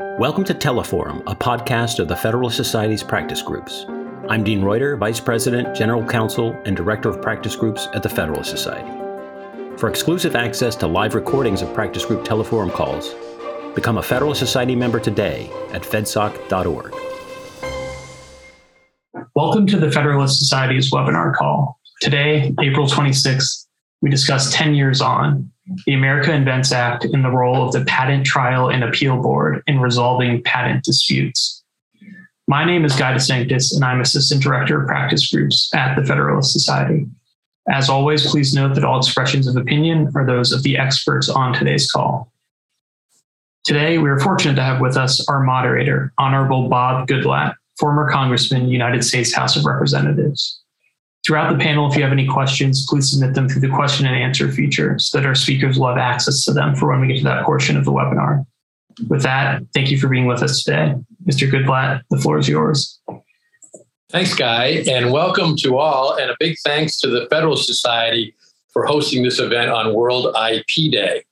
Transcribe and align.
Welcome 0.00 0.42
to 0.46 0.54
Teleforum, 0.54 1.22
a 1.28 1.36
podcast 1.36 2.00
of 2.00 2.08
the 2.08 2.16
Federalist 2.16 2.56
Society's 2.56 3.04
practice 3.04 3.40
groups. 3.42 3.86
I'm 4.28 4.42
Dean 4.42 4.60
Reuter, 4.60 4.96
Vice 4.96 5.20
President, 5.20 5.72
General 5.72 6.04
Counsel, 6.04 6.50
and 6.64 6.76
Director 6.76 7.08
of 7.08 7.22
Practice 7.22 7.54
Groups 7.54 7.86
at 7.94 8.02
the 8.02 8.08
Federalist 8.08 8.50
Society. 8.50 8.90
For 9.76 9.88
exclusive 9.88 10.34
access 10.34 10.74
to 10.76 10.88
live 10.88 11.14
recordings 11.14 11.62
of 11.62 11.72
practice 11.72 12.04
group 12.04 12.24
Teleforum 12.24 12.72
calls, 12.72 13.14
become 13.76 13.98
a 13.98 14.02
Federalist 14.02 14.40
Society 14.40 14.74
member 14.74 14.98
today 14.98 15.48
at 15.70 15.82
fedsoc.org. 15.82 16.92
Welcome 19.36 19.68
to 19.68 19.78
the 19.78 19.92
Federalist 19.92 20.40
Society's 20.40 20.90
webinar 20.90 21.36
call. 21.36 21.78
Today, 22.00 22.52
April 22.60 22.88
26th, 22.88 23.66
we 24.02 24.10
discuss 24.10 24.52
10 24.52 24.74
years 24.74 25.00
on 25.00 25.52
the 25.86 25.94
America 25.94 26.32
Invents 26.32 26.72
Act 26.72 27.04
and 27.04 27.24
the 27.24 27.30
role 27.30 27.64
of 27.64 27.72
the 27.72 27.84
Patent 27.84 28.26
Trial 28.26 28.70
and 28.70 28.84
Appeal 28.84 29.20
Board 29.20 29.62
in 29.66 29.80
resolving 29.80 30.42
patent 30.42 30.84
disputes. 30.84 31.62
My 32.46 32.64
name 32.64 32.84
is 32.84 32.94
Guy 32.94 33.14
DeSanctis, 33.14 33.74
and 33.74 33.84
I'm 33.84 34.02
Assistant 34.02 34.42
Director 34.42 34.82
of 34.82 34.86
Practice 34.86 35.30
Groups 35.32 35.70
at 35.74 35.94
the 35.94 36.04
Federalist 36.04 36.52
Society. 36.52 37.06
As 37.70 37.88
always, 37.88 38.30
please 38.30 38.52
note 38.52 38.74
that 38.74 38.84
all 38.84 38.98
expressions 38.98 39.46
of 39.46 39.56
opinion 39.56 40.12
are 40.14 40.26
those 40.26 40.52
of 40.52 40.62
the 40.62 40.76
experts 40.76 41.30
on 41.30 41.54
today's 41.54 41.90
call. 41.90 42.30
Today, 43.64 43.96
we 43.96 44.10
are 44.10 44.20
fortunate 44.20 44.56
to 44.56 44.62
have 44.62 44.82
with 44.82 44.98
us 44.98 45.26
our 45.26 45.42
moderator, 45.42 46.12
Honorable 46.18 46.68
Bob 46.68 47.08
Goodlatte, 47.08 47.54
former 47.78 48.10
Congressman, 48.10 48.68
United 48.68 49.02
States 49.02 49.34
House 49.34 49.56
of 49.56 49.64
Representatives. 49.64 50.60
Throughout 51.26 51.50
the 51.50 51.58
panel, 51.58 51.90
if 51.90 51.96
you 51.96 52.02
have 52.02 52.12
any 52.12 52.26
questions, 52.26 52.86
please 52.86 53.10
submit 53.10 53.34
them 53.34 53.48
through 53.48 53.62
the 53.62 53.74
question 53.74 54.04
and 54.04 54.14
answer 54.14 54.52
feature 54.52 54.98
so 54.98 55.18
that 55.18 55.26
our 55.26 55.34
speakers 55.34 55.78
will 55.78 55.88
have 55.88 55.96
access 55.96 56.44
to 56.44 56.52
them 56.52 56.74
for 56.74 56.90
when 56.90 57.00
we 57.00 57.06
get 57.06 57.18
to 57.18 57.24
that 57.24 57.44
portion 57.44 57.78
of 57.78 57.86
the 57.86 57.92
webinar. 57.92 58.44
With 59.08 59.22
that, 59.22 59.62
thank 59.72 59.90
you 59.90 59.98
for 59.98 60.08
being 60.08 60.26
with 60.26 60.42
us 60.42 60.62
today. 60.62 60.94
Mr. 61.26 61.50
Goodlatte, 61.50 62.02
the 62.10 62.18
floor 62.18 62.38
is 62.38 62.46
yours. 62.46 63.00
Thanks, 64.10 64.34
Guy, 64.34 64.84
and 64.86 65.12
welcome 65.12 65.56
to 65.56 65.78
all, 65.78 66.14
and 66.14 66.30
a 66.30 66.36
big 66.38 66.56
thanks 66.62 66.98
to 66.98 67.08
the 67.08 67.26
Federal 67.30 67.56
Society 67.56 68.34
for 68.72 68.84
hosting 68.84 69.22
this 69.22 69.40
event 69.40 69.70
on 69.70 69.94
World 69.94 70.36
IP 70.36 70.92
Day. 70.92 71.24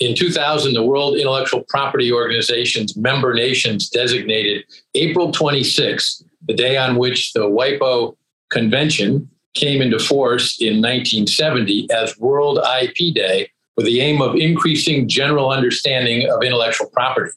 In 0.00 0.16
2000, 0.16 0.74
the 0.74 0.82
World 0.82 1.16
Intellectual 1.16 1.62
Property 1.68 2.10
Organization's 2.10 2.96
member 2.96 3.32
nations 3.32 3.88
designated 3.88 4.64
April 4.96 5.30
26, 5.30 6.24
the 6.48 6.54
day 6.54 6.76
on 6.76 6.96
which 6.96 7.32
the 7.32 7.40
WIPO 7.40 8.16
Convention 8.50 9.28
came 9.54 9.82
into 9.82 9.98
force 9.98 10.60
in 10.60 10.80
1970 10.80 11.88
as 11.92 12.18
World 12.18 12.58
IP 12.82 13.14
Day 13.14 13.50
with 13.76 13.86
the 13.86 14.00
aim 14.00 14.20
of 14.20 14.36
increasing 14.36 15.08
general 15.08 15.50
understanding 15.50 16.28
of 16.30 16.42
intellectual 16.42 16.88
property. 16.90 17.32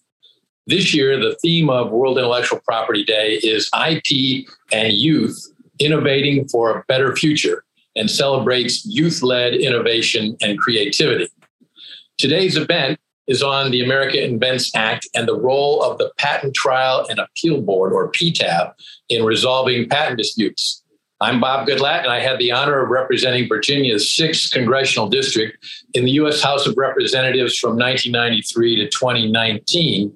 This 0.68 0.94
year, 0.94 1.20
the 1.20 1.36
theme 1.42 1.70
of 1.70 1.92
World 1.92 2.18
Intellectual 2.18 2.60
Property 2.60 3.04
Day 3.04 3.40
is 3.44 3.70
IP 3.74 4.48
and 4.72 4.94
Youth 4.94 5.50
Innovating 5.80 6.48
for 6.48 6.78
a 6.78 6.84
Better 6.88 7.16
Future 7.16 7.64
and 7.96 8.10
celebrates 8.10 8.86
youth 8.86 9.22
led 9.22 9.54
innovation 9.54 10.38
and 10.42 10.58
creativity. 10.58 11.28
Today's 12.18 12.58
event 12.58 13.00
is 13.28 13.42
on 13.42 13.72
the 13.72 13.84
America 13.84 14.24
Invents 14.24 14.74
Act 14.76 15.08
and 15.16 15.28
the 15.28 15.40
role 15.40 15.82
of 15.82 15.98
the 15.98 16.12
Patent 16.18 16.54
Trial 16.54 17.06
and 17.10 17.20
Appeal 17.20 17.62
Board, 17.62 17.94
or 17.94 18.12
PTAB, 18.12 18.74
in 19.10 19.24
resolving 19.24 19.88
patent 19.90 20.18
disputes. 20.18 20.83
I'm 21.24 21.40
Bob 21.40 21.66
Goodlatte, 21.66 22.04
and 22.04 22.12
I 22.12 22.20
had 22.20 22.38
the 22.38 22.52
honor 22.52 22.84
of 22.84 22.90
representing 22.90 23.48
Virginia's 23.48 24.04
6th 24.10 24.52
congressional 24.52 25.08
district 25.08 25.66
in 25.94 26.04
the 26.04 26.12
U.S. 26.12 26.42
House 26.42 26.68
of 26.68 26.76
Representatives 26.76 27.58
from 27.58 27.78
1993 27.78 28.76
to 28.76 28.90
2019. 28.90 30.14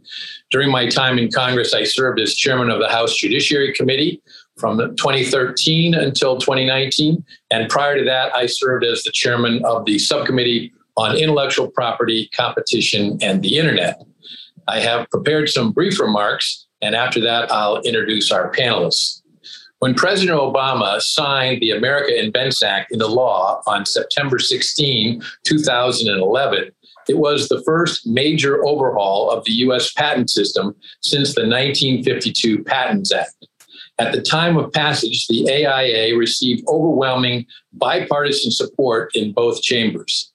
During 0.51 0.69
my 0.69 0.89
time 0.89 1.17
in 1.17 1.31
Congress, 1.31 1.73
I 1.73 1.85
served 1.85 2.19
as 2.19 2.35
chairman 2.35 2.69
of 2.69 2.79
the 2.79 2.89
House 2.89 3.15
Judiciary 3.15 3.73
Committee 3.73 4.21
from 4.57 4.79
2013 4.97 5.93
until 5.93 6.39
2019. 6.39 7.23
And 7.51 7.69
prior 7.69 7.97
to 7.97 8.03
that, 8.03 8.35
I 8.35 8.45
served 8.45 8.83
as 8.83 9.03
the 9.03 9.11
chairman 9.13 9.63
of 9.63 9.85
the 9.85 9.99
subcommittee 9.99 10.73
on 10.97 11.15
intellectual 11.15 11.69
property, 11.69 12.29
competition, 12.35 13.17
and 13.21 13.41
the 13.41 13.57
internet. 13.57 14.03
I 14.67 14.81
have 14.81 15.09
prepared 15.09 15.47
some 15.47 15.71
brief 15.71 16.01
remarks, 16.01 16.67
and 16.81 16.95
after 16.95 17.21
that, 17.21 17.49
I'll 17.49 17.79
introduce 17.83 18.29
our 18.29 18.51
panelists. 18.51 19.21
When 19.79 19.93
President 19.93 20.39
Obama 20.39 20.99
signed 20.99 21.61
the 21.61 21.69
America 21.69 22.19
Invents 22.19 22.63
Act 22.63 22.91
into 22.91 23.05
law 23.05 23.61
on 23.67 23.85
September 23.85 24.39
16, 24.39 25.21
2011, 25.45 26.71
it 27.07 27.17
was 27.19 27.47
the 27.47 27.61
first 27.63 28.07
major 28.07 28.65
overhaul 28.65 29.29
of 29.29 29.45
the 29.45 29.51
U.S. 29.53 29.93
patent 29.93 30.31
system 30.31 30.75
since 31.01 31.35
the 31.35 31.41
1952 31.41 32.63
Patents 32.63 33.13
Act. 33.13 33.35
At 33.99 34.13
the 34.13 34.21
time 34.21 34.57
of 34.57 34.73
passage, 34.73 35.27
the 35.27 35.47
AIA 35.47 36.17
received 36.17 36.63
overwhelming 36.67 37.45
bipartisan 37.73 38.51
support 38.51 39.15
in 39.15 39.31
both 39.31 39.61
chambers. 39.61 40.31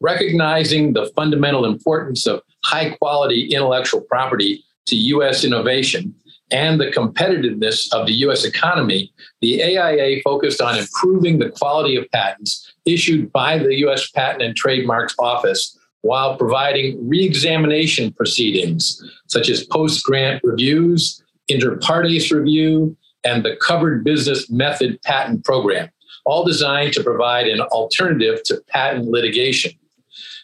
Recognizing 0.00 0.92
the 0.92 1.10
fundamental 1.16 1.64
importance 1.64 2.26
of 2.26 2.42
high 2.62 2.90
quality 2.90 3.54
intellectual 3.54 4.02
property 4.02 4.64
to 4.86 4.96
U.S. 4.96 5.44
innovation, 5.44 6.14
and 6.50 6.80
the 6.80 6.90
competitiveness 6.90 7.92
of 7.92 8.06
the 8.06 8.12
US 8.26 8.44
economy, 8.44 9.12
the 9.40 9.62
AIA 9.62 10.20
focused 10.22 10.60
on 10.60 10.78
improving 10.78 11.38
the 11.38 11.50
quality 11.50 11.96
of 11.96 12.10
patents 12.10 12.72
issued 12.84 13.32
by 13.32 13.58
the 13.58 13.74
US 13.86 14.10
Patent 14.10 14.42
and 14.42 14.56
Trademarks 14.56 15.14
Office 15.18 15.78
while 16.02 16.36
providing 16.36 17.08
re-examination 17.08 18.12
proceedings 18.12 19.02
such 19.28 19.48
as 19.48 19.64
post-grant 19.64 20.42
reviews, 20.44 21.22
inter 21.48 21.76
partes 21.76 22.30
review, 22.30 22.96
and 23.24 23.44
the 23.44 23.56
covered 23.56 24.04
business 24.04 24.50
method 24.50 25.00
patent 25.02 25.44
program, 25.44 25.88
all 26.24 26.44
designed 26.44 26.92
to 26.92 27.02
provide 27.02 27.46
an 27.46 27.60
alternative 27.60 28.42
to 28.44 28.60
patent 28.68 29.06
litigation. 29.06 29.72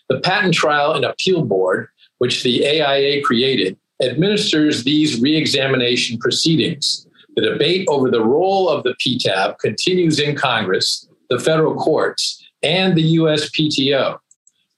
The 0.09 0.21
Patent 0.21 0.55
Trial 0.55 0.95
and 0.95 1.05
Appeal 1.05 1.45
Board, 1.45 1.89
which 2.19 2.43
the 2.43 2.67
AIA 2.67 3.23
created, 3.23 3.77
administers 4.03 4.85
these 4.85 5.21
reexamination 5.21 6.19
proceedings. 6.19 7.07
The 7.37 7.43
debate 7.43 7.87
over 7.89 8.11
the 8.11 8.25
role 8.25 8.69
of 8.69 8.83
the 8.85 8.95
PTAB 9.05 9.59
continues 9.59 10.19
in 10.19 10.37
Congress, 10.37 11.09
the 11.31 11.39
federal 11.39 11.75
courts, 11.75 12.45
and 12.63 12.97
the 12.97 13.17
USPTO. 13.17 14.19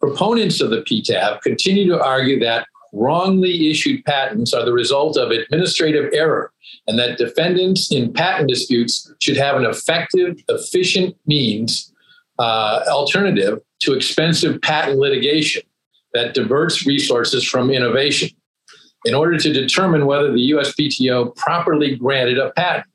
Proponents 0.00 0.60
of 0.60 0.70
the 0.70 0.82
PTAB 0.82 1.40
continue 1.42 1.86
to 1.88 2.02
argue 2.02 2.38
that 2.40 2.66
wrongly 2.92 3.70
issued 3.70 4.04
patents 4.04 4.52
are 4.52 4.64
the 4.64 4.72
result 4.72 5.16
of 5.16 5.30
administrative 5.30 6.10
error 6.12 6.52
and 6.86 6.98
that 6.98 7.18
defendants 7.18 7.92
in 7.92 8.12
patent 8.12 8.48
disputes 8.48 9.12
should 9.20 9.36
have 9.36 9.56
an 9.56 9.64
effective, 9.64 10.36
efficient 10.48 11.16
means 11.26 11.92
uh, 12.38 12.82
alternative 12.88 13.60
to 13.80 13.92
expensive 13.92 14.60
patent 14.62 14.98
litigation 14.98 15.62
that 16.14 16.34
diverts 16.34 16.86
resources 16.86 17.44
from 17.44 17.70
innovation 17.70 18.30
in 19.04 19.14
order 19.14 19.38
to 19.38 19.52
determine 19.52 20.06
whether 20.06 20.32
the 20.32 20.50
USPTO 20.50 21.34
properly 21.36 21.96
granted 21.96 22.38
a 22.38 22.50
patent. 22.50 22.86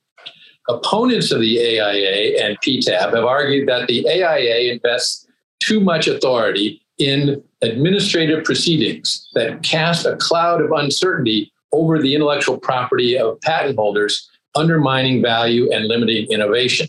Opponents 0.67 1.31
of 1.31 1.41
the 1.41 1.59
AIA 1.59 2.43
and 2.43 2.59
PTAB 2.61 3.13
have 3.13 3.25
argued 3.25 3.67
that 3.67 3.87
the 3.87 4.07
AIA 4.07 4.73
invests 4.73 5.27
too 5.59 5.79
much 5.79 6.07
authority 6.07 6.81
in 6.97 7.43
administrative 7.61 8.43
proceedings 8.43 9.27
that 9.33 9.61
cast 9.63 10.05
a 10.05 10.15
cloud 10.17 10.61
of 10.61 10.71
uncertainty 10.71 11.51
over 11.71 12.01
the 12.01 12.15
intellectual 12.15 12.57
property 12.57 13.17
of 13.17 13.39
patent 13.41 13.75
holders, 13.75 14.29
undermining 14.55 15.21
value 15.21 15.71
and 15.71 15.85
limiting 15.85 16.25
innovation. 16.31 16.87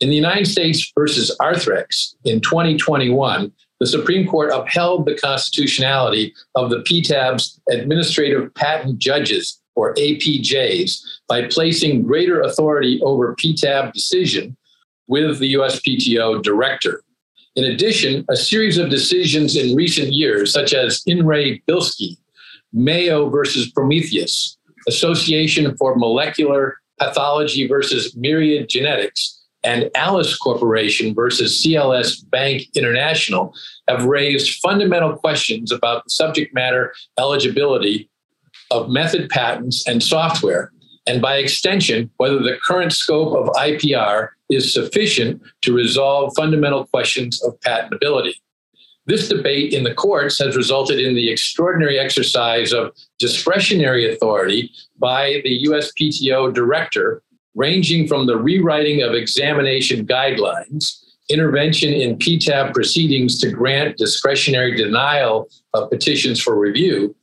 In 0.00 0.10
the 0.10 0.16
United 0.16 0.46
States 0.46 0.92
versus 0.96 1.34
Arthrex 1.40 2.14
in 2.24 2.40
2021, 2.40 3.50
the 3.84 3.90
Supreme 3.90 4.26
Court 4.26 4.50
upheld 4.50 5.04
the 5.04 5.14
constitutionality 5.14 6.32
of 6.54 6.70
the 6.70 6.78
PTAB's 6.78 7.60
administrative 7.70 8.54
patent 8.54 8.98
judges, 8.98 9.60
or 9.74 9.92
APJs, 9.96 11.02
by 11.28 11.46
placing 11.48 12.02
greater 12.02 12.40
authority 12.40 12.98
over 13.02 13.36
PTAB 13.36 13.92
decision 13.92 14.56
with 15.06 15.38
the 15.38 15.52
USPTO 15.52 16.42
director. 16.42 17.02
In 17.56 17.64
addition, 17.64 18.24
a 18.30 18.36
series 18.36 18.78
of 18.78 18.88
decisions 18.88 19.54
in 19.54 19.76
recent 19.76 20.14
years, 20.14 20.50
such 20.50 20.72
as 20.72 21.02
In 21.04 21.26
re 21.26 21.62
Bilski, 21.68 22.16
Mayo 22.72 23.28
versus 23.28 23.70
Prometheus, 23.70 24.56
Association 24.88 25.76
for 25.76 25.94
Molecular 25.94 26.78
Pathology 26.98 27.68
versus 27.68 28.16
Myriad 28.16 28.70
Genetics, 28.70 29.44
and 29.64 29.90
Alice 29.94 30.36
Corporation 30.36 31.14
versus 31.14 31.62
CLS 31.62 32.28
Bank 32.30 32.62
International 32.74 33.54
have 33.88 34.04
raised 34.04 34.60
fundamental 34.60 35.16
questions 35.16 35.70
about 35.72 36.04
the 36.04 36.10
subject 36.10 36.54
matter 36.54 36.92
eligibility 37.18 38.08
of 38.70 38.88
method 38.88 39.28
patents 39.28 39.86
and 39.86 40.02
software, 40.02 40.72
and 41.06 41.20
by 41.20 41.36
extension, 41.36 42.10
whether 42.16 42.38
the 42.38 42.58
current 42.66 42.92
scope 42.92 43.36
of 43.36 43.54
IPR 43.54 44.28
is 44.50 44.72
sufficient 44.72 45.42
to 45.62 45.74
resolve 45.74 46.32
fundamental 46.36 46.86
questions 46.86 47.42
of 47.42 47.58
patentability. 47.60 48.34
This 49.06 49.28
debate 49.28 49.74
in 49.74 49.84
the 49.84 49.92
courts 49.92 50.38
has 50.38 50.56
resulted 50.56 50.98
in 50.98 51.14
the 51.14 51.30
extraordinary 51.30 51.98
exercise 51.98 52.72
of 52.72 52.92
discretionary 53.18 54.10
authority 54.10 54.70
by 54.98 55.42
the 55.44 55.66
USPTO 55.66 56.54
director, 56.54 57.22
ranging 57.54 58.08
from 58.08 58.26
the 58.26 58.38
rewriting 58.38 59.02
of 59.02 59.12
examination 59.12 60.06
guidelines, 60.06 61.03
intervention 61.30 61.92
in 61.92 62.18
PTAB 62.18 62.74
proceedings 62.74 63.38
to 63.40 63.50
grant 63.50 63.96
discretionary 63.96 64.76
denial 64.76 65.48
of 65.72 65.90
petitions 65.90 66.40
for 66.40 66.58
review, 66.58 67.14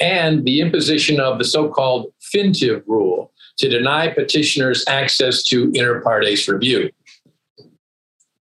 and 0.00 0.44
the 0.44 0.60
imposition 0.60 1.20
of 1.20 1.38
the 1.38 1.44
so 1.44 1.68
called 1.68 2.12
FinTIV 2.34 2.82
rule 2.86 3.32
to 3.58 3.68
deny 3.68 4.08
petitioners 4.08 4.84
access 4.86 5.42
to 5.42 5.70
inter 5.74 6.00
partes 6.00 6.48
review. 6.48 6.90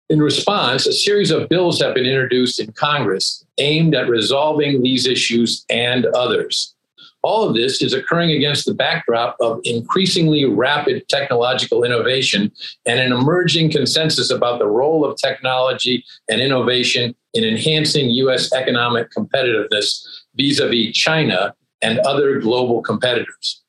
In 0.08 0.20
response, 0.20 0.86
a 0.86 0.92
series 0.92 1.30
of 1.30 1.48
bills 1.48 1.80
have 1.80 1.94
been 1.94 2.06
introduced 2.06 2.58
in 2.58 2.72
Congress 2.72 3.44
aimed 3.58 3.94
at 3.94 4.08
resolving 4.08 4.82
these 4.82 5.06
issues 5.06 5.64
and 5.70 6.06
others. 6.06 6.69
All 7.22 7.46
of 7.46 7.54
this 7.54 7.82
is 7.82 7.92
occurring 7.92 8.30
against 8.30 8.64
the 8.64 8.74
backdrop 8.74 9.36
of 9.40 9.60
increasingly 9.64 10.46
rapid 10.46 11.06
technological 11.08 11.84
innovation 11.84 12.50
and 12.86 12.98
an 12.98 13.12
emerging 13.12 13.70
consensus 13.70 14.30
about 14.30 14.58
the 14.58 14.66
role 14.66 15.04
of 15.04 15.18
technology 15.18 16.04
and 16.30 16.40
innovation 16.40 17.14
in 17.34 17.44
enhancing 17.44 18.10
U.S. 18.10 18.52
economic 18.52 19.10
competitiveness 19.12 20.02
vis 20.34 20.60
a 20.60 20.68
vis 20.68 20.96
China 20.96 21.54
and 21.82 21.98
other 22.00 22.40
global 22.40 22.82
competitors. 22.82 23.62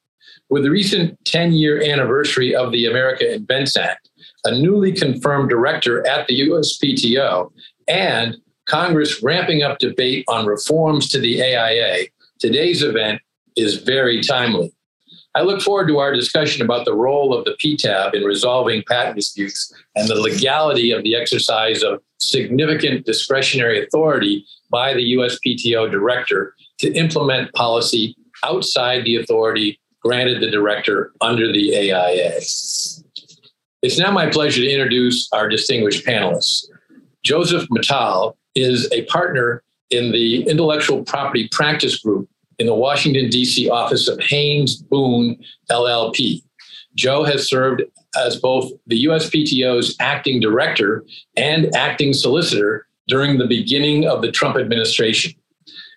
With 0.49 0.63
the 0.63 0.71
recent 0.71 1.17
10 1.25 1.53
year 1.53 1.81
anniversary 1.81 2.55
of 2.55 2.71
the 2.71 2.85
America 2.85 3.33
Invents 3.33 3.75
Act, 3.77 4.09
a 4.45 4.57
newly 4.57 4.91
confirmed 4.91 5.49
director 5.49 6.05
at 6.07 6.27
the 6.27 6.41
USPTO, 6.41 7.51
and 7.87 8.37
Congress 8.65 9.21
ramping 9.21 9.63
up 9.63 9.79
debate 9.79 10.25
on 10.27 10.45
reforms 10.45 11.09
to 11.09 11.19
the 11.19 11.41
AIA, 11.41 12.05
today's 12.39 12.83
event 12.83 13.21
is 13.55 13.77
very 13.77 14.21
timely. 14.21 14.73
I 15.33 15.41
look 15.41 15.61
forward 15.61 15.87
to 15.87 15.99
our 15.99 16.13
discussion 16.13 16.61
about 16.61 16.83
the 16.83 16.93
role 16.93 17.33
of 17.33 17.45
the 17.45 17.55
PTAB 17.63 18.13
in 18.13 18.23
resolving 18.23 18.83
patent 18.87 19.15
disputes 19.15 19.73
and 19.95 20.07
the 20.07 20.15
legality 20.15 20.91
of 20.91 21.03
the 21.03 21.15
exercise 21.15 21.83
of 21.83 22.01
significant 22.17 23.05
discretionary 23.05 23.83
authority 23.83 24.45
by 24.69 24.93
the 24.93 25.13
USPTO 25.15 25.89
director 25.89 26.53
to 26.79 26.91
implement 26.93 27.53
policy 27.53 28.15
outside 28.43 29.05
the 29.05 29.15
authority 29.15 29.79
granted 30.01 30.41
the 30.41 30.51
director 30.51 31.13
under 31.21 31.51
the 31.51 31.75
AIA. 31.75 32.33
It's 33.83 33.97
now 33.97 34.11
my 34.11 34.29
pleasure 34.29 34.61
to 34.61 34.69
introduce 34.69 35.29
our 35.31 35.47
distinguished 35.47 36.05
panelists. 36.05 36.65
Joseph 37.23 37.67
Matal 37.69 38.35
is 38.55 38.91
a 38.91 39.05
partner 39.05 39.63
in 39.91 40.11
the 40.11 40.43
Intellectual 40.43 41.03
Property 41.03 41.47
Practice 41.51 41.99
Group 41.99 42.29
in 42.61 42.67
the 42.67 42.75
Washington, 42.75 43.27
D.C. 43.27 43.71
office 43.71 44.07
of 44.07 44.19
Haynes 44.21 44.75
Boone 44.75 45.35
LLP. 45.71 46.43
Joe 46.93 47.23
has 47.23 47.49
served 47.49 47.81
as 48.15 48.35
both 48.35 48.71
the 48.85 49.05
USPTO's 49.05 49.95
acting 49.99 50.39
director 50.39 51.03
and 51.35 51.75
acting 51.75 52.13
solicitor 52.13 52.85
during 53.07 53.39
the 53.39 53.47
beginning 53.47 54.07
of 54.07 54.21
the 54.21 54.31
Trump 54.31 54.57
administration. 54.57 55.33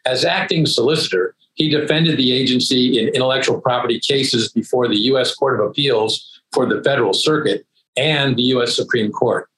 As 0.06 0.24
acting 0.24 0.64
solicitor, 0.64 1.36
he 1.52 1.68
defended 1.68 2.16
the 2.16 2.32
agency 2.32 2.98
in 2.98 3.08
intellectual 3.08 3.60
property 3.60 4.00
cases 4.00 4.50
before 4.50 4.88
the 4.88 4.98
U.S. 5.12 5.34
Court 5.34 5.60
of 5.60 5.66
Appeals 5.66 6.40
for 6.54 6.64
the 6.64 6.82
Federal 6.82 7.12
Circuit 7.12 7.66
and 7.98 8.36
the 8.36 8.42
U.S. 8.54 8.74
Supreme 8.74 9.12
Court. 9.12 9.50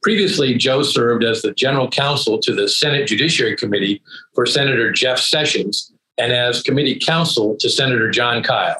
Previously, 0.00 0.54
Joe 0.54 0.84
served 0.84 1.24
as 1.24 1.42
the 1.42 1.52
general 1.54 1.90
counsel 1.90 2.38
to 2.38 2.54
the 2.54 2.68
Senate 2.68 3.08
Judiciary 3.08 3.56
Committee 3.56 4.00
for 4.32 4.46
Senator 4.46 4.92
Jeff 4.92 5.18
Sessions 5.18 5.92
and 6.18 6.32
as 6.32 6.62
committee 6.62 6.98
counsel 6.98 7.56
to 7.60 7.68
Senator 7.68 8.10
Jon 8.10 8.42
Kyl. 8.42 8.76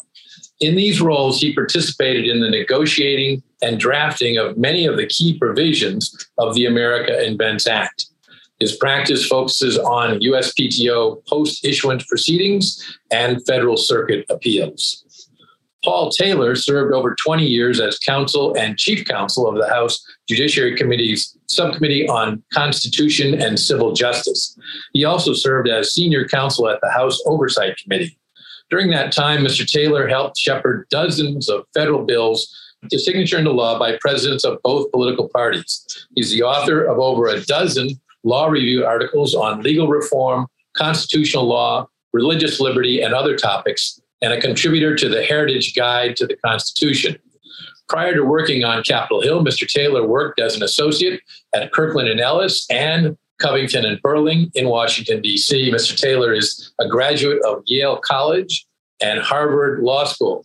In 0.60 0.74
these 0.74 1.00
roles, 1.00 1.40
he 1.40 1.54
participated 1.54 2.26
in 2.26 2.40
the 2.40 2.48
negotiating 2.48 3.42
and 3.62 3.78
drafting 3.78 4.38
of 4.38 4.56
many 4.56 4.86
of 4.86 4.96
the 4.96 5.06
key 5.06 5.38
provisions 5.38 6.14
of 6.38 6.54
the 6.54 6.64
America 6.64 7.24
Invents 7.24 7.66
Act. 7.66 8.06
His 8.58 8.74
practice 8.76 9.26
focuses 9.26 9.76
on 9.78 10.20
USPTO 10.20 11.26
post 11.26 11.64
issuance 11.64 12.06
proceedings 12.06 12.82
and 13.10 13.44
Federal 13.46 13.76
Circuit 13.76 14.24
appeals. 14.30 15.02
Paul 15.84 16.10
Taylor 16.10 16.54
served 16.56 16.94
over 16.94 17.14
20 17.22 17.44
years 17.44 17.80
as 17.80 17.98
counsel 17.98 18.56
and 18.56 18.78
chief 18.78 19.04
counsel 19.04 19.46
of 19.46 19.56
the 19.56 19.68
House 19.68 20.04
Judiciary 20.28 20.74
Committee's 20.74 21.35
Subcommittee 21.48 22.08
on 22.08 22.42
Constitution 22.52 23.40
and 23.40 23.58
Civil 23.58 23.92
Justice. 23.92 24.58
He 24.92 25.04
also 25.04 25.32
served 25.32 25.68
as 25.68 25.92
senior 25.92 26.26
counsel 26.26 26.68
at 26.68 26.80
the 26.82 26.90
House 26.90 27.20
Oversight 27.26 27.76
Committee. 27.78 28.18
During 28.70 28.90
that 28.90 29.12
time, 29.12 29.44
Mr. 29.44 29.66
Taylor 29.70 30.08
helped 30.08 30.36
shepherd 30.36 30.86
dozens 30.90 31.48
of 31.48 31.66
federal 31.72 32.04
bills 32.04 32.52
to 32.90 32.98
signature 32.98 33.38
into 33.38 33.52
law 33.52 33.78
by 33.78 33.96
presidents 34.00 34.44
of 34.44 34.60
both 34.62 34.90
political 34.90 35.28
parties. 35.28 36.06
He's 36.14 36.30
the 36.30 36.42
author 36.42 36.84
of 36.84 36.98
over 36.98 37.26
a 37.26 37.40
dozen 37.44 37.90
law 38.24 38.46
review 38.46 38.84
articles 38.84 39.34
on 39.34 39.62
legal 39.62 39.88
reform, 39.88 40.46
constitutional 40.76 41.44
law, 41.44 41.88
religious 42.12 42.60
liberty, 42.60 43.00
and 43.00 43.14
other 43.14 43.36
topics, 43.36 44.00
and 44.22 44.32
a 44.32 44.40
contributor 44.40 44.96
to 44.96 45.08
the 45.08 45.22
Heritage 45.22 45.74
Guide 45.74 46.16
to 46.16 46.26
the 46.26 46.36
Constitution. 46.36 47.16
Prior 47.88 48.14
to 48.14 48.24
working 48.24 48.64
on 48.64 48.82
Capitol 48.82 49.22
Hill, 49.22 49.44
Mr. 49.44 49.66
Taylor 49.66 50.04
worked 50.04 50.40
as 50.40 50.56
an 50.56 50.62
associate 50.64 51.20
at 51.54 51.72
Kirkland 51.72 52.08
and 52.08 52.18
Ellis 52.18 52.66
and 52.68 53.16
Covington 53.38 53.84
and 53.84 54.02
Burling 54.02 54.50
in 54.54 54.68
Washington, 54.68 55.22
D.C. 55.22 55.70
Mr. 55.70 55.96
Taylor 55.96 56.32
is 56.32 56.72
a 56.80 56.88
graduate 56.88 57.40
of 57.44 57.62
Yale 57.66 57.98
College 57.98 58.66
and 59.00 59.20
Harvard 59.20 59.84
Law 59.84 60.04
School. 60.04 60.42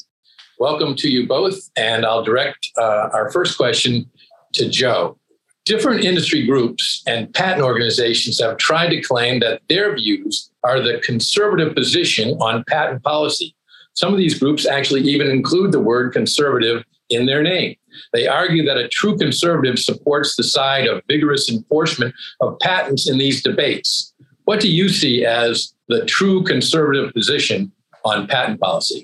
Welcome 0.60 0.96
to 0.98 1.10
you 1.10 1.26
both, 1.26 1.58
and 1.76 2.06
I'll 2.06 2.24
direct 2.24 2.68
uh, 2.78 3.10
our 3.12 3.32
first 3.32 3.58
question 3.58 4.08
to 4.54 4.70
Joe. 4.70 5.18
Different 5.66 6.04
industry 6.04 6.46
groups 6.46 7.02
and 7.08 7.34
patent 7.34 7.64
organizations 7.64 8.40
have 8.40 8.58
tried 8.58 8.90
to 8.90 9.02
claim 9.02 9.40
that 9.40 9.62
their 9.68 9.96
views 9.96 10.52
are 10.64 10.80
the 10.80 11.00
conservative 11.04 11.74
position 11.74 12.38
on 12.40 12.64
patent 12.68 13.02
policy. 13.02 13.56
Some 13.94 14.14
of 14.14 14.20
these 14.20 14.38
groups 14.38 14.68
actually 14.68 15.02
even 15.02 15.28
include 15.32 15.72
the 15.72 15.80
word 15.80 16.14
conservative 16.14 16.84
in 17.12 17.26
their 17.26 17.44
name. 17.44 17.76
They 18.14 18.28
argue 18.28 18.66
that 18.66 18.78
a 18.78 18.88
true 18.88 19.18
conservative 19.18 19.78
supports 19.78 20.36
the 20.36 20.44
side 20.44 20.88
of 20.88 21.04
vigorous 21.08 21.50
enforcement 21.50 22.16
of 22.40 22.58
patents 22.60 23.10
in 23.10 23.18
these 23.18 23.44
debates. 23.44 24.14
What 24.46 24.60
do 24.60 24.72
you 24.72 24.90
see 24.90 25.26
as 25.26 25.74
the 25.88 26.06
true 26.06 26.44
conservative 26.44 27.14
position 27.14 27.72
on 28.06 28.28
patent 28.28 28.60
policy? 28.60 29.04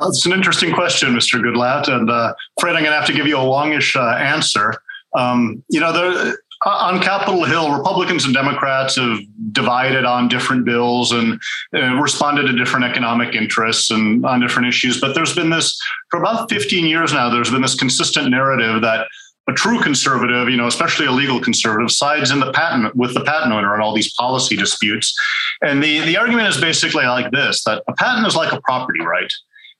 That's 0.00 0.26
an 0.26 0.32
interesting 0.32 0.72
question, 0.72 1.14
Mr. 1.14 1.40
Goodlatte, 1.40 1.88
and 1.88 2.10
uh, 2.10 2.34
afraid 2.58 2.70
I'm 2.70 2.82
going 2.82 2.86
to 2.86 2.98
have 2.98 3.06
to 3.06 3.12
give 3.12 3.26
you 3.26 3.38
a 3.38 3.42
longish 3.42 3.94
uh, 3.94 4.16
answer. 4.16 4.74
Um, 5.14 5.62
you 5.68 5.78
know, 5.78 5.92
there, 5.92 6.38
on 6.64 7.00
Capitol 7.00 7.44
Hill, 7.44 7.76
Republicans 7.76 8.24
and 8.24 8.32
Democrats 8.32 8.96
have 8.96 9.18
divided 9.52 10.04
on 10.04 10.28
different 10.28 10.64
bills 10.64 11.12
and 11.12 11.40
uh, 11.74 11.94
responded 11.96 12.46
to 12.46 12.52
different 12.52 12.84
economic 12.84 13.34
interests 13.34 13.90
and 13.90 14.24
on 14.24 14.40
different 14.40 14.68
issues. 14.68 15.00
But 15.00 15.14
there's 15.14 15.34
been 15.34 15.50
this, 15.50 15.78
for 16.10 16.20
about 16.20 16.50
15 16.50 16.86
years 16.86 17.12
now, 17.12 17.28
there's 17.28 17.50
been 17.50 17.62
this 17.62 17.74
consistent 17.74 18.30
narrative 18.30 18.82
that 18.82 19.06
a 19.46 19.52
true 19.52 19.80
conservative, 19.80 20.48
you 20.48 20.56
know, 20.56 20.66
especially 20.66 21.06
a 21.06 21.12
legal 21.12 21.38
conservative, 21.38 21.90
sides 21.90 22.30
in 22.30 22.40
the 22.40 22.50
patent 22.52 22.96
with 22.96 23.12
the 23.12 23.22
patent 23.24 23.52
owner 23.52 23.74
on 23.74 23.80
all 23.82 23.94
these 23.94 24.12
policy 24.14 24.56
disputes. 24.56 25.14
And 25.62 25.82
the, 25.82 26.00
the 26.00 26.16
argument 26.16 26.48
is 26.48 26.58
basically 26.58 27.04
like 27.04 27.30
this 27.30 27.62
that 27.64 27.82
a 27.86 27.92
patent 27.92 28.26
is 28.26 28.36
like 28.36 28.52
a 28.52 28.60
property 28.62 29.02
right. 29.02 29.30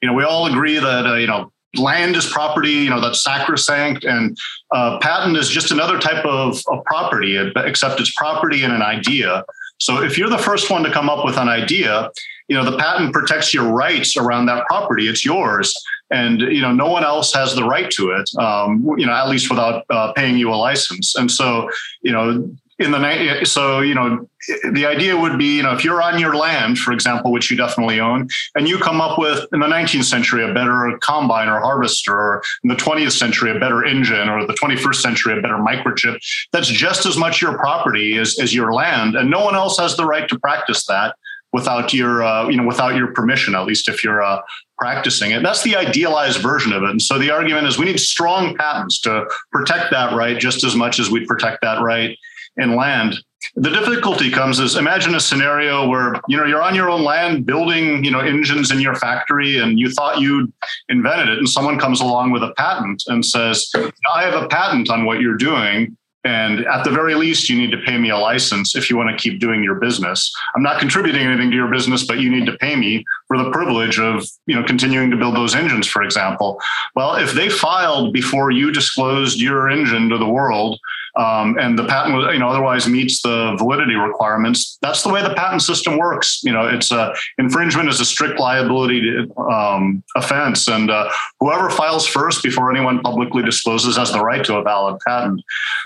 You 0.02 0.08
know, 0.08 0.14
we 0.14 0.22
all 0.22 0.46
agree 0.46 0.78
that, 0.78 1.06
uh, 1.06 1.14
you 1.14 1.26
know, 1.26 1.50
land 1.76 2.16
is 2.16 2.26
property, 2.26 2.70
you 2.70 2.90
know, 2.90 3.00
that's 3.00 3.22
sacrosanct, 3.22 4.04
and 4.04 4.36
uh, 4.72 4.98
patent 4.98 5.36
is 5.36 5.48
just 5.48 5.70
another 5.70 5.98
type 5.98 6.24
of, 6.24 6.60
of 6.68 6.84
property, 6.84 7.36
except 7.56 8.00
it's 8.00 8.12
property 8.14 8.62
and 8.64 8.72
an 8.72 8.82
idea. 8.82 9.44
So 9.78 10.02
if 10.02 10.16
you're 10.16 10.30
the 10.30 10.38
first 10.38 10.70
one 10.70 10.82
to 10.84 10.90
come 10.90 11.10
up 11.10 11.24
with 11.24 11.36
an 11.36 11.48
idea, 11.48 12.10
you 12.48 12.56
know, 12.56 12.68
the 12.68 12.76
patent 12.76 13.12
protects 13.12 13.52
your 13.52 13.72
rights 13.72 14.16
around 14.16 14.46
that 14.46 14.66
property. 14.66 15.08
It's 15.08 15.24
yours. 15.24 15.74
And, 16.10 16.40
you 16.40 16.60
know, 16.60 16.72
no 16.72 16.88
one 16.88 17.02
else 17.02 17.32
has 17.32 17.54
the 17.54 17.64
right 17.64 17.90
to 17.92 18.10
it, 18.10 18.30
um, 18.38 18.86
you 18.98 19.06
know, 19.06 19.12
at 19.12 19.28
least 19.28 19.50
without 19.50 19.84
uh, 19.90 20.12
paying 20.12 20.36
you 20.36 20.52
a 20.52 20.54
license. 20.54 21.16
And 21.16 21.30
so, 21.30 21.68
you 22.02 22.12
know, 22.12 22.48
in 22.78 22.90
the 22.90 22.98
night 22.98 23.46
so 23.46 23.80
you 23.80 23.94
know 23.94 24.28
the 24.72 24.84
idea 24.84 25.16
would 25.16 25.38
be 25.38 25.56
you 25.56 25.62
know 25.62 25.72
if 25.72 25.84
you're 25.84 26.02
on 26.02 26.18
your 26.18 26.34
land 26.34 26.76
for 26.76 26.92
example 26.92 27.30
which 27.30 27.50
you 27.50 27.56
definitely 27.56 28.00
own 28.00 28.28
and 28.56 28.68
you 28.68 28.78
come 28.78 29.00
up 29.00 29.18
with 29.18 29.46
in 29.52 29.60
the 29.60 29.66
19th 29.66 30.04
century 30.04 30.48
a 30.48 30.52
better 30.52 30.98
combine 31.00 31.48
or 31.48 31.60
harvester 31.60 32.12
or 32.12 32.42
in 32.64 32.68
the 32.68 32.74
20th 32.74 33.12
century 33.12 33.50
a 33.50 33.60
better 33.60 33.84
engine 33.84 34.28
or 34.28 34.44
the 34.46 34.54
21st 34.54 34.96
century 34.96 35.38
a 35.38 35.40
better 35.40 35.56
microchip 35.56 36.18
that's 36.52 36.68
just 36.68 37.06
as 37.06 37.16
much 37.16 37.40
your 37.40 37.56
property 37.56 38.18
as, 38.18 38.38
as 38.40 38.52
your 38.52 38.72
land 38.72 39.14
and 39.14 39.30
no 39.30 39.44
one 39.44 39.54
else 39.54 39.78
has 39.78 39.96
the 39.96 40.04
right 40.04 40.28
to 40.28 40.38
practice 40.40 40.84
that 40.86 41.14
without 41.52 41.94
your 41.94 42.24
uh, 42.24 42.48
you 42.48 42.56
know 42.56 42.66
without 42.66 42.96
your 42.96 43.12
permission 43.12 43.54
at 43.54 43.64
least 43.64 43.88
if 43.88 44.02
you're 44.02 44.22
uh, 44.22 44.40
practicing 44.76 45.30
it. 45.30 45.44
That's 45.44 45.62
the 45.62 45.76
idealized 45.76 46.40
version 46.40 46.72
of 46.72 46.82
it 46.82 46.90
and 46.90 47.00
so 47.00 47.18
the 47.20 47.30
argument 47.30 47.68
is 47.68 47.78
we 47.78 47.84
need 47.84 48.00
strong 48.00 48.56
patents 48.56 49.00
to 49.02 49.24
protect 49.52 49.92
that 49.92 50.16
right 50.16 50.36
just 50.36 50.64
as 50.64 50.74
much 50.74 50.98
as 50.98 51.08
we 51.08 51.24
protect 51.24 51.62
that 51.62 51.80
right 51.80 52.18
and 52.56 52.76
land. 52.76 53.16
the 53.56 53.70
difficulty 53.70 54.30
comes 54.30 54.58
is 54.58 54.76
imagine 54.76 55.14
a 55.14 55.20
scenario 55.20 55.88
where 55.88 56.20
you 56.28 56.36
know 56.36 56.44
you're 56.44 56.62
on 56.62 56.74
your 56.74 56.88
own 56.88 57.02
land 57.02 57.44
building 57.46 58.04
you 58.04 58.10
know 58.10 58.20
engines 58.20 58.70
in 58.70 58.80
your 58.80 58.94
factory 58.94 59.58
and 59.58 59.78
you 59.78 59.90
thought 59.90 60.20
you 60.20 60.52
invented 60.88 61.28
it 61.28 61.38
and 61.38 61.48
someone 61.48 61.78
comes 61.78 62.00
along 62.00 62.30
with 62.30 62.42
a 62.42 62.52
patent 62.56 63.02
and 63.08 63.24
says 63.24 63.70
i 64.14 64.22
have 64.22 64.40
a 64.40 64.48
patent 64.48 64.88
on 64.90 65.04
what 65.04 65.20
you're 65.20 65.36
doing 65.36 65.96
and 66.24 66.66
at 66.66 66.84
the 66.84 66.90
very 66.90 67.14
least, 67.14 67.50
you 67.50 67.58
need 67.58 67.70
to 67.70 67.78
pay 67.78 67.98
me 67.98 68.08
a 68.08 68.16
license 68.16 68.74
if 68.74 68.88
you 68.88 68.96
want 68.96 69.10
to 69.10 69.22
keep 69.22 69.40
doing 69.40 69.62
your 69.62 69.74
business. 69.74 70.32
I'm 70.56 70.62
not 70.62 70.80
contributing 70.80 71.26
anything 71.26 71.50
to 71.50 71.56
your 71.56 71.70
business, 71.70 72.06
but 72.06 72.18
you 72.18 72.30
need 72.30 72.46
to 72.46 72.56
pay 72.56 72.76
me 72.76 73.04
for 73.28 73.36
the 73.36 73.50
privilege 73.50 73.98
of, 73.98 74.26
you 74.46 74.54
know, 74.54 74.64
continuing 74.64 75.10
to 75.10 75.18
build 75.18 75.36
those 75.36 75.54
engines, 75.54 75.86
for 75.86 76.02
example. 76.02 76.58
Well, 76.96 77.16
if 77.16 77.34
they 77.34 77.50
filed 77.50 78.14
before 78.14 78.50
you 78.50 78.72
disclosed 78.72 79.38
your 79.38 79.68
engine 79.68 80.08
to 80.08 80.16
the 80.16 80.28
world, 80.28 80.80
um, 81.16 81.58
and 81.58 81.78
the 81.78 81.84
patent 81.84 82.32
you 82.32 82.38
know 82.38 82.48
otherwise 82.48 82.88
meets 82.88 83.22
the 83.22 83.54
validity 83.58 83.94
requirements. 83.94 84.78
That's 84.82 85.02
the 85.02 85.10
way 85.10 85.22
the 85.22 85.34
patent 85.34 85.62
system 85.62 85.98
works. 85.98 86.42
You 86.42 86.52
know 86.52 86.66
it's 86.66 86.90
a 86.90 87.14
infringement 87.38 87.88
is 87.88 88.00
a 88.00 88.04
strict 88.04 88.38
liability 88.38 89.26
um, 89.50 90.02
offense. 90.16 90.68
And 90.68 90.90
uh, 90.90 91.10
whoever 91.40 91.70
files 91.70 92.06
first 92.06 92.42
before 92.42 92.70
anyone 92.70 93.00
publicly 93.00 93.42
discloses 93.42 93.96
has 93.96 94.12
the 94.12 94.20
right 94.20 94.44
to 94.44 94.56
a 94.56 94.62
valid 94.62 95.00
patent. 95.06 95.42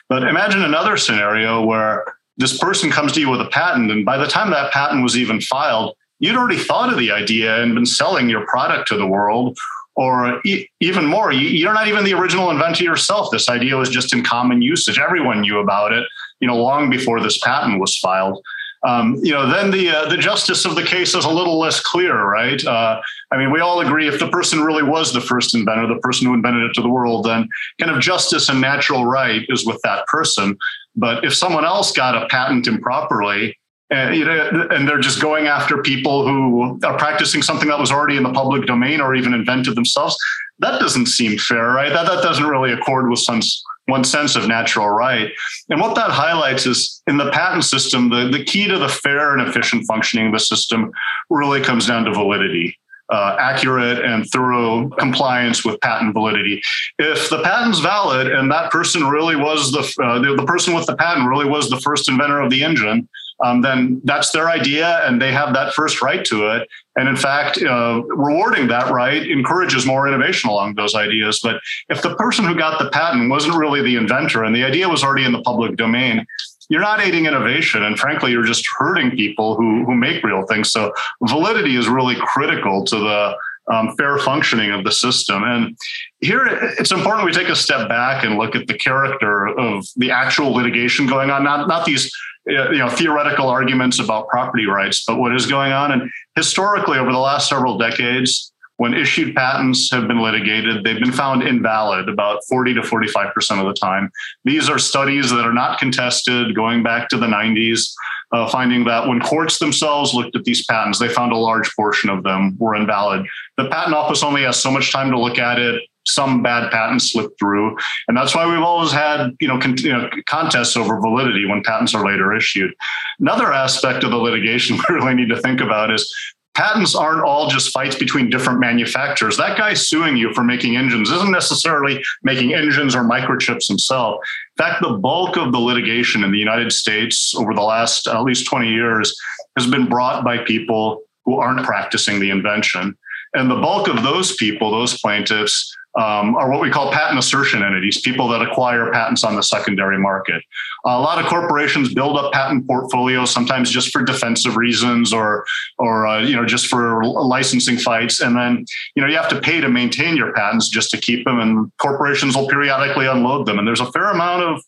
But 0.09 0.25
imagine 0.25 0.63
another 0.63 0.97
scenario 0.97 1.65
where 1.65 2.05
this 2.39 2.57
person 2.57 2.91
comes 2.91 3.13
to 3.13 3.21
you 3.21 3.29
with 3.29 3.41
a 3.41 3.49
patent 3.49 3.91
and 3.91 4.05
by 4.05 4.17
the 4.17 4.27
time 4.27 4.51
that 4.51 4.73
patent 4.73 5.03
was 5.03 5.17
even 5.17 5.41
filed 5.41 5.95
you'd 6.21 6.37
already 6.37 6.59
thought 6.59 6.93
of 6.93 6.99
the 6.99 7.11
idea 7.11 7.63
and 7.63 7.75
been 7.75 7.87
selling 7.87 8.29
your 8.29 8.47
product 8.47 8.89
to 8.89 8.97
the 8.97 9.07
world 9.07 9.57
or 9.99 10.41
e- 10.47 10.69
even 10.79 11.05
more, 11.05 11.33
you, 11.33 11.67
are 11.67 11.75
not 11.75 11.89
even 11.89 12.05
the 12.05 12.15
original 12.15 12.53
inventor 12.53 12.85
yourself. 12.85 13.33
This 13.33 13.49
idea 13.49 13.75
was 13.75 13.89
just 13.89 14.13
in 14.15 14.23
common 14.23 14.63
usage. 14.63 14.97
Everyone 14.97 15.41
knew 15.41 15.59
about 15.59 15.93
it, 15.93 16.07
you 16.39 16.47
know, 16.47 16.57
long 16.57 16.89
before 16.89 17.21
this 17.21 17.41
patent 17.41 17.81
was 17.81 17.99
filed. 17.99 18.41
Um, 18.87 19.17
you 19.25 19.33
know, 19.33 19.51
then 19.51 19.73
the 19.73 19.91
uh, 19.91 20.09
the 20.09 20.17
justice 20.17 20.65
of 20.65 20.77
the 20.77 20.85
case 20.85 21.17
is 21.17 21.25
a 21.25 21.29
little 21.29 21.59
less 21.59 21.81
clear, 21.81 22.15
right? 22.27 22.65
Uh, 22.65 23.01
I 23.33 23.37
mean, 23.37 23.51
we 23.51 23.59
all 23.59 23.81
agree 23.81 24.07
if 24.07 24.21
the 24.21 24.29
person 24.29 24.61
really 24.61 24.85
was 24.85 25.13
the 25.13 25.21
first 25.21 25.53
inventor, 25.53 25.89
the 25.89 26.01
person 26.01 26.29
who 26.29 26.35
invented 26.35 26.63
it 26.63 26.75
to 26.75 26.83
the 26.83 26.89
world, 26.89 27.27
then 27.27 27.49
kind 27.81 27.91
of 27.91 28.01
justice 28.01 28.49
and 28.49 28.61
natural 28.61 29.05
right 29.05 29.45
is 29.49 29.67
with 29.67 29.81
that 29.83 30.07
person. 30.07 30.57
But 30.95 31.25
if 31.25 31.35
someone 31.35 31.65
else 31.65 31.91
got 31.91 32.17
a 32.17 32.29
patent 32.29 32.69
improperly, 32.69 33.58
and, 33.91 34.15
you 34.15 34.25
know, 34.25 34.69
and 34.71 34.87
they're 34.87 35.01
just 35.01 35.21
going 35.21 35.47
after 35.47 35.83
people 35.83 36.27
who 36.27 36.79
are 36.85 36.99
practicing 36.99 37.43
something 37.43 37.69
that 37.69 37.79
was 37.79 37.91
already 37.91 38.17
in 38.17 38.23
the 38.23 38.33
public 38.33 38.67
domain 38.67 39.01
or 39.01 39.15
even 39.15 39.33
invented 39.33 39.75
themselves. 39.75 40.17
That 40.59 40.79
doesn't 40.81 41.07
seem 41.07 41.39
fair, 41.39 41.69
right? 41.69 41.93
That, 41.93 42.07
that 42.07 42.23
doesn't 42.23 42.47
really 42.47 42.73
accord 42.73 43.09
with 43.09 43.21
some 43.21 43.41
one 43.87 44.05
sense 44.05 44.37
of 44.37 44.47
natural 44.47 44.89
right. 44.91 45.31
And 45.71 45.81
what 45.81 45.95
that 45.95 46.11
highlights 46.11 46.67
is 46.67 47.03
in 47.07 47.17
the 47.17 47.31
patent 47.31 47.65
system, 47.65 48.11
the, 48.11 48.29
the 48.29 48.45
key 48.45 48.69
to 48.69 48.79
the 48.79 48.89
fair 48.89 49.37
and 49.37 49.49
efficient 49.49 49.87
functioning 49.87 50.27
of 50.27 50.33
the 50.33 50.41
system 50.41 50.91
really 51.31 51.63
comes 51.63 51.87
down 51.87 52.05
to 52.05 52.13
validity. 52.13 52.79
Uh, 53.11 53.37
accurate 53.41 54.05
and 54.05 54.27
thorough 54.27 54.91
compliance 54.99 55.65
with 55.65 55.81
patent 55.81 56.13
validity. 56.13 56.61
If 56.99 57.31
the 57.31 57.43
patent's 57.43 57.79
valid 57.79 58.27
and 58.27 58.51
that 58.51 58.71
person 58.71 59.09
really 59.09 59.35
was 59.35 59.73
the, 59.73 60.05
uh, 60.05 60.19
the, 60.19 60.35
the 60.35 60.45
person 60.45 60.75
with 60.75 60.85
the 60.85 60.95
patent 60.95 61.27
really 61.27 61.49
was 61.49 61.71
the 61.71 61.81
first 61.81 62.11
inventor 62.11 62.39
of 62.43 62.51
the 62.51 62.63
engine, 62.63 63.09
um, 63.45 63.63
then 63.63 64.01
that's 64.05 64.31
their 64.31 64.49
idea 64.49 65.07
and 65.07 65.21
they 65.21 65.33
have 65.33 65.55
that 65.55 65.73
first 65.73 66.03
right 66.03 66.25
to 66.25 66.49
it. 66.49 66.69
And 66.97 67.09
in 67.09 67.17
fact, 67.17 67.63
uh, 67.63 68.03
rewarding 68.09 68.67
that 68.69 68.91
right 68.91 69.29
encourages 69.29 69.87
more 69.87 70.09
innovation 70.09 70.51
along 70.51 70.75
those 70.75 70.95
ideas. 70.95 71.41
But 71.43 71.61
if 71.89 72.03
the 72.03 72.17
person 72.17 72.45
who 72.45 72.57
got 72.57 72.79
the 72.79 72.91
patent 72.91 73.31
wasn't 73.31 73.57
really 73.57 73.83
the 73.83 73.97
inventor 73.97 74.45
and 74.45 74.55
the 74.55 74.65
idea 74.65 74.89
was 74.89 75.05
already 75.05 75.25
in 75.25 75.33
the 75.33 75.43
public 75.43 75.77
domain, 75.77 76.27
you're 76.69 76.81
not 76.81 77.01
aiding 77.01 77.27
innovation. 77.27 77.85
And 77.85 77.99
frankly, 77.99 78.33
you're 78.33 78.45
just 78.45 78.67
hurting 78.79 79.13
people 79.13 79.55
who, 79.55 79.85
who 79.85 79.95
make 79.95 80.23
real 80.23 80.45
things. 80.47 80.71
So 80.71 80.93
validity 81.23 81.77
is 81.77 81.89
really 81.89 82.17
critical 82.17 82.85
to 82.85 82.97
the 82.97 83.37
um, 83.71 83.95
fair 83.97 84.19
functioning 84.19 84.71
of 84.71 84.85
the 84.85 84.91
system. 84.93 85.45
And 85.45 85.77
here 86.21 86.47
it's 86.79 86.91
important 86.91 87.27
we 87.27 87.33
take 87.33 87.49
a 87.49 87.57
step 87.57 87.89
back 87.89 88.25
and 88.25 88.39
look 88.39 88.57
at 88.57 88.67
the 88.67 88.75
character 88.75 89.47
of 89.47 89.87
the 89.97 90.11
actual 90.11 90.53
litigation 90.53 91.07
going 91.07 91.31
on, 91.31 91.45
not, 91.45 91.69
not 91.69 91.85
these 91.85 92.11
you 92.49 92.79
know 92.79 92.89
theoretical 92.89 93.49
arguments 93.49 93.99
about 93.99 94.29
property 94.29 94.67
rights, 94.67 95.05
but 95.07 95.19
what 95.19 95.35
is 95.35 95.47
going 95.47 95.73
on. 95.73 95.93
And 95.93 96.11
historically, 96.35 96.99
over 96.99 97.13
the 97.13 97.19
last 97.19 97.49
several 97.49 97.79
decades, 97.79 98.53
when 98.79 98.95
issued 98.95 99.35
patents 99.35 99.91
have 99.91 100.07
been 100.07 100.21
litigated, 100.21 100.85
they've 100.85 101.01
been 101.01 101.13
found 101.13 101.43
invalid 101.43 102.09
about 102.09 102.45
40 102.49 102.75
to 102.75 102.81
45% 102.81 103.61
of 103.61 103.67
the 103.67 103.75
time. 103.75 104.09
These 104.45 104.71
are 104.71 104.79
studies 104.79 105.31
that 105.31 105.45
are 105.45 105.53
not 105.53 105.81
contested 105.81 106.55
going 106.55 106.85
back 106.85 107.09
to 107.09 107.17
the 107.19 107.27
90s, 107.27 107.93
uh, 108.31 108.49
finding 108.49 108.85
that 108.85 109.09
when 109.09 109.21
courts 109.21 109.59
themselves 109.59 110.15
looked 110.15 110.37
at 110.37 110.45
these 110.45 110.65
patents, 110.67 111.01
they 111.01 111.09
found 111.09 111.33
a 111.33 111.37
large 111.37 111.75
portion 111.75 112.09
of 112.09 112.23
them 112.23 112.57
were 112.59 112.77
invalid. 112.77 113.27
The 113.57 113.69
patent 113.69 113.97
office 113.97 114.23
only 114.23 114.43
has 114.43 114.63
so 114.63 114.71
much 114.71 114.93
time 114.93 115.11
to 115.11 115.19
look 115.19 115.39
at 115.39 115.59
it 115.59 115.83
some 116.09 116.43
bad 116.43 116.71
patents 116.71 117.13
slip 117.13 117.31
through. 117.39 117.77
And 118.09 118.17
that's 118.17 118.35
why 118.35 118.47
we've 118.47 118.63
always 118.63 118.93
had, 118.93 119.31
you 119.41 119.49
know, 119.49 119.59
con- 119.59 119.79
you 119.79 119.93
know, 119.93 120.09
contests 120.27 120.77
over 120.77 121.01
validity 121.01 121.47
when 121.47 121.63
patents 121.63 121.95
are 121.95 122.05
later 122.05 122.35
issued. 122.35 122.73
Another 123.21 123.53
aspect 123.53 124.05
of 124.05 124.11
the 124.11 124.17
litigation 124.17 124.77
we 124.89 124.95
really 124.95 125.15
need 125.15 125.29
to 125.29 125.41
think 125.41 125.61
about 125.61 125.93
is 125.93 126.13
patents 126.59 126.97
aren't 126.97 127.23
all 127.23 127.49
just 127.49 127.71
fights 127.71 127.95
between 127.95 128.29
different 128.29 128.59
manufacturers. 128.59 129.37
That 129.37 129.57
guy 129.57 129.75
suing 129.75 130.17
you 130.17 130.35
for 130.35 130.43
making 130.43 130.77
engines 130.77 131.09
isn't 131.09 131.31
necessarily 131.31 132.03
making 132.25 132.53
engines 132.53 132.97
or 132.97 133.05
microchips 133.05 133.69
himself. 133.69 134.17
In 134.59 134.65
fact, 134.65 134.83
the 134.83 134.95
bulk 134.95 135.37
of 135.37 135.53
the 135.53 135.59
litigation 135.59 136.25
in 136.25 136.33
the 136.33 136.39
United 136.39 136.73
States 136.73 137.33
over 137.37 137.55
the 137.55 137.63
last 137.63 138.09
at 138.09 138.25
least 138.25 138.47
20 138.47 138.69
years 138.69 139.17
has 139.57 139.71
been 139.71 139.89
brought 139.89 140.25
by 140.25 140.39
people 140.39 141.03
who 141.25 141.37
aren't 141.37 141.65
practicing 141.65 142.19
the 142.19 142.31
invention. 142.31 142.97
And 143.35 143.49
the 143.49 143.61
bulk 143.61 143.87
of 143.87 144.03
those 144.03 144.35
people, 144.35 144.73
those 144.73 144.99
plaintiffs, 144.99 145.73
um, 145.99 146.37
are 146.37 146.49
what 146.49 146.61
we 146.61 146.71
call 146.71 146.93
patent 146.93 147.19
assertion 147.19 147.63
entities, 147.63 148.01
people 148.01 148.29
that 148.29 148.41
acquire 148.41 148.93
patents 148.93 149.25
on 149.25 149.35
the 149.35 149.43
secondary 149.43 149.99
market. 149.99 150.43
A 150.87 151.01
lot 151.01 151.19
of 151.19 151.27
corporations 151.27 151.93
build 151.93 152.17
up 152.17 152.33
patent 152.33 152.67
portfolios, 152.69 153.31
sometimes 153.31 153.71
just 153.71 153.91
for 153.91 154.03
defensive 154.03 154.57
reasons 154.57 155.13
or, 155.13 155.45
or 155.79 156.07
uh, 156.07 156.21
you 156.21 156.37
know, 156.37 156.47
just 156.47 156.69
for 156.69 157.05
licensing 157.05 157.77
fights. 157.77 158.21
And 158.21 158.37
then, 158.37 158.65
you 158.95 159.03
know, 159.03 159.09
you 159.09 159.17
have 159.17 159.29
to 159.31 159.41
pay 159.41 159.61
to 159.61 159.69
maintain 159.69 160.17
your 160.17 160.33
patents 160.33 160.69
just 160.69 160.91
to 160.93 160.99
keep 160.99 161.25
them, 161.25 161.41
and 161.41 161.71
corporations 161.79 162.37
will 162.37 162.47
periodically 162.47 163.07
unload 163.07 163.47
them. 163.47 163.59
And 163.59 163.67
there's 163.67 163.81
a 163.81 163.91
fair 163.91 164.11
amount 164.11 164.45
of 164.45 164.63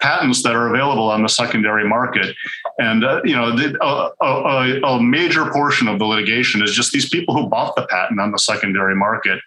patents 0.00 0.42
that 0.42 0.54
are 0.54 0.68
available 0.68 1.10
on 1.10 1.22
the 1.22 1.28
secondary 1.28 1.86
market. 1.88 2.34
And 2.78 3.04
uh, 3.04 3.20
you 3.24 3.34
know, 3.34 3.54
the, 3.54 3.76
a, 3.82 4.10
a, 4.24 4.80
a, 4.82 5.02
major 5.02 5.50
portion 5.50 5.88
of 5.88 5.98
the 5.98 6.04
litigation 6.04 6.62
is 6.62 6.72
just 6.72 6.92
these 6.92 7.08
people 7.08 7.34
who 7.34 7.48
bought 7.48 7.74
the 7.76 7.86
patent 7.86 8.20
on 8.20 8.30
the 8.30 8.38
secondary 8.38 8.94
market. 8.94 9.40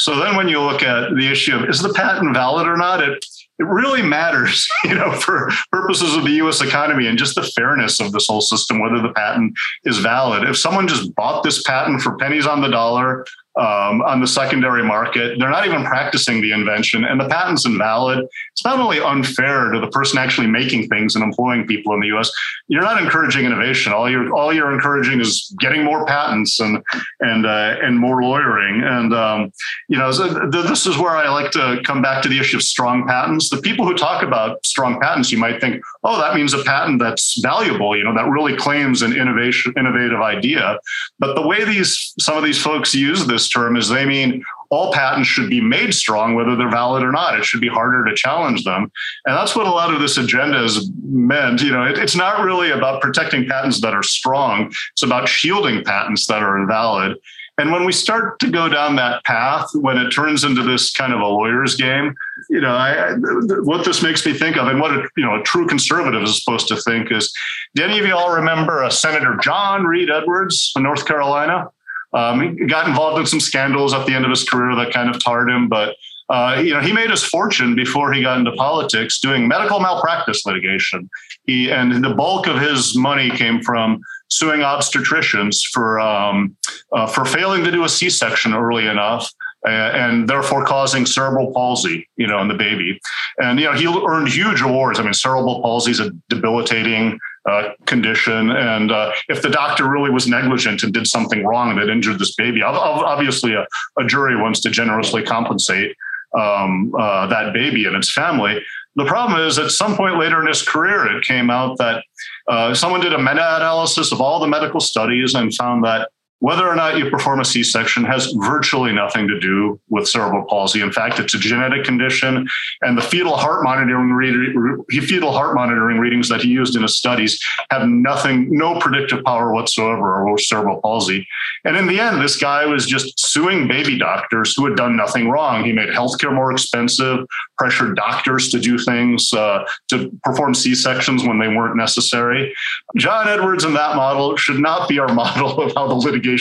So 0.00 0.18
then, 0.18 0.36
when 0.36 0.48
you 0.48 0.60
look 0.60 0.82
at 0.82 1.14
the 1.14 1.28
issue 1.30 1.56
of 1.56 1.68
is 1.68 1.80
the 1.80 1.92
patent 1.92 2.34
valid 2.34 2.66
or 2.66 2.76
not, 2.76 3.02
it 3.02 3.24
it 3.58 3.66
really 3.66 4.02
matters, 4.02 4.68
you 4.84 4.94
know, 4.94 5.12
for 5.12 5.50
purposes 5.70 6.16
of 6.16 6.24
the 6.24 6.32
U.S. 6.32 6.60
economy 6.60 7.06
and 7.06 7.18
just 7.18 7.34
the 7.34 7.42
fairness 7.42 8.00
of 8.00 8.12
this 8.12 8.26
whole 8.26 8.40
system, 8.40 8.80
whether 8.80 9.00
the 9.00 9.12
patent 9.12 9.54
is 9.84 9.98
valid. 9.98 10.48
If 10.48 10.56
someone 10.56 10.88
just 10.88 11.14
bought 11.14 11.42
this 11.42 11.62
patent 11.62 12.00
for 12.00 12.16
pennies 12.16 12.46
on 12.46 12.60
the 12.60 12.68
dollar 12.68 13.24
um, 13.56 14.00
on 14.02 14.20
the 14.20 14.26
secondary 14.26 14.82
market. 14.82 15.38
They're 15.38 15.50
not 15.50 15.66
even 15.66 15.84
practicing 15.84 16.40
the 16.40 16.52
invention, 16.52 17.04
and 17.04 17.20
the 17.20 17.28
patent's 17.28 17.66
invalid. 17.66 18.24
It's 18.52 18.64
not 18.64 18.78
only 18.78 19.00
unfair 19.00 19.70
to 19.70 19.80
the 19.80 19.88
person 19.88 20.18
actually 20.18 20.46
making 20.46 20.88
things 20.88 21.14
and 21.14 21.22
employing 21.22 21.66
people 21.66 21.92
in 21.94 22.00
the 22.00 22.06
U.S. 22.08 22.30
You're 22.68 22.82
not 22.82 23.00
encouraging 23.02 23.44
innovation. 23.44 23.92
All 23.92 24.10
you're 24.10 24.32
all 24.32 24.52
you're 24.52 24.72
encouraging 24.72 25.20
is 25.20 25.54
getting 25.60 25.84
more 25.84 26.06
patents 26.06 26.60
and 26.60 26.82
and 27.20 27.44
uh, 27.44 27.76
and 27.82 27.98
more 27.98 28.22
lawyering. 28.22 28.82
And 28.82 29.12
um, 29.14 29.52
you 29.88 29.98
know, 29.98 30.10
this 30.50 30.86
is 30.86 30.96
where 30.96 31.16
I 31.16 31.28
like 31.28 31.50
to 31.52 31.80
come 31.84 32.00
back 32.00 32.22
to 32.22 32.28
the 32.28 32.38
issue 32.38 32.56
of 32.56 32.62
strong 32.62 33.06
patents. 33.06 33.50
The 33.50 33.60
people 33.60 33.86
who 33.86 33.94
talk 33.94 34.22
about 34.22 34.64
strong 34.64 34.98
patents, 35.00 35.30
you 35.30 35.38
might 35.38 35.60
think, 35.60 35.82
oh, 36.04 36.18
that 36.18 36.34
means 36.34 36.54
a 36.54 36.64
patent 36.64 37.00
that's 37.00 37.38
valuable. 37.42 37.96
You 37.96 38.04
know, 38.04 38.14
that 38.14 38.28
really 38.28 38.56
claims 38.56 39.02
an 39.02 39.12
innovation 39.12 39.74
innovative 39.76 40.20
idea. 40.20 40.78
But 41.18 41.34
the 41.34 41.46
way 41.46 41.64
these 41.64 42.14
some 42.18 42.36
of 42.38 42.44
these 42.44 42.60
folks 42.60 42.94
use 42.94 43.26
this 43.26 43.41
this 43.42 43.48
term 43.48 43.76
is 43.76 43.88
they 43.88 44.06
mean 44.06 44.44
all 44.70 44.92
patents 44.92 45.28
should 45.28 45.50
be 45.50 45.60
made 45.60 45.92
strong, 45.92 46.34
whether 46.34 46.54
they're 46.56 46.70
valid 46.70 47.02
or 47.02 47.10
not. 47.10 47.38
It 47.38 47.44
should 47.44 47.60
be 47.60 47.68
harder 47.68 48.04
to 48.04 48.14
challenge 48.14 48.64
them. 48.64 48.90
And 49.26 49.36
that's 49.36 49.56
what 49.56 49.66
a 49.66 49.70
lot 49.70 49.92
of 49.92 50.00
this 50.00 50.16
agenda 50.16 50.62
is 50.64 50.90
meant. 51.02 51.60
You 51.60 51.72
know, 51.72 51.84
it, 51.84 51.98
it's 51.98 52.16
not 52.16 52.44
really 52.44 52.70
about 52.70 53.02
protecting 53.02 53.46
patents 53.48 53.80
that 53.80 53.94
are 53.94 54.02
strong. 54.02 54.72
It's 54.92 55.02
about 55.02 55.28
shielding 55.28 55.84
patents 55.84 56.26
that 56.28 56.42
are 56.42 56.56
invalid. 56.56 57.18
And 57.58 57.70
when 57.70 57.84
we 57.84 57.92
start 57.92 58.38
to 58.40 58.50
go 58.50 58.68
down 58.68 58.96
that 58.96 59.22
path, 59.24 59.68
when 59.74 59.98
it 59.98 60.10
turns 60.10 60.42
into 60.42 60.62
this 60.62 60.90
kind 60.90 61.12
of 61.12 61.20
a 61.20 61.26
lawyer's 61.26 61.74
game, 61.74 62.14
you 62.48 62.62
know, 62.62 62.74
I, 62.74 63.12
what 63.60 63.84
this 63.84 64.02
makes 64.02 64.24
me 64.24 64.32
think 64.32 64.56
of, 64.56 64.68
and 64.68 64.80
what 64.80 64.92
a, 64.92 65.06
you 65.18 65.24
know 65.24 65.38
a 65.38 65.42
true 65.42 65.66
conservative 65.66 66.22
is 66.22 66.42
supposed 66.42 66.66
to 66.68 66.76
think 66.76 67.12
is, 67.12 67.30
do 67.74 67.84
any 67.84 67.98
of 67.98 68.06
you 68.06 68.16
all 68.16 68.34
remember 68.34 68.82
a 68.82 68.90
Senator 68.90 69.36
John 69.42 69.84
Reid 69.84 70.08
Edwards 70.08 70.72
in 70.76 70.82
North 70.82 71.04
Carolina? 71.04 71.68
Um, 72.14 72.56
he 72.58 72.66
got 72.66 72.86
involved 72.86 73.18
in 73.18 73.26
some 73.26 73.40
scandals 73.40 73.94
at 73.94 74.06
the 74.06 74.14
end 74.14 74.24
of 74.24 74.30
his 74.30 74.48
career 74.48 74.74
that 74.76 74.92
kind 74.92 75.08
of 75.08 75.22
tarred 75.22 75.50
him, 75.50 75.68
but 75.68 75.96
uh, 76.28 76.62
you 76.64 76.72
know, 76.72 76.80
he 76.80 76.92
made 76.92 77.10
his 77.10 77.22
fortune 77.22 77.74
before 77.74 78.12
he 78.12 78.22
got 78.22 78.38
into 78.38 78.52
politics 78.52 79.20
doing 79.20 79.46
medical 79.46 79.80
malpractice 79.80 80.46
litigation. 80.46 81.08
He 81.44 81.70
and 81.70 82.02
the 82.02 82.14
bulk 82.14 82.46
of 82.46 82.58
his 82.58 82.96
money 82.96 83.28
came 83.30 83.62
from 83.62 84.00
suing 84.28 84.60
obstetricians 84.60 85.56
for 85.72 86.00
um, 86.00 86.56
uh, 86.92 87.06
for 87.06 87.26
failing 87.26 87.64
to 87.64 87.70
do 87.70 87.84
a 87.84 87.88
C-section 87.88 88.54
early 88.54 88.86
enough 88.86 89.30
and 89.64 90.28
therefore 90.28 90.64
causing 90.64 91.06
cerebral 91.06 91.52
palsy, 91.52 92.08
you 92.16 92.26
know, 92.26 92.40
in 92.40 92.48
the 92.48 92.54
baby. 92.54 92.98
And 93.38 93.60
you 93.60 93.66
know, 93.66 93.74
he 93.74 93.86
earned 93.86 94.28
huge 94.28 94.60
awards. 94.60 94.98
I 94.98 95.02
mean, 95.02 95.12
cerebral 95.12 95.60
palsy 95.62 95.90
is 95.90 96.00
a 96.00 96.10
debilitating 96.28 97.18
uh, 97.48 97.70
condition, 97.86 98.50
and 98.50 98.92
uh, 98.92 99.12
if 99.28 99.42
the 99.42 99.50
doctor 99.50 99.88
really 99.88 100.10
was 100.10 100.28
negligent 100.28 100.82
and 100.82 100.92
did 100.92 101.06
something 101.06 101.44
wrong 101.44 101.74
that 101.76 101.88
injured 101.88 102.18
this 102.18 102.34
baby, 102.34 102.62
obviously 102.62 103.54
a, 103.54 103.66
a 103.98 104.04
jury 104.06 104.36
wants 104.40 104.60
to 104.60 104.70
generously 104.70 105.22
compensate 105.22 105.96
um, 106.38 106.94
uh, 106.98 107.26
that 107.26 107.52
baby 107.52 107.84
and 107.86 107.96
its 107.96 108.12
family. 108.12 108.62
The 108.94 109.06
problem 109.06 109.40
is, 109.40 109.58
at 109.58 109.70
some 109.70 109.96
point 109.96 110.18
later 110.18 110.40
in 110.40 110.46
his 110.46 110.62
career, 110.62 111.16
it 111.16 111.24
came 111.24 111.50
out 111.50 111.78
that 111.78 112.04
uh, 112.48 112.74
someone 112.74 113.00
did 113.00 113.14
a 113.14 113.18
meta-analysis 113.18 114.12
of 114.12 114.20
all 114.20 114.38
the 114.38 114.46
medical 114.46 114.80
studies 114.80 115.34
and 115.34 115.54
found 115.54 115.84
that 115.84 116.10
whether 116.42 116.68
or 116.68 116.74
not 116.74 116.98
you 116.98 117.08
perform 117.08 117.38
a 117.38 117.44
C 117.44 117.62
section 117.62 118.02
has 118.02 118.32
virtually 118.32 118.92
nothing 118.92 119.28
to 119.28 119.38
do 119.38 119.78
with 119.90 120.08
cerebral 120.08 120.44
palsy. 120.48 120.80
In 120.80 120.90
fact, 120.90 121.20
it's 121.20 121.34
a 121.34 121.38
genetic 121.38 121.84
condition, 121.84 122.48
and 122.80 122.98
the 122.98 123.02
fetal 123.02 123.36
heart 123.36 123.62
monitoring 123.62 124.82
fetal 124.90 125.30
heart 125.30 125.54
monitoring 125.54 125.98
readings 125.98 126.28
that 126.28 126.42
he 126.42 126.48
used 126.48 126.74
in 126.74 126.82
his 126.82 126.96
studies 126.96 127.38
have 127.70 127.86
nothing, 127.86 128.48
no 128.50 128.76
predictive 128.80 129.22
power 129.22 129.52
whatsoever 129.52 130.28
over 130.28 130.36
cerebral 130.36 130.80
palsy. 130.80 131.24
And 131.64 131.76
in 131.76 131.86
the 131.86 132.00
end, 132.00 132.20
this 132.20 132.36
guy 132.36 132.66
was 132.66 132.86
just 132.86 133.20
suing 133.20 133.68
baby 133.68 133.96
doctors 133.96 134.52
who 134.56 134.66
had 134.66 134.74
done 134.74 134.96
nothing 134.96 135.28
wrong. 135.28 135.62
He 135.62 135.72
made 135.72 135.90
healthcare 135.90 136.34
more 136.34 136.50
expensive, 136.50 137.24
pressured 137.56 137.94
doctors 137.94 138.48
to 138.48 138.58
do 138.58 138.78
things 138.78 139.32
uh, 139.32 139.64
to 139.90 140.10
perform 140.24 140.54
C 140.54 140.74
sections 140.74 141.22
when 141.22 141.38
they 141.38 141.46
weren't 141.46 141.76
necessary. 141.76 142.52
John 142.96 143.28
Edwards 143.28 143.62
in 143.62 143.74
that 143.74 143.94
model 143.94 144.36
should 144.36 144.58
not 144.58 144.88
be 144.88 144.98
our 144.98 145.14
model 145.22 145.60
of 145.60 145.72
how 145.76 145.86
the 145.86 145.94
litigation 145.94 146.31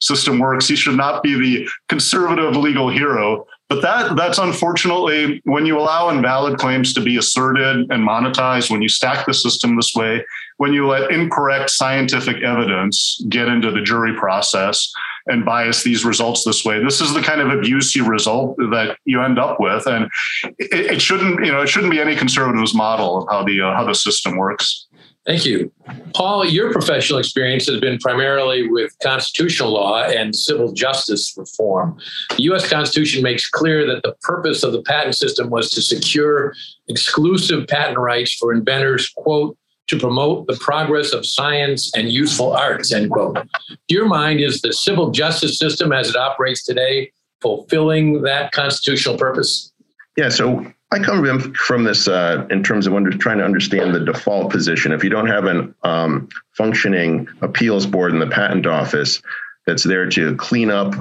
system 0.00 0.38
works. 0.38 0.68
He 0.68 0.76
should 0.76 0.96
not 0.96 1.22
be 1.22 1.38
the 1.38 1.68
conservative 1.88 2.56
legal 2.56 2.88
hero. 2.88 3.46
But 3.68 3.80
that 3.80 4.16
that's 4.16 4.38
unfortunately 4.38 5.40
when 5.44 5.64
you 5.64 5.78
allow 5.78 6.10
invalid 6.10 6.58
claims 6.58 6.92
to 6.94 7.00
be 7.00 7.16
asserted 7.16 7.90
and 7.90 8.06
monetized, 8.06 8.70
when 8.70 8.82
you 8.82 8.88
stack 8.88 9.26
the 9.26 9.32
system 9.32 9.74
this 9.74 9.92
way, 9.94 10.24
when 10.58 10.72
you 10.72 10.86
let 10.86 11.10
incorrect 11.10 11.70
scientific 11.70 12.42
evidence 12.42 13.24
get 13.28 13.48
into 13.48 13.70
the 13.70 13.80
jury 13.80 14.14
process 14.14 14.92
and 15.26 15.44
bias 15.44 15.82
these 15.82 16.04
results 16.04 16.44
this 16.44 16.64
way. 16.64 16.84
This 16.84 17.00
is 17.00 17.14
the 17.14 17.22
kind 17.22 17.40
of 17.40 17.50
abuse 17.50 17.94
you 17.96 18.04
result 18.04 18.56
that 18.58 18.98
you 19.06 19.22
end 19.22 19.38
up 19.38 19.58
with, 19.58 19.86
and 19.86 20.10
it, 20.58 20.92
it 20.92 21.02
shouldn't, 21.02 21.44
you 21.44 21.50
know, 21.50 21.62
it 21.62 21.68
shouldn't 21.68 21.92
be 21.92 22.00
any 22.00 22.14
conservative's 22.14 22.74
model 22.74 23.22
of 23.22 23.28
how 23.30 23.42
the 23.44 23.62
uh, 23.62 23.74
how 23.74 23.84
the 23.84 23.94
system 23.94 24.36
works. 24.36 24.86
Thank 25.26 25.46
you. 25.46 25.72
Paul, 26.14 26.44
your 26.44 26.70
professional 26.70 27.18
experience 27.18 27.66
has 27.66 27.80
been 27.80 27.98
primarily 27.98 28.68
with 28.68 28.94
constitutional 29.02 29.70
law 29.70 30.02
and 30.04 30.36
civil 30.36 30.72
justice 30.72 31.34
reform. 31.36 31.98
The 32.36 32.42
U.S. 32.44 32.68
Constitution 32.68 33.22
makes 33.22 33.48
clear 33.48 33.86
that 33.86 34.02
the 34.02 34.14
purpose 34.20 34.62
of 34.62 34.72
the 34.72 34.82
patent 34.82 35.16
system 35.16 35.48
was 35.48 35.70
to 35.70 35.80
secure 35.80 36.54
exclusive 36.88 37.66
patent 37.68 37.98
rights 37.98 38.34
for 38.34 38.52
inventors, 38.52 39.10
quote, 39.16 39.56
to 39.86 39.98
promote 39.98 40.46
the 40.46 40.56
progress 40.56 41.12
of 41.12 41.24
science 41.24 41.90
and 41.96 42.10
useful 42.10 42.52
arts, 42.52 42.92
end 42.92 43.10
quote. 43.10 43.36
To 43.36 43.78
your 43.88 44.06
mind, 44.06 44.40
is 44.40 44.60
the 44.60 44.72
civil 44.72 45.10
justice 45.10 45.58
system 45.58 45.92
as 45.92 46.10
it 46.10 46.16
operates 46.16 46.64
today 46.64 47.12
fulfilling 47.40 48.22
that 48.22 48.52
constitutional 48.52 49.16
purpose? 49.16 49.72
Yeah, 50.16 50.28
so 50.28 50.66
I 50.92 50.98
come 51.00 51.54
from 51.54 51.84
this 51.84 52.06
uh, 52.06 52.46
in 52.50 52.62
terms 52.62 52.86
of 52.86 52.94
under, 52.94 53.10
trying 53.10 53.38
to 53.38 53.44
understand 53.44 53.94
the 53.94 54.00
default 54.00 54.52
position. 54.52 54.92
If 54.92 55.02
you 55.02 55.10
don't 55.10 55.26
have 55.26 55.46
an 55.46 55.74
um, 55.82 56.28
functioning 56.52 57.26
appeals 57.40 57.84
board 57.84 58.12
in 58.12 58.20
the 58.20 58.28
patent 58.28 58.66
office 58.66 59.20
that's 59.66 59.82
there 59.82 60.08
to 60.10 60.36
clean 60.36 60.70
up 60.70 60.94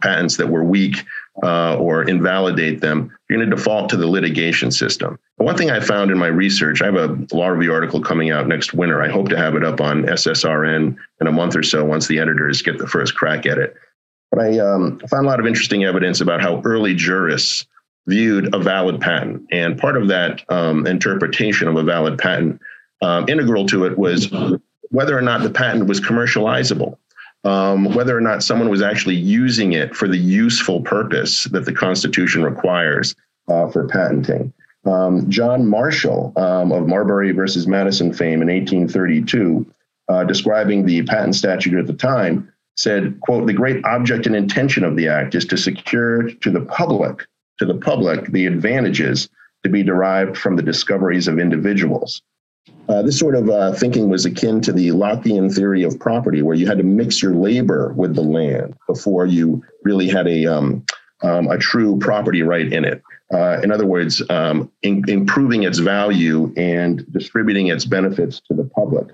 patents 0.00 0.36
that 0.36 0.48
were 0.48 0.64
weak 0.64 1.04
uh, 1.42 1.76
or 1.76 2.02
invalidate 2.02 2.80
them, 2.80 3.16
you're 3.28 3.38
going 3.38 3.48
to 3.48 3.56
default 3.56 3.88
to 3.90 3.96
the 3.96 4.06
litigation 4.06 4.70
system. 4.70 5.18
one 5.36 5.56
thing 5.56 5.70
I 5.70 5.80
found 5.80 6.10
in 6.10 6.18
my 6.18 6.26
research, 6.26 6.82
I 6.82 6.86
have 6.86 6.96
a 6.96 7.26
law 7.32 7.48
review 7.48 7.72
article 7.72 8.02
coming 8.02 8.30
out 8.30 8.48
next 8.48 8.74
winter. 8.74 9.02
I 9.02 9.08
hope 9.08 9.28
to 9.30 9.36
have 9.36 9.54
it 9.54 9.64
up 9.64 9.80
on 9.80 10.02
SSRN 10.02 10.96
in 11.20 11.26
a 11.26 11.32
month 11.32 11.56
or 11.56 11.62
so 11.62 11.84
once 11.84 12.06
the 12.06 12.18
editors 12.18 12.60
get 12.60 12.78
the 12.78 12.86
first 12.86 13.14
crack 13.14 13.46
at 13.46 13.56
it. 13.56 13.76
But 14.30 14.40
I 14.40 14.58
um, 14.58 14.98
found 15.08 15.24
a 15.24 15.28
lot 15.28 15.40
of 15.40 15.46
interesting 15.46 15.84
evidence 15.84 16.20
about 16.20 16.42
how 16.42 16.60
early 16.64 16.94
jurists 16.94 17.66
viewed 18.08 18.54
a 18.54 18.58
valid 18.58 19.00
patent. 19.00 19.46
And 19.52 19.78
part 19.78 19.96
of 19.96 20.08
that 20.08 20.42
um, 20.48 20.86
interpretation 20.86 21.68
of 21.68 21.76
a 21.76 21.82
valid 21.82 22.18
patent, 22.18 22.60
um, 23.02 23.28
integral 23.28 23.66
to 23.66 23.84
it 23.84 23.96
was 23.96 24.32
whether 24.90 25.16
or 25.16 25.22
not 25.22 25.42
the 25.42 25.50
patent 25.50 25.86
was 25.86 26.00
commercializable, 26.00 26.96
um, 27.44 27.94
whether 27.94 28.16
or 28.16 28.20
not 28.22 28.42
someone 28.42 28.70
was 28.70 28.82
actually 28.82 29.14
using 29.14 29.72
it 29.72 29.94
for 29.94 30.08
the 30.08 30.16
useful 30.16 30.80
purpose 30.80 31.44
that 31.44 31.66
the 31.66 31.72
Constitution 31.72 32.42
requires 32.42 33.14
uh, 33.48 33.68
for 33.68 33.86
patenting. 33.86 34.52
Um, 34.86 35.28
John 35.30 35.66
Marshall 35.66 36.32
um, 36.36 36.72
of 36.72 36.88
Marbury 36.88 37.32
versus 37.32 37.66
Madison 37.66 38.12
fame 38.12 38.40
in 38.40 38.48
1832, 38.48 39.66
uh, 40.08 40.24
describing 40.24 40.86
the 40.86 41.02
patent 41.02 41.34
statute 41.34 41.78
at 41.78 41.86
the 41.86 41.92
time, 41.92 42.50
said, 42.76 43.20
quote, 43.20 43.46
the 43.46 43.52
great 43.52 43.84
object 43.84 44.26
and 44.26 44.34
intention 44.34 44.82
of 44.82 44.96
the 44.96 45.08
act 45.08 45.34
is 45.34 45.44
to 45.44 45.58
secure 45.58 46.30
to 46.30 46.50
the 46.50 46.60
public 46.62 47.26
to 47.58 47.66
the 47.66 47.74
public 47.74 48.26
the 48.32 48.46
advantages 48.46 49.28
to 49.64 49.68
be 49.68 49.82
derived 49.82 50.36
from 50.36 50.56
the 50.56 50.62
discoveries 50.62 51.28
of 51.28 51.38
individuals. 51.38 52.22
Uh, 52.88 53.02
this 53.02 53.18
sort 53.18 53.34
of 53.34 53.50
uh, 53.50 53.72
thinking 53.72 54.08
was 54.08 54.24
akin 54.24 54.60
to 54.62 54.72
the 54.72 54.88
Lockean 54.88 55.54
theory 55.54 55.82
of 55.82 55.98
property, 55.98 56.42
where 56.42 56.56
you 56.56 56.66
had 56.66 56.78
to 56.78 56.84
mix 56.84 57.22
your 57.22 57.34
labor 57.34 57.92
with 57.94 58.14
the 58.14 58.22
land 58.22 58.74
before 58.86 59.26
you 59.26 59.62
really 59.84 60.08
had 60.08 60.26
a 60.26 60.46
um, 60.46 60.84
um, 61.22 61.48
a 61.48 61.58
true 61.58 61.98
property 61.98 62.42
right 62.42 62.72
in 62.72 62.84
it. 62.84 63.02
Uh, 63.32 63.60
in 63.62 63.72
other 63.72 63.84
words, 63.86 64.22
um, 64.30 64.70
in, 64.82 65.04
improving 65.08 65.64
its 65.64 65.78
value 65.78 66.52
and 66.56 67.10
distributing 67.12 67.66
its 67.66 67.84
benefits 67.84 68.40
to 68.40 68.54
the 68.54 68.64
public. 68.64 69.06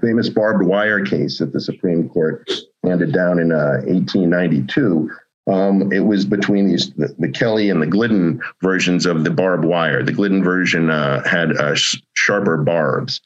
Famous 0.00 0.28
barbed 0.30 0.62
wire 0.62 1.04
case 1.04 1.38
that 1.38 1.52
the 1.52 1.60
Supreme 1.60 2.08
Court 2.08 2.50
handed 2.82 3.12
down 3.12 3.38
in 3.38 3.48
1892 3.48 5.10
uh, 5.10 5.14
um, 5.46 5.92
it 5.92 6.00
was 6.00 6.24
between 6.24 6.68
these 6.68 6.92
the, 6.94 7.14
the, 7.18 7.28
Kelly 7.28 7.70
and 7.70 7.80
the 7.80 7.86
Glidden 7.86 8.40
versions 8.62 9.06
of 9.06 9.24
the 9.24 9.30
barbed 9.30 9.64
wire. 9.64 10.02
The 10.02 10.12
Glidden 10.12 10.42
version 10.42 10.90
uh, 10.90 11.26
had 11.26 11.56
uh, 11.56 11.74
sh- 11.74 12.02
sharper 12.14 12.56
barbs. 12.56 13.20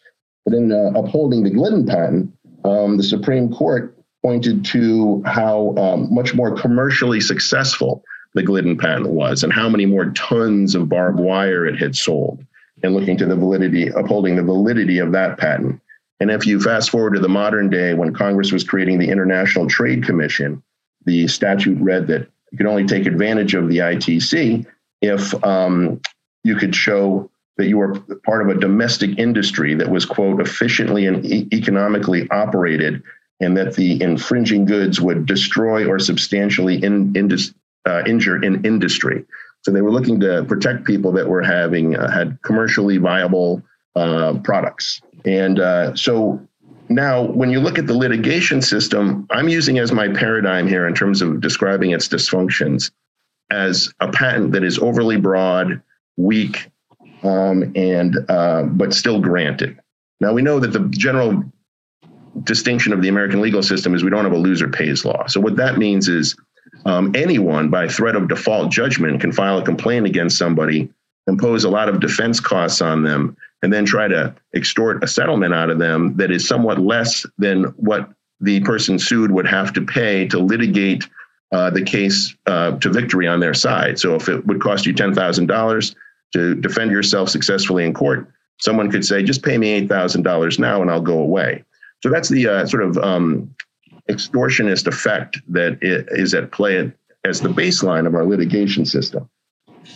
But 0.45 0.55
in 0.55 0.71
uh, 0.71 0.99
upholding 0.99 1.45
the 1.45 1.51
Glidden 1.51 1.87
patent, 1.87 2.33
um, 2.65 2.97
the 2.97 3.03
Supreme 3.03 3.53
Court 3.53 3.97
pointed 4.23 4.65
to 4.67 5.23
how 5.25 5.75
um, 5.77 6.13
much 6.13 6.35
more 6.35 6.55
commercially 6.55 7.21
successful 7.21 8.05
the 8.35 8.43
Glidden 8.43 8.77
patent 8.77 9.09
was 9.09 9.43
and 9.43 9.53
how 9.53 9.69
many 9.69 9.87
more 9.87 10.11
tons 10.11 10.75
of 10.75 10.89
barbed 10.89 11.19
wire 11.19 11.65
it 11.65 11.79
had 11.79 11.97
sold, 11.97 12.45
and 12.83 12.95
looking 12.95 13.17
to 13.17 13.27
the 13.27 13.37
validity, 13.37 13.89
upholding 13.89 14.37
the 14.37 14.43
validity 14.43 14.99
of 14.99 15.13
that 15.13 15.39
patent. 15.39 15.81
And 16.21 16.31
if 16.31 16.47
you 16.47 16.61
fast 16.61 16.91
forward 16.91 17.15
to 17.15 17.21
the 17.21 17.31
modern 17.31 17.71
day 17.71 17.95
when 17.95 18.13
Congress 18.13 18.53
was 18.53 18.63
creating 18.63 18.99
the 18.99 19.09
International 19.09 19.67
Trade 19.67 20.05
Commission, 20.05 20.63
the 21.05 21.29
statute 21.29 21.79
read 21.81 22.07
that 22.09 22.29
you 22.53 22.59
could 22.59 22.67
only 22.67 22.85
take 22.85 23.07
advantage 23.07 23.55
of 23.55 23.69
the 23.69 23.79
ITC 23.79 24.67
if 25.01 25.45
um, 25.45 26.01
you 26.45 26.57
could 26.57 26.75
show 26.75 27.31
that 27.57 27.69
you 27.69 27.79
were 27.79 27.99
part 28.25 28.43
of 28.43 28.57
a 28.57 28.59
domestic 28.59 29.19
industry 29.19 29.75
that 29.75 29.91
was, 29.91 30.05
quote, 30.05 30.41
efficiently 30.41 31.07
and 31.07 31.25
e- 31.27 31.49
economically 31.53 32.29
operated, 32.31 33.03
and 33.41 33.57
that 33.57 33.75
the 33.75 34.03
infringing 34.03 34.65
goods 34.65 35.01
would 35.01 35.27
destroy 35.27 35.87
or 35.87 35.99
substantially 35.99 36.83
in, 36.83 37.15
in, 37.15 37.31
uh, 37.87 38.03
injure 38.07 38.43
in 38.43 38.65
industry. 38.65 39.25
So 39.63 39.71
they 39.71 39.83
were 39.83 39.91
looking 39.91 40.21
to 40.21 40.45
protect 40.45 40.85
people 40.85 41.13
that 41.13 41.29
were 41.29 41.43
having 41.43 41.97
uh, 41.97 42.11
had 42.11 42.39
commercially 42.43 42.97
viable 42.97 43.63
uh, 43.95 44.39
products. 44.43 45.03
And 45.27 45.61
uh, 45.61 45.95
so 45.95 46.41
now, 46.91 47.23
when 47.23 47.51
you 47.51 47.61
look 47.61 47.79
at 47.79 47.87
the 47.87 47.95
litigation 47.95 48.61
system, 48.61 49.25
I'm 49.31 49.49
using 49.49 49.79
as 49.79 49.93
my 49.93 50.09
paradigm 50.09 50.67
here 50.67 50.89
in 50.89 50.95
terms 50.95 51.23
of 51.23 51.41
describing 51.41 51.93
its 51.93 52.09
dysfunctions 52.09 52.91
as 53.49 53.95
a 54.01 54.11
patent 54.11 54.51
that 54.53 54.65
is 54.65 54.77
overly 54.81 55.17
broad, 55.17 55.81
weak, 56.17 56.69
um, 57.23 57.73
and 57.77 58.19
uh, 58.29 58.65
but 58.65 58.93
still 58.93 59.21
granted. 59.21 59.79
Now 60.21 60.33
we 60.33 60.43
know 60.43 60.59
that 60.59 60.73
the 60.73 60.81
general 60.91 61.45
distinction 62.43 62.93
of 62.93 63.03
the 63.03 63.09
American 63.09 63.41
legal 63.41 63.63
system 63.63 63.95
is 63.95 64.03
we 64.03 64.11
don't 64.11 64.25
have 64.25 64.33
a 64.33 64.39
loser 64.39 64.69
pays 64.69 65.05
law. 65.05 65.29
So 65.29 65.41
what 65.41 65.57
that 65.57 65.79
means 65.79 66.09
is 66.09 66.35
um, 66.87 67.13
anyone, 67.15 67.71
by 67.71 67.87
threat 67.87 68.17
of 68.17 68.27
default 68.27 68.73
judgment, 68.73 69.21
can 69.21 69.31
file 69.31 69.59
a 69.59 69.65
complaint 69.65 70.07
against 70.07 70.37
somebody, 70.37 70.93
impose 71.29 71.63
a 71.63 71.71
lot 71.71 71.89
of 71.89 72.01
defense 72.01 72.41
costs 72.41 72.81
on 72.81 73.05
them, 73.05 73.37
and 73.63 73.73
then 73.73 73.85
try 73.85 74.09
to 74.09 74.35
extort 74.55 75.03
a 75.05 75.07
settlement 75.07 75.55
out 75.55 75.71
of 75.71 75.79
them 75.79 76.17
that 76.17 76.31
is 76.31 76.47
somewhat 76.47 76.79
less 76.79 77.27
than 77.39 77.65
what 77.77 78.11
the 78.41 78.61
person 78.61 78.99
sued 78.99 79.31
would 79.31 79.47
have 79.47 79.73
to 79.75 79.83
pay 79.83 80.27
to 80.29 80.39
litigate 80.39 81.07
uh, 81.53 81.69
the 81.71 81.83
case 81.83 82.35
uh, 82.47 82.73
to 82.79 82.89
victory 82.91 83.27
on 83.27 83.41
their 83.41 83.55
side. 83.55 83.99
So 83.99 84.15
if 84.15 84.29
it 84.29 84.47
would 84.47 84.61
cost 84.61 84.87
you 84.87 84.95
$10,000 84.95 85.95
to 86.33 86.55
defend 86.55 86.91
yourself 86.91 87.29
successfully 87.29 87.85
in 87.85 87.93
court, 87.93 88.31
someone 88.61 88.91
could 88.91 89.05
say, 89.05 89.23
just 89.23 89.43
pay 89.43 89.59
me 89.59 89.87
$8,000 89.87 90.59
now 90.59 90.81
and 90.81 90.91
I'll 90.91 91.01
go 91.01 91.19
away. 91.19 91.65
So 92.03 92.09
that's 92.09 92.29
the 92.29 92.49
uh, 92.49 92.67
sort 92.67 92.83
of 92.83 92.97
um, 92.99 93.55
extortionist 94.09 94.87
effect 94.87 95.41
that 95.49 95.79
is 95.83 96.33
at 96.35 96.51
play 96.53 96.91
as 97.25 97.41
the 97.41 97.49
baseline 97.49 98.07
of 98.07 98.15
our 98.15 98.25
litigation 98.25 98.87
system. 98.87 99.29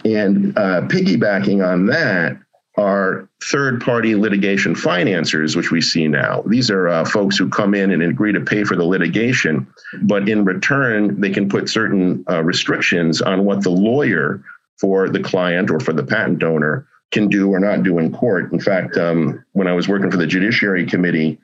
And 0.04 0.56
uh, 0.58 0.82
piggybacking 0.82 1.66
on 1.66 1.86
that 1.86 2.36
are 2.76 3.28
third 3.42 3.80
party 3.80 4.14
litigation 4.16 4.74
financiers, 4.74 5.54
which 5.54 5.70
we 5.70 5.80
see 5.80 6.08
now. 6.08 6.42
These 6.46 6.70
are 6.70 6.88
uh, 6.88 7.04
folks 7.04 7.36
who 7.36 7.48
come 7.48 7.74
in 7.74 7.92
and 7.92 8.02
agree 8.02 8.32
to 8.32 8.40
pay 8.40 8.64
for 8.64 8.74
the 8.76 8.84
litigation, 8.84 9.66
but 10.02 10.28
in 10.28 10.44
return, 10.44 11.20
they 11.20 11.30
can 11.30 11.48
put 11.48 11.68
certain 11.68 12.24
uh, 12.28 12.42
restrictions 12.42 13.22
on 13.22 13.44
what 13.44 13.62
the 13.62 13.70
lawyer 13.70 14.42
for 14.78 15.08
the 15.08 15.22
client 15.22 15.70
or 15.70 15.78
for 15.78 15.92
the 15.92 16.02
patent 16.02 16.42
owner 16.42 16.86
can 17.12 17.28
do 17.28 17.48
or 17.48 17.60
not 17.60 17.84
do 17.84 17.98
in 17.98 18.12
court. 18.12 18.52
In 18.52 18.58
fact, 18.58 18.96
um, 18.96 19.44
when 19.52 19.68
I 19.68 19.72
was 19.72 19.88
working 19.88 20.10
for 20.10 20.16
the 20.16 20.26
Judiciary 20.26 20.84
Committee, 20.84 21.38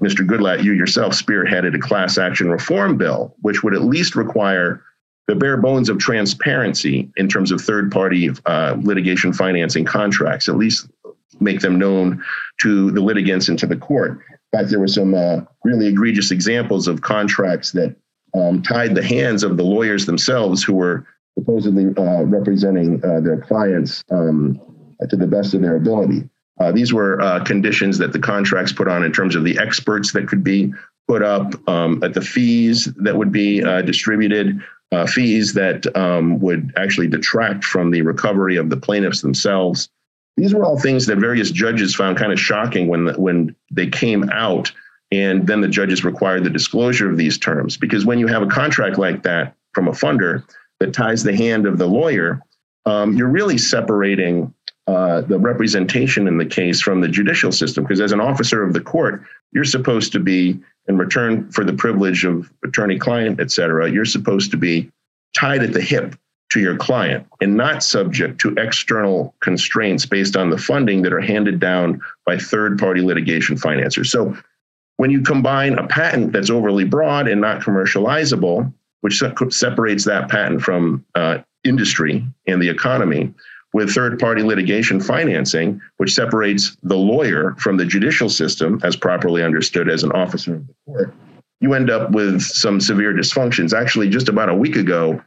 Mr. 0.00 0.26
Goodlatte, 0.26 0.64
you 0.64 0.72
yourself 0.72 1.12
spearheaded 1.14 1.76
a 1.76 1.78
class 1.78 2.18
action 2.18 2.50
reform 2.50 2.98
bill, 2.98 3.34
which 3.42 3.62
would 3.62 3.74
at 3.74 3.82
least 3.82 4.16
require 4.16 4.82
the 5.26 5.34
bare 5.34 5.56
bones 5.56 5.88
of 5.88 5.98
transparency 5.98 7.10
in 7.16 7.28
terms 7.28 7.50
of 7.50 7.60
third 7.60 7.90
party 7.90 8.30
uh, 8.46 8.76
litigation 8.80 9.32
financing 9.32 9.84
contracts, 9.84 10.48
at 10.48 10.56
least 10.56 10.88
make 11.40 11.60
them 11.60 11.78
known 11.78 12.22
to 12.60 12.90
the 12.92 13.00
litigants 13.00 13.48
and 13.48 13.58
to 13.58 13.66
the 13.66 13.76
court. 13.76 14.20
In 14.52 14.58
fact, 14.58 14.70
there 14.70 14.80
were 14.80 14.88
some 14.88 15.14
uh, 15.14 15.40
really 15.64 15.88
egregious 15.88 16.30
examples 16.30 16.86
of 16.86 17.00
contracts 17.00 17.72
that 17.72 17.96
um, 18.34 18.62
tied 18.62 18.94
the 18.94 19.02
hands 19.02 19.42
of 19.42 19.56
the 19.56 19.64
lawyers 19.64 20.06
themselves 20.06 20.62
who 20.62 20.74
were 20.74 21.06
supposedly 21.38 21.86
uh, 21.96 22.22
representing 22.24 23.04
uh, 23.04 23.20
their 23.20 23.40
clients 23.40 24.04
um, 24.10 24.60
to 25.08 25.16
the 25.16 25.26
best 25.26 25.54
of 25.54 25.60
their 25.60 25.76
ability. 25.76 26.28
Uh, 26.60 26.70
these 26.70 26.92
were 26.92 27.20
uh, 27.20 27.42
conditions 27.42 27.98
that 27.98 28.12
the 28.12 28.18
contracts 28.18 28.72
put 28.72 28.86
on 28.86 29.02
in 29.02 29.12
terms 29.12 29.34
of 29.34 29.42
the 29.42 29.58
experts 29.58 30.12
that 30.12 30.28
could 30.28 30.44
be 30.44 30.72
put 31.08 31.22
up, 31.22 31.52
um, 31.68 32.02
at 32.04 32.14
the 32.14 32.20
fees 32.20 32.84
that 32.96 33.16
would 33.16 33.32
be 33.32 33.60
distributed, 33.82 34.62
uh, 34.94 35.06
fees 35.06 35.52
that 35.54 35.84
um, 35.96 36.38
would 36.38 36.72
actually 36.76 37.08
detract 37.08 37.64
from 37.64 37.90
the 37.90 38.02
recovery 38.02 38.56
of 38.56 38.70
the 38.70 38.76
plaintiffs 38.76 39.22
themselves. 39.22 39.88
These 40.36 40.54
were 40.54 40.64
all 40.64 40.78
things 40.78 41.06
that 41.06 41.18
various 41.18 41.50
judges 41.50 41.94
found 41.94 42.16
kind 42.16 42.32
of 42.32 42.38
shocking 42.38 42.86
when 42.86 43.06
the, 43.06 43.12
when 43.14 43.56
they 43.72 43.88
came 43.88 44.30
out, 44.30 44.70
and 45.10 45.46
then 45.46 45.60
the 45.60 45.68
judges 45.68 46.04
required 46.04 46.44
the 46.44 46.50
disclosure 46.50 47.10
of 47.10 47.16
these 47.16 47.38
terms. 47.38 47.76
Because 47.76 48.06
when 48.06 48.18
you 48.18 48.28
have 48.28 48.42
a 48.42 48.46
contract 48.46 48.96
like 48.96 49.24
that 49.24 49.56
from 49.72 49.88
a 49.88 49.92
funder 49.92 50.44
that 50.78 50.92
ties 50.92 51.24
the 51.24 51.36
hand 51.36 51.66
of 51.66 51.78
the 51.78 51.86
lawyer, 51.86 52.40
um, 52.86 53.16
you're 53.16 53.28
really 53.28 53.58
separating 53.58 54.54
uh, 54.86 55.22
the 55.22 55.38
representation 55.38 56.28
in 56.28 56.36
the 56.36 56.46
case 56.46 56.80
from 56.80 57.00
the 57.00 57.08
judicial 57.08 57.52
system. 57.52 57.84
Because 57.84 58.00
as 58.00 58.12
an 58.12 58.20
officer 58.20 58.62
of 58.62 58.72
the 58.72 58.80
court, 58.80 59.22
you're 59.52 59.64
supposed 59.64 60.12
to 60.12 60.20
be 60.20 60.60
in 60.88 60.98
return 60.98 61.50
for 61.50 61.64
the 61.64 61.72
privilege 61.72 62.24
of 62.24 62.52
attorney 62.64 62.98
client, 62.98 63.40
et 63.40 63.50
cetera, 63.50 63.90
you're 63.90 64.04
supposed 64.04 64.50
to 64.50 64.56
be 64.56 64.90
tied 65.34 65.62
at 65.62 65.72
the 65.72 65.80
hip 65.80 66.16
to 66.50 66.60
your 66.60 66.76
client 66.76 67.26
and 67.40 67.56
not 67.56 67.82
subject 67.82 68.40
to 68.40 68.54
external 68.58 69.34
constraints 69.40 70.06
based 70.06 70.36
on 70.36 70.50
the 70.50 70.58
funding 70.58 71.02
that 71.02 71.12
are 71.12 71.20
handed 71.20 71.58
down 71.58 72.00
by 72.26 72.36
third 72.36 72.78
party 72.78 73.00
litigation 73.00 73.56
financiers. 73.56 74.12
So 74.12 74.36
when 74.98 75.10
you 75.10 75.22
combine 75.22 75.78
a 75.78 75.86
patent 75.86 76.32
that's 76.32 76.50
overly 76.50 76.84
broad 76.84 77.26
and 77.26 77.40
not 77.40 77.62
commercializable, 77.62 78.72
which 79.00 79.22
separates 79.50 80.04
that 80.04 80.28
patent 80.28 80.62
from 80.62 81.04
uh, 81.14 81.38
industry 81.64 82.24
and 82.46 82.62
the 82.62 82.68
economy, 82.68 83.32
with 83.74 83.92
third 83.92 84.20
party 84.20 84.42
litigation 84.42 85.00
financing, 85.00 85.82
which 85.96 86.14
separates 86.14 86.76
the 86.84 86.96
lawyer 86.96 87.56
from 87.58 87.76
the 87.76 87.84
judicial 87.84 88.30
system 88.30 88.80
as 88.84 88.94
properly 88.94 89.42
understood 89.42 89.90
as 89.90 90.04
an 90.04 90.12
officer 90.12 90.54
of 90.54 90.66
the 90.66 90.74
court, 90.86 91.14
you 91.60 91.74
end 91.74 91.90
up 91.90 92.12
with 92.12 92.40
some 92.40 92.80
severe 92.80 93.12
dysfunctions. 93.12 93.76
Actually, 93.76 94.08
just 94.08 94.28
about 94.28 94.48
a 94.48 94.54
week 94.54 94.76
ago, 94.76 95.20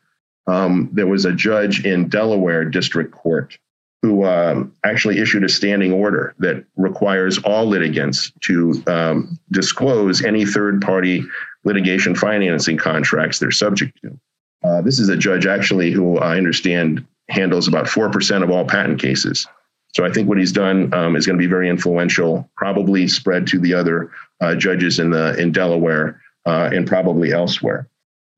um, 0.48 0.90
there 0.94 1.08
was 1.08 1.26
a 1.26 1.34
judge 1.34 1.86
in 1.86 2.08
Delaware 2.08 2.64
District 2.64 3.12
Court 3.12 3.58
who 4.02 4.24
um, 4.24 4.72
actually 4.86 5.20
issued 5.20 5.44
a 5.44 5.50
standing 5.50 5.92
order 5.92 6.34
that 6.40 6.64
requires 6.78 7.38
all 7.40 7.66
litigants 7.66 8.32
to 8.42 8.82
um, 8.88 9.38
disclose 9.52 10.24
any 10.24 10.46
third 10.46 10.82
party 10.82 11.22
litigation 11.66 12.16
financing 12.16 12.78
contracts 12.78 13.40
they're 13.40 13.52
subject 13.52 14.00
to. 14.02 14.18
Uh, 14.64 14.82
this 14.82 15.00
is 15.00 15.10
a 15.10 15.18
judge 15.18 15.46
actually 15.46 15.92
who 15.92 16.18
I 16.20 16.38
understand 16.38 17.06
handles 17.30 17.68
about 17.68 17.86
4% 17.86 18.44
of 18.44 18.50
all 18.50 18.66
patent 18.66 19.02
cases. 19.02 19.48
So 19.94 20.06
I 20.06 20.12
think 20.12 20.30
what 20.30 20.38
he's 20.38 20.52
done 20.52 20.94
um, 20.94 21.16
is 21.16 21.26
going 21.26 21.38
to 21.38 21.42
be 21.42 21.50
very 21.50 21.70
influential, 21.70 22.50
probably 22.56 23.08
spread 23.08 23.48
to 23.48 23.60
the 23.60 23.74
other 23.74 24.12
uh, 24.42 24.56
judges 24.56 25.00
in 25.00 25.10
the 25.10 25.36
in 25.40 25.52
Delaware 25.52 26.22
uh, 26.46 26.70
and 26.72 26.86
probably 26.86 27.32
elsewhere. 27.32 27.90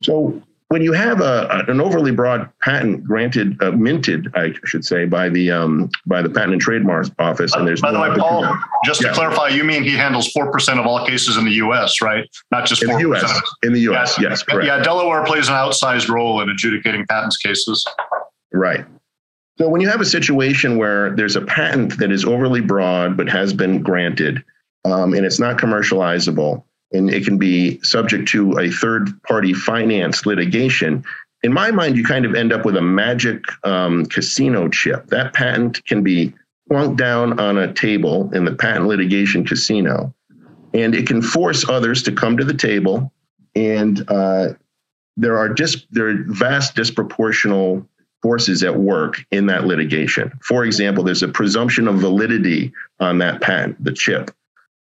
So 0.02 0.42
when 0.70 0.84
you 0.84 0.94
have 0.94 1.20
a, 1.20 1.66
an 1.68 1.82
overly 1.82 2.12
broad 2.12 2.48
patent 2.62 3.04
granted, 3.04 3.62
uh, 3.62 3.72
minted, 3.72 4.32
I 4.36 4.54
should 4.66 4.86
say, 4.86 5.06
by 5.06 5.28
the 5.28 5.50
um, 5.50 5.90
by 6.06 6.22
the 6.22 6.30
Patent 6.30 6.54
and 6.54 6.62
Trademark 6.62 7.08
Office, 7.18 7.56
and 7.56 7.68
there's 7.68 7.82
by 7.82 7.92
no 7.92 8.04
the 8.04 8.12
way, 8.12 8.18
Paul, 8.18 8.56
just 8.86 9.02
to 9.02 9.12
clarify, 9.12 9.48
you 9.48 9.64
mean 9.64 9.84
he 9.84 9.96
handles 9.96 10.32
four 10.32 10.52
percent 10.52 10.80
of 10.80 10.86
all 10.86 11.06
cases 11.06 11.38
in 11.38 11.46
the 11.46 11.54
U.S., 11.54 12.02
right? 12.02 12.30
Not 12.52 12.68
just 12.68 12.84
in 12.84 12.90
the 12.90 13.00
U.S. 13.00 13.42
In 13.64 13.74
the 13.74 13.82
U.S., 13.82 14.20
yeah, 14.22 14.30
yes, 14.30 14.44
correct. 14.44 14.68
Yeah, 14.68 14.80
Delaware 14.82 15.26
plays 15.26 15.50
an 15.50 15.56
outsized 15.56 16.08
role 16.08 16.40
in 16.42 16.50
adjudicating 16.50 17.06
patents 17.08 17.38
cases. 17.38 17.84
Right. 18.52 18.86
So 19.58 19.68
when 19.70 19.82
you 19.82 19.90
have 19.90 20.02
a 20.02 20.06
situation 20.06 20.78
where 20.78 21.12
there's 21.16 21.36
a 21.36 21.42
patent 21.42 21.98
that 22.00 22.12
is 22.12 22.24
overly 22.24 22.62
broad 22.62 23.18
but 23.18 23.28
has 23.30 23.54
been 23.54 23.82
granted, 23.82 24.44
um, 24.86 25.14
and 25.14 25.26
it's 25.26 25.40
not 25.40 25.58
commercializable, 25.58 26.64
and 26.94 27.10
it 27.10 27.26
can 27.26 27.38
be 27.38 27.80
subject 27.84 28.30
to 28.30 28.58
a 28.58 28.72
third 28.72 29.22
party 29.24 29.54
finance 29.54 30.26
litigation, 30.26 31.04
in 31.44 31.54
my 31.54 31.72
mind, 31.72 31.96
you 31.96 32.04
kind 32.04 32.26
of 32.26 32.36
end 32.36 32.52
up 32.52 32.66
with 32.66 32.76
a 32.76 32.82
magic 32.82 33.44
um, 33.64 34.06
casino 34.06 34.68
chip. 34.68 35.08
That 35.08 35.34
patent 35.34 35.84
can 35.86 36.04
be 36.04 36.34
plunked 36.70 36.98
down 36.98 37.40
on 37.40 37.58
a 37.58 37.74
table 37.74 38.30
in 38.34 38.46
the 38.46 38.54
patent 38.54 38.88
litigation 38.88 39.46
casino, 39.46 40.14
and 40.74 40.94
it 40.94 41.08
can 41.08 41.22
force 41.22 41.68
others 41.68 42.04
to 42.04 42.12
come 42.12 42.38
to 42.38 42.44
the 42.44 42.54
table. 42.54 43.12
And 43.56 44.04
uh, 44.10 44.50
there 45.16 45.38
are 45.38 45.50
just 45.50 45.88
there 45.92 46.10
are 46.10 46.24
vast 46.28 46.76
disproportional 46.76 47.88
forces 48.22 48.64
at 48.64 48.76
work 48.76 49.24
in 49.32 49.46
that 49.48 49.66
litigation. 49.66 50.32
For 50.44 50.66
example, 50.66 51.04
there's 51.04 51.24
a 51.24 51.28
presumption 51.28 51.88
of 51.88 51.96
validity 51.96 52.72
on 53.00 53.18
that 53.20 53.42
patent, 53.42 53.82
the 53.84 53.94
chip. 53.94 54.32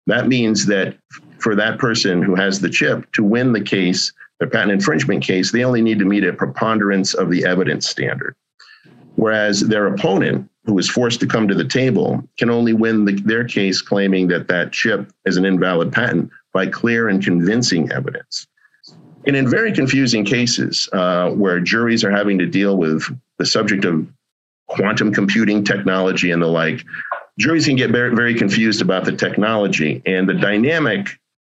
That 0.07 0.27
means 0.27 0.65
that 0.67 0.97
for 1.39 1.55
that 1.55 1.77
person 1.77 2.21
who 2.21 2.35
has 2.35 2.59
the 2.59 2.69
chip 2.69 3.11
to 3.11 3.23
win 3.23 3.53
the 3.53 3.61
case, 3.61 4.13
the 4.39 4.47
patent 4.47 4.71
infringement 4.71 5.23
case, 5.23 5.51
they 5.51 5.63
only 5.63 5.81
need 5.81 5.99
to 5.99 6.05
meet 6.05 6.23
a 6.23 6.33
preponderance 6.33 7.13
of 7.13 7.29
the 7.29 7.45
evidence 7.45 7.87
standard. 7.87 8.35
Whereas 9.15 9.61
their 9.61 9.87
opponent, 9.87 10.49
who 10.65 10.77
is 10.77 10.89
forced 10.89 11.19
to 11.21 11.27
come 11.27 11.47
to 11.47 11.55
the 11.55 11.65
table, 11.65 12.23
can 12.37 12.49
only 12.49 12.73
win 12.73 13.05
the, 13.05 13.13
their 13.13 13.43
case 13.43 13.81
claiming 13.81 14.27
that 14.27 14.47
that 14.47 14.71
chip 14.71 15.11
is 15.25 15.37
an 15.37 15.45
invalid 15.45 15.91
patent 15.91 16.29
by 16.53 16.67
clear 16.67 17.09
and 17.09 17.23
convincing 17.23 17.91
evidence. 17.91 18.47
And 19.25 19.35
in 19.35 19.49
very 19.49 19.73
confusing 19.73 20.23
cases 20.23 20.87
uh, 20.93 21.31
where 21.31 21.59
juries 21.59 22.03
are 22.03 22.11
having 22.11 22.37
to 22.37 22.45
deal 22.45 22.77
with 22.77 23.03
the 23.39 23.45
subject 23.45 23.85
of 23.85 24.07
quantum 24.67 25.13
computing 25.13 25.63
technology 25.63 26.31
and 26.31 26.41
the 26.41 26.47
like, 26.47 26.83
juries 27.39 27.65
can 27.65 27.75
get 27.75 27.91
very, 27.91 28.13
very 28.15 28.33
confused 28.33 28.81
about 28.81 29.05
the 29.05 29.11
technology. 29.11 30.01
And 30.05 30.27
the 30.27 30.33
dynamic 30.33 31.07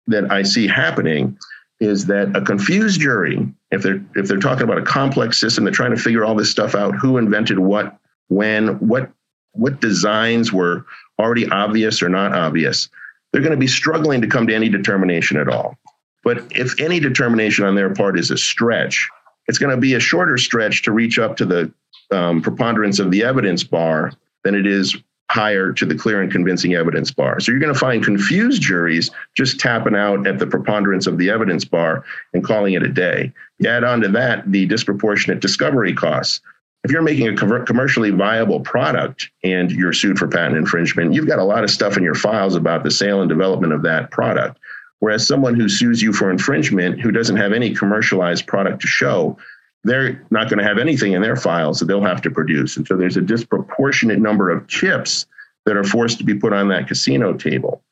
that 0.06 0.30
I 0.30 0.42
see 0.42 0.66
happening 0.66 1.38
is 1.80 2.06
that 2.06 2.34
a 2.36 2.40
confused 2.40 3.00
jury, 3.00 3.46
if 3.70 3.82
they're 3.82 4.02
if 4.14 4.28
they're 4.28 4.38
talking 4.38 4.64
about 4.64 4.78
a 4.78 4.82
complex 4.82 5.38
system, 5.38 5.64
they're 5.64 5.72
trying 5.72 5.94
to 5.94 6.00
figure 6.00 6.24
all 6.24 6.34
this 6.34 6.50
stuff 6.50 6.74
out, 6.74 6.94
who 6.94 7.18
invented 7.18 7.58
what, 7.58 7.98
when, 8.28 8.78
what 8.78 9.10
what 9.52 9.80
designs 9.80 10.52
were 10.52 10.84
already 11.18 11.48
obvious 11.48 12.02
or 12.02 12.08
not 12.08 12.34
obvious, 12.34 12.88
they're 13.32 13.42
going 13.42 13.52
to 13.52 13.58
be 13.58 13.66
struggling 13.66 14.20
to 14.20 14.26
come 14.26 14.46
to 14.46 14.54
any 14.54 14.68
determination 14.68 15.38
at 15.38 15.48
all. 15.48 15.76
But 16.24 16.44
if 16.50 16.78
any 16.80 17.00
determination 17.00 17.64
on 17.64 17.74
their 17.74 17.94
part 17.94 18.18
is 18.18 18.30
a 18.30 18.36
stretch, 18.36 19.08
it's 19.48 19.58
going 19.58 19.74
to 19.74 19.80
be 19.80 19.94
a 19.94 20.00
shorter 20.00 20.38
stretch 20.38 20.82
to 20.82 20.92
reach 20.92 21.18
up 21.18 21.36
to 21.36 21.44
the 21.44 21.72
um, 22.10 22.42
preponderance 22.42 22.98
of 22.98 23.10
the 23.10 23.22
evidence 23.22 23.64
bar 23.64 24.12
than 24.44 24.54
it 24.54 24.66
is 24.66 24.96
higher 25.30 25.72
to 25.72 25.84
the 25.84 25.94
clear 25.96 26.22
and 26.22 26.30
convincing 26.30 26.74
evidence 26.74 27.10
bar. 27.10 27.40
So 27.40 27.50
you're 27.50 27.60
going 27.60 27.72
to 27.72 27.78
find 27.78 28.04
confused 28.04 28.62
juries 28.62 29.10
just 29.36 29.58
tapping 29.58 29.96
out 29.96 30.26
at 30.26 30.38
the 30.38 30.46
preponderance 30.46 31.06
of 31.06 31.18
the 31.18 31.30
evidence 31.30 31.64
bar 31.64 32.04
and 32.32 32.44
calling 32.44 32.74
it 32.74 32.82
a 32.82 32.88
day. 32.88 33.32
You 33.58 33.68
add 33.68 33.84
on 33.84 34.00
to 34.02 34.08
that 34.08 34.50
the 34.50 34.66
disproportionate 34.66 35.40
discovery 35.40 35.94
costs. 35.94 36.40
If 36.84 36.92
you're 36.92 37.02
making 37.02 37.26
a 37.26 37.34
commercially 37.64 38.10
viable 38.10 38.60
product 38.60 39.28
and 39.42 39.72
you're 39.72 39.92
sued 39.92 40.18
for 40.18 40.28
patent 40.28 40.56
infringement, 40.56 41.14
you've 41.14 41.26
got 41.26 41.40
a 41.40 41.44
lot 41.44 41.64
of 41.64 41.70
stuff 41.70 41.96
in 41.96 42.04
your 42.04 42.14
files 42.14 42.54
about 42.54 42.84
the 42.84 42.92
sale 42.92 43.20
and 43.20 43.28
development 43.28 43.72
of 43.72 43.82
that 43.82 44.12
product. 44.12 44.60
Whereas 45.00 45.26
someone 45.26 45.54
who 45.54 45.68
sues 45.68 46.02
you 46.02 46.12
for 46.12 46.30
infringement, 46.30 47.00
who 47.00 47.10
doesn't 47.10 47.36
have 47.36 47.52
any 47.52 47.74
commercialized 47.74 48.46
product 48.46 48.80
to 48.80 48.86
show, 48.86 49.36
they're 49.84 50.24
not 50.30 50.48
going 50.48 50.58
to 50.58 50.64
have 50.64 50.78
anything 50.78 51.12
in 51.12 51.22
their 51.22 51.36
files 51.36 51.78
that 51.78 51.86
they'll 51.86 52.02
have 52.02 52.22
to 52.22 52.30
produce. 52.30 52.76
And 52.76 52.86
so 52.86 52.96
there's 52.96 53.16
a 53.16 53.22
disproportionate 53.22 54.18
number 54.18 54.50
of 54.50 54.66
chips 54.68 55.26
that 55.64 55.76
are 55.76 55.84
forced 55.84 56.18
to 56.18 56.24
be 56.24 56.34
put 56.34 56.52
on 56.52 56.68
that 56.68 56.88
casino 56.88 57.34
table. 57.34 57.82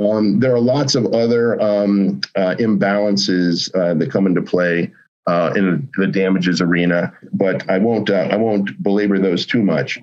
Um, 0.00 0.40
there 0.40 0.54
are 0.54 0.60
lots 0.60 0.94
of 0.94 1.06
other 1.06 1.60
um, 1.60 2.20
uh, 2.36 2.54
imbalances 2.58 3.74
uh, 3.74 3.94
that 3.94 4.10
come 4.10 4.26
into 4.26 4.42
play 4.42 4.92
uh, 5.26 5.52
in 5.56 5.88
the 5.96 6.06
damages 6.06 6.60
arena, 6.60 7.12
but 7.32 7.68
I 7.68 7.78
won't 7.78 8.08
uh, 8.08 8.28
I 8.30 8.36
won't 8.36 8.82
belabor 8.82 9.18
those 9.18 9.44
too 9.44 9.62
much. 9.62 10.00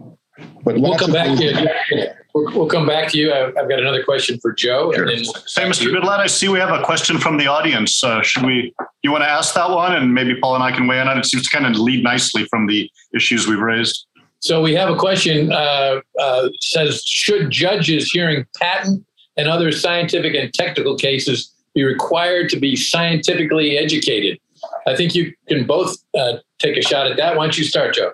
But 0.64 0.80
we'll 0.80 0.98
come 0.98 1.14
back 1.14 1.38
to 1.38 1.44
you. 1.44 2.08
We'll 2.36 2.68
come 2.68 2.86
back 2.86 3.10
to 3.12 3.18
you. 3.18 3.34
I've 3.34 3.54
got 3.54 3.80
another 3.80 4.04
question 4.04 4.38
for 4.42 4.52
Joe. 4.52 4.92
Sure. 4.94 5.08
And 5.08 5.10
then 5.10 5.24
hey, 5.24 5.70
Mr. 5.70 5.88
Goodlatte, 5.88 6.20
I 6.20 6.28
see 6.28 6.50
we 6.50 6.60
have 6.60 6.70
a 6.70 6.84
question 6.84 7.18
from 7.18 7.38
the 7.38 7.48
audience. 7.48 8.04
Uh, 8.04 8.22
should 8.22 8.46
we? 8.46 8.74
You 9.04 9.12
want 9.12 9.24
to 9.24 9.30
ask 9.30 9.56
that 9.56 9.70
one, 9.70 9.96
and 9.96 10.14
maybe 10.14 10.38
Paul 10.42 10.56
and 10.56 10.64
I 10.64 10.74
can 10.74 10.86
weigh 10.86 11.00
in 11.00 11.08
on 11.08 11.18
it. 11.18 11.22
It 11.22 11.28
seems 11.28 11.48
to 11.48 11.50
kind 11.50 11.66
of 11.66 11.80
lead 11.80 12.04
nicely 12.04 12.44
from 12.46 12.68
the 12.68 12.92
issues 13.14 13.48
we've 13.48 13.60
raised. 13.60 14.06
So 14.40 14.62
we 14.62 14.76
have 14.76 14.90
a 14.90 14.98
question. 14.98 15.54
Uh, 15.54 16.02
uh, 16.20 16.50
says, 16.60 17.04
should 17.06 17.52
judges 17.52 18.12
hearing 18.12 18.46
patent 18.58 19.06
and 19.38 19.48
other 19.48 19.72
scientific 19.72 20.36
and 20.36 20.54
technical 20.54 20.98
cases 20.98 21.54
be 21.74 21.86
required 21.86 22.50
to 22.50 22.60
be 22.60 22.76
scientifically 22.76 23.78
educated? 23.78 24.40
I 24.86 24.96
think 24.98 25.16
you 25.16 25.34
can 25.48 25.66
both 25.66 25.96
uh, 26.18 26.40
take 26.60 26.76
a 26.76 26.82
shot 26.82 27.08
at 27.08 27.16
that. 27.16 27.38
Why 27.38 27.46
don't 27.46 27.58
you 27.58 27.64
start, 27.64 27.96
Joe? 27.96 28.12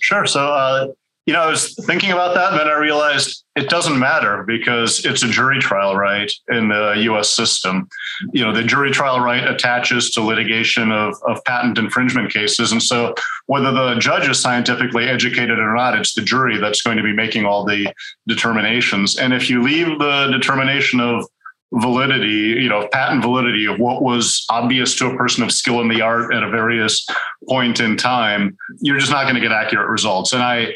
Sure. 0.00 0.26
So 0.26 0.52
uh, 0.52 0.88
you 1.26 1.32
know, 1.32 1.40
I 1.40 1.46
was 1.46 1.74
thinking 1.86 2.10
about 2.10 2.34
that, 2.34 2.50
and 2.50 2.60
then 2.60 2.66
I 2.66 2.78
realized 2.78 3.44
it 3.54 3.68
doesn't 3.68 3.96
matter 3.96 4.42
because 4.44 5.04
it's 5.04 5.22
a 5.22 5.28
jury 5.28 5.60
trial 5.60 5.96
right 5.96 6.30
in 6.48 6.68
the 6.68 6.94
US 7.10 7.30
system. 7.30 7.88
You 8.32 8.44
know, 8.44 8.52
the 8.52 8.64
jury 8.64 8.90
trial 8.90 9.20
right 9.20 9.46
attaches 9.46 10.10
to 10.12 10.20
litigation 10.20 10.90
of, 10.90 11.14
of 11.28 11.44
patent 11.44 11.78
infringement 11.78 12.32
cases. 12.32 12.72
And 12.72 12.82
so, 12.82 13.14
whether 13.46 13.70
the 13.70 13.94
judge 14.00 14.28
is 14.28 14.40
scientifically 14.40 15.04
educated 15.04 15.60
or 15.60 15.74
not, 15.76 15.96
it's 15.96 16.14
the 16.14 16.22
jury 16.22 16.58
that's 16.58 16.82
going 16.82 16.96
to 16.96 17.04
be 17.04 17.12
making 17.12 17.44
all 17.44 17.64
the 17.64 17.92
determinations. 18.26 19.16
And 19.16 19.32
if 19.32 19.48
you 19.48 19.62
leave 19.62 19.98
the 20.00 20.28
determination 20.32 20.98
of 20.98 21.24
validity, 21.74 22.60
you 22.60 22.68
know, 22.68 22.88
patent 22.92 23.22
validity 23.22 23.66
of 23.66 23.78
what 23.78 24.02
was 24.02 24.44
obvious 24.50 24.94
to 24.96 25.06
a 25.06 25.16
person 25.16 25.42
of 25.42 25.50
skill 25.50 25.80
in 25.80 25.88
the 25.88 26.02
art 26.02 26.34
at 26.34 26.42
a 26.42 26.50
various 26.50 27.06
point 27.48 27.80
in 27.80 27.96
time, 27.96 28.56
you're 28.80 28.98
just 28.98 29.10
not 29.10 29.22
going 29.22 29.34
to 29.34 29.40
get 29.40 29.52
accurate 29.52 29.88
results. 29.88 30.32
And 30.32 30.42
I, 30.42 30.72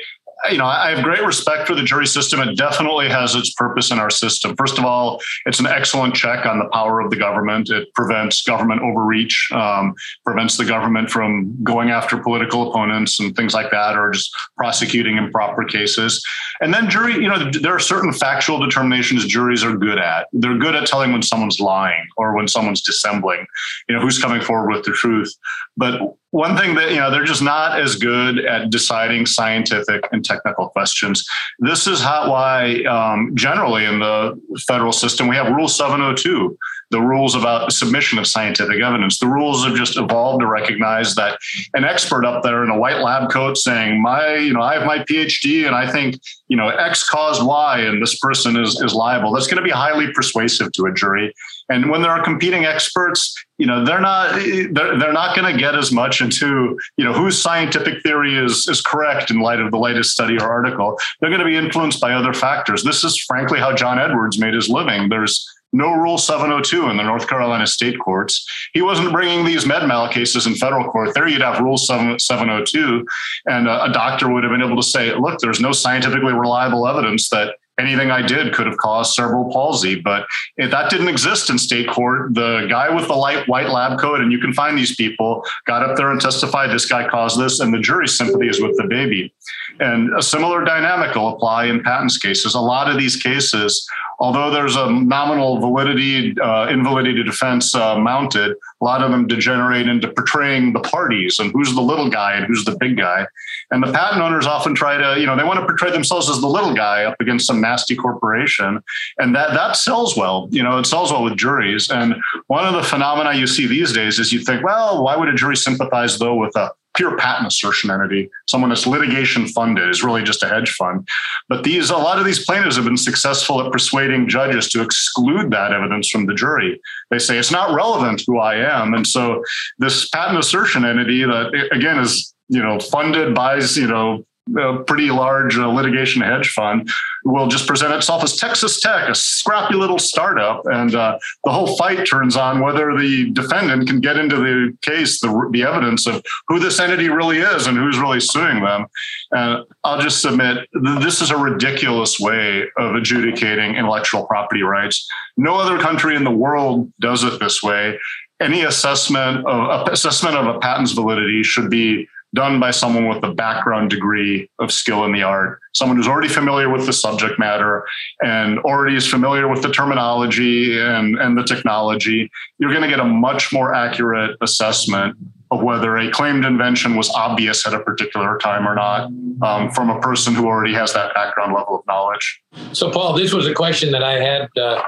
you 0.50 0.58
know, 0.58 0.66
I 0.66 0.90
have 0.90 1.02
great 1.02 1.24
respect 1.24 1.66
for 1.66 1.74
the 1.74 1.82
jury 1.82 2.06
system. 2.06 2.40
It 2.40 2.56
definitely 2.56 3.08
has 3.08 3.34
its 3.34 3.52
purpose 3.54 3.90
in 3.90 3.98
our 3.98 4.10
system. 4.10 4.54
First 4.56 4.78
of 4.78 4.84
all, 4.84 5.20
it's 5.46 5.60
an 5.60 5.66
excellent 5.66 6.14
check 6.14 6.44
on 6.44 6.58
the 6.58 6.66
power 6.66 7.00
of 7.00 7.10
the 7.10 7.16
government. 7.16 7.70
It 7.70 7.92
prevents 7.94 8.42
government 8.42 8.82
overreach, 8.82 9.50
um, 9.52 9.94
prevents 10.24 10.56
the 10.56 10.64
government 10.64 11.10
from 11.10 11.56
going 11.64 11.90
after 11.90 12.18
political 12.18 12.70
opponents 12.70 13.18
and 13.18 13.34
things 13.34 13.54
like 13.54 13.70
that, 13.70 13.96
or 13.96 14.10
just 14.10 14.30
prosecuting 14.56 15.16
improper 15.16 15.64
cases. 15.64 16.22
And 16.60 16.72
then 16.72 16.90
jury, 16.90 17.14
you 17.14 17.28
know, 17.28 17.50
there 17.50 17.74
are 17.74 17.80
certain 17.80 18.12
factual 18.12 18.58
determinations 18.58 19.24
juries 19.26 19.64
are 19.64 19.76
good 19.76 19.98
at. 19.98 20.28
They're 20.32 20.58
good 20.58 20.74
at 20.74 20.86
telling 20.86 21.12
when 21.12 21.22
someone's 21.22 21.60
lying 21.60 22.06
or 22.18 22.36
when 22.36 22.46
someone's 22.46 22.82
dissembling, 22.82 23.46
you 23.88 23.96
know, 23.96 24.02
who's 24.02 24.18
coming 24.18 24.42
forward 24.42 24.70
with 24.70 24.84
the 24.84 24.92
truth. 24.92 25.34
But 25.78 26.00
one 26.30 26.56
thing 26.56 26.74
that 26.74 26.90
you 26.90 26.96
know 26.96 27.10
they're 27.10 27.24
just 27.24 27.42
not 27.42 27.80
as 27.80 27.96
good 27.96 28.44
at 28.44 28.70
deciding 28.70 29.26
scientific 29.26 30.02
and 30.12 30.24
technical 30.24 30.68
questions 30.68 31.24
this 31.60 31.86
is 31.86 32.00
how 32.00 32.30
why 32.30 32.82
um, 32.84 33.34
generally 33.34 33.84
in 33.84 33.98
the 33.98 34.38
federal 34.66 34.92
system 34.92 35.28
we 35.28 35.36
have 35.36 35.54
rule 35.54 35.68
702 35.68 36.56
the 36.90 37.00
rules 37.00 37.34
about 37.34 37.72
submission 37.72 38.18
of 38.18 38.26
scientific 38.26 38.80
evidence. 38.80 39.18
The 39.18 39.26
rules 39.26 39.64
have 39.64 39.74
just 39.74 39.96
evolved 39.96 40.40
to 40.40 40.46
recognize 40.46 41.14
that 41.16 41.38
an 41.74 41.84
expert 41.84 42.24
up 42.24 42.42
there 42.42 42.62
in 42.62 42.70
a 42.70 42.78
white 42.78 42.98
lab 42.98 43.30
coat 43.30 43.56
saying, 43.56 44.00
"My, 44.00 44.36
you 44.36 44.52
know, 44.52 44.62
I 44.62 44.74
have 44.74 44.86
my 44.86 44.98
PhD 45.00 45.66
and 45.66 45.74
I 45.74 45.90
think, 45.90 46.20
you 46.48 46.56
know, 46.56 46.68
X 46.68 47.08
caused 47.08 47.44
Y 47.44 47.80
and 47.80 48.00
this 48.00 48.18
person 48.18 48.56
is 48.56 48.80
is 48.80 48.94
liable." 48.94 49.32
That's 49.32 49.46
going 49.46 49.56
to 49.56 49.62
be 49.62 49.70
highly 49.70 50.12
persuasive 50.12 50.72
to 50.72 50.86
a 50.86 50.94
jury. 50.94 51.34
And 51.68 51.90
when 51.90 52.02
there 52.02 52.12
are 52.12 52.22
competing 52.22 52.64
experts, 52.64 53.34
you 53.58 53.66
know, 53.66 53.84
they're 53.84 54.00
not 54.00 54.34
they're, 54.34 54.98
they're 54.98 55.12
not 55.12 55.36
going 55.36 55.52
to 55.52 55.58
get 55.58 55.74
as 55.74 55.92
much 55.92 56.20
into, 56.20 56.78
you 56.96 57.04
know, 57.04 57.12
whose 57.12 57.40
scientific 57.40 58.02
theory 58.02 58.36
is 58.36 58.68
is 58.68 58.80
correct 58.80 59.30
in 59.30 59.40
light 59.40 59.60
of 59.60 59.70
the 59.70 59.78
latest 59.78 60.10
study 60.10 60.36
or 60.36 60.48
article. 60.48 60.98
They're 61.20 61.30
going 61.30 61.40
to 61.40 61.46
be 61.46 61.56
influenced 61.56 62.00
by 62.00 62.12
other 62.12 62.34
factors. 62.34 62.84
This 62.84 63.04
is 63.04 63.18
frankly 63.18 63.58
how 63.58 63.74
John 63.74 63.98
Edwards 63.98 64.38
made 64.38 64.54
his 64.54 64.68
living. 64.68 65.08
There's 65.08 65.48
no 65.72 65.92
Rule 65.92 66.16
702 66.16 66.88
in 66.88 66.96
the 66.96 67.02
North 67.02 67.28
Carolina 67.28 67.66
state 67.66 67.98
courts. 67.98 68.48
He 68.72 68.82
wasn't 68.82 69.12
bringing 69.12 69.44
these 69.44 69.66
med 69.66 69.86
mal 69.86 70.08
cases 70.08 70.46
in 70.46 70.54
federal 70.54 70.90
court. 70.90 71.14
There 71.14 71.28
you'd 71.28 71.42
have 71.42 71.60
Rule 71.60 71.76
702, 71.76 73.06
and 73.46 73.68
a, 73.68 73.84
a 73.84 73.92
doctor 73.92 74.32
would 74.32 74.44
have 74.44 74.52
been 74.52 74.62
able 74.62 74.76
to 74.76 74.82
say, 74.82 75.14
look, 75.14 75.38
there's 75.40 75.60
no 75.60 75.72
scientifically 75.72 76.32
reliable 76.32 76.86
evidence 76.86 77.28
that 77.30 77.56
anything 77.78 78.10
I 78.10 78.22
did 78.22 78.54
could 78.54 78.66
have 78.66 78.76
caused 78.76 79.14
cerebral 79.14 79.50
palsy. 79.52 79.94
But 80.00 80.26
that 80.56 80.90
didn't 80.90 81.08
exist 81.08 81.50
in 81.50 81.58
state 81.58 81.88
court, 81.88 82.34
the 82.34 82.66
guy 82.68 82.88
with 82.94 83.08
the 83.08 83.14
light 83.14 83.46
white 83.48 83.68
lab 83.68 83.98
coat, 83.98 84.20
and 84.20 84.32
you 84.32 84.38
can 84.38 84.52
find 84.52 84.76
these 84.76 84.94
people, 84.96 85.44
got 85.66 85.82
up 85.82 85.96
there 85.96 86.10
and 86.10 86.20
testified 86.20 86.70
this 86.70 86.86
guy 86.86 87.08
caused 87.08 87.38
this, 87.38 87.60
and 87.60 87.72
the 87.72 87.80
jury's 87.80 88.16
sympathy 88.16 88.48
is 88.48 88.60
with 88.60 88.76
the 88.76 88.84
baby. 88.84 89.32
And 89.80 90.16
a 90.16 90.22
similar 90.22 90.64
dynamic 90.64 91.14
will 91.14 91.28
apply 91.28 91.66
in 91.66 91.82
patents 91.82 92.18
cases. 92.18 92.54
A 92.54 92.60
lot 92.60 92.90
of 92.90 92.98
these 92.98 93.16
cases, 93.16 93.86
although 94.18 94.50
there's 94.50 94.76
a 94.76 94.90
nominal 94.90 95.58
validity, 95.58 96.34
uh, 96.40 96.68
invalidity 96.68 97.22
defense 97.22 97.74
uh, 97.74 97.98
mounted, 97.98 98.52
a 98.52 98.84
lot 98.84 99.02
of 99.02 99.10
them 99.10 99.26
degenerate 99.26 99.88
into 99.88 100.08
portraying 100.08 100.72
the 100.72 100.80
parties 100.80 101.38
and 101.38 101.52
who's 101.52 101.74
the 101.74 101.80
little 101.80 102.08
guy 102.08 102.34
and 102.34 102.46
who's 102.46 102.64
the 102.64 102.76
big 102.78 102.96
guy. 102.96 103.26
And 103.70 103.82
the 103.82 103.92
patent 103.92 104.22
owners 104.22 104.46
often 104.46 104.74
try 104.74 104.96
to, 104.96 105.20
you 105.20 105.26
know, 105.26 105.36
they 105.36 105.44
want 105.44 105.60
to 105.60 105.66
portray 105.66 105.90
themselves 105.90 106.30
as 106.30 106.40
the 106.40 106.46
little 106.46 106.74
guy 106.74 107.04
up 107.04 107.16
against 107.20 107.46
some 107.46 107.60
nasty 107.60 107.96
corporation. 107.96 108.80
And 109.18 109.34
that 109.34 109.54
that 109.54 109.76
sells 109.76 110.16
well, 110.16 110.48
you 110.50 110.62
know, 110.62 110.78
it 110.78 110.86
sells 110.86 111.10
well 111.10 111.24
with 111.24 111.36
juries. 111.36 111.90
And 111.90 112.16
one 112.46 112.66
of 112.66 112.74
the 112.74 112.82
phenomena 112.82 113.34
you 113.34 113.46
see 113.46 113.66
these 113.66 113.92
days 113.92 114.18
is 114.18 114.32
you 114.32 114.40
think, 114.40 114.64
well, 114.64 115.02
why 115.02 115.16
would 115.16 115.28
a 115.28 115.34
jury 115.34 115.56
sympathize 115.56 116.18
though 116.18 116.36
with 116.36 116.54
a 116.56 116.70
pure 116.96 117.16
patent 117.16 117.46
assertion 117.46 117.90
entity, 117.90 118.28
someone 118.48 118.70
that's 118.70 118.86
litigation 118.86 119.46
funded, 119.46 119.88
is 119.88 120.02
really 120.02 120.22
just 120.22 120.42
a 120.42 120.48
hedge 120.48 120.72
fund. 120.72 121.06
But 121.48 121.62
these, 121.62 121.90
a 121.90 121.96
lot 121.96 122.18
of 122.18 122.24
these 122.24 122.44
plaintiffs 122.44 122.76
have 122.76 122.84
been 122.84 122.96
successful 122.96 123.64
at 123.64 123.72
persuading 123.72 124.28
judges 124.28 124.68
to 124.70 124.82
exclude 124.82 125.50
that 125.50 125.72
evidence 125.72 126.08
from 126.10 126.26
the 126.26 126.34
jury. 126.34 126.80
They 127.10 127.18
say 127.18 127.38
it's 127.38 127.52
not 127.52 127.74
relevant 127.74 128.22
who 128.26 128.38
I 128.38 128.56
am, 128.56 128.94
and 128.94 129.06
so 129.06 129.42
this 129.78 130.08
patent 130.08 130.38
assertion 130.38 130.84
entity 130.84 131.24
that 131.24 131.68
again 131.72 131.98
is 131.98 132.34
you 132.48 132.62
know 132.62 132.78
funded 132.78 133.34
by 133.34 133.58
you 133.58 133.86
know 133.86 134.24
a 134.58 134.82
pretty 134.84 135.10
large 135.10 135.58
uh, 135.58 135.68
litigation 135.68 136.22
hedge 136.22 136.50
fund 136.50 136.88
will 137.24 137.48
just 137.48 137.66
present 137.66 137.92
itself 137.92 138.22
as 138.22 138.36
Texas 138.36 138.80
Tech, 138.80 139.08
a 139.08 139.14
scrappy 139.14 139.74
little 139.74 139.98
startup, 139.98 140.62
and 140.66 140.94
uh, 140.94 141.18
the 141.44 141.50
whole 141.50 141.76
fight 141.76 142.06
turns 142.06 142.36
on 142.36 142.60
whether 142.60 142.96
the 142.96 143.30
defendant 143.32 143.88
can 143.88 144.00
get 144.00 144.16
into 144.16 144.36
the 144.36 144.76
case 144.82 145.20
the, 145.20 145.48
the 145.52 145.64
evidence 145.64 146.06
of 146.06 146.22
who 146.48 146.60
this 146.60 146.78
entity 146.78 147.08
really 147.08 147.38
is 147.38 147.66
and 147.66 147.76
who's 147.76 147.98
really 147.98 148.20
suing 148.20 148.62
them. 148.62 148.86
And 149.32 149.64
I'll 149.82 150.00
just 150.00 150.22
submit 150.22 150.68
this 151.02 151.20
is 151.20 151.30
a 151.30 151.36
ridiculous 151.36 152.20
way 152.20 152.64
of 152.78 152.94
adjudicating 152.94 153.74
intellectual 153.74 154.26
property 154.26 154.62
rights. 154.62 155.08
No 155.36 155.56
other 155.56 155.78
country 155.78 156.14
in 156.14 156.24
the 156.24 156.30
world 156.30 156.92
does 157.00 157.24
it 157.24 157.40
this 157.40 157.62
way. 157.62 157.98
Any 158.38 158.62
assessment 158.62 159.46
of 159.46 159.88
assessment 159.88 160.36
of 160.36 160.54
a 160.54 160.58
patent's 160.58 160.92
validity 160.92 161.42
should 161.42 161.70
be 161.70 162.06
done 162.34 162.60
by 162.60 162.70
someone 162.70 163.08
with 163.08 163.22
a 163.24 163.32
background 163.32 163.90
degree 163.90 164.50
of 164.58 164.70
skill 164.70 165.04
in 165.04 165.12
the 165.12 165.22
art, 165.22 165.58
someone 165.74 165.96
who's 165.96 166.08
already 166.08 166.28
familiar 166.28 166.68
with 166.68 166.86
the 166.86 166.92
subject 166.92 167.38
matter 167.38 167.84
and 168.22 168.58
already 168.60 168.96
is 168.96 169.06
familiar 169.06 169.48
with 169.48 169.62
the 169.62 169.70
terminology 169.70 170.78
and, 170.78 171.18
and 171.18 171.36
the 171.36 171.44
technology, 171.44 172.30
you're 172.58 172.70
going 172.70 172.82
to 172.82 172.88
get 172.88 173.00
a 173.00 173.04
much 173.04 173.52
more 173.52 173.74
accurate 173.74 174.36
assessment 174.40 175.16
of 175.50 175.62
whether 175.62 175.96
a 175.96 176.10
claimed 176.10 176.44
invention 176.44 176.96
was 176.96 177.08
obvious 177.10 177.66
at 177.66 177.72
a 177.72 177.80
particular 177.80 178.36
time 178.38 178.66
or 178.66 178.74
not 178.74 179.10
um, 179.42 179.70
from 179.70 179.90
a 179.90 180.00
person 180.00 180.34
who 180.34 180.46
already 180.46 180.74
has 180.74 180.92
that 180.92 181.14
background 181.14 181.54
level 181.54 181.76
of 181.76 181.86
knowledge. 181.86 182.42
So, 182.72 182.90
Paul, 182.90 183.12
this 183.14 183.32
was 183.32 183.46
a 183.46 183.54
question 183.54 183.92
that 183.92 184.02
I 184.02 184.14
had 184.14 184.48
uh, 184.58 184.82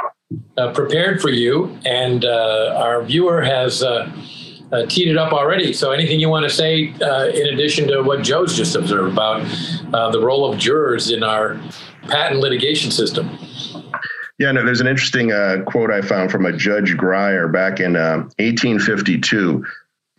uh, 0.57 0.73
prepared 0.73 1.23
for 1.23 1.31
you, 1.31 1.79
and 1.85 2.25
uh, 2.25 2.75
our 2.77 3.03
viewer 3.03 3.41
has 3.43 3.83
uh, 4.73 4.87
teed 4.87 5.09
it 5.09 5.17
up 5.17 5.33
already. 5.33 5.73
So, 5.73 5.93
anything 5.93 6.21
you 6.21 6.29
want 6.29 6.45
to 6.45 6.51
say 6.51 6.93
uh, 7.01 7.27
in 7.27 7.55
addition 7.55 7.89
to 7.89 8.03
what 8.03 8.23
Joe's 8.23 8.57
just 8.57 8.77
observed 8.77 9.13
about 9.13 9.43
uh, 9.93 10.11
the 10.11 10.21
role 10.21 10.51
of 10.51 10.59
jurors 10.59 11.11
in 11.11 11.23
our 11.23 11.61
patent 12.09 12.41
litigation 12.41 12.91
system? 12.91 13.39
Yeah, 14.39 14.53
no, 14.53 14.65
there's 14.65 14.81
an 14.81 14.87
interesting 14.87 15.33
uh, 15.33 15.59
quote 15.67 15.91
I 15.91 16.01
found 16.01 16.31
from 16.31 16.47
a 16.47 16.53
Judge 16.53 16.97
Grier 16.97 17.49
back 17.49 17.81
in 17.81 17.95
1852. 17.95 19.65
Uh, 19.65 19.69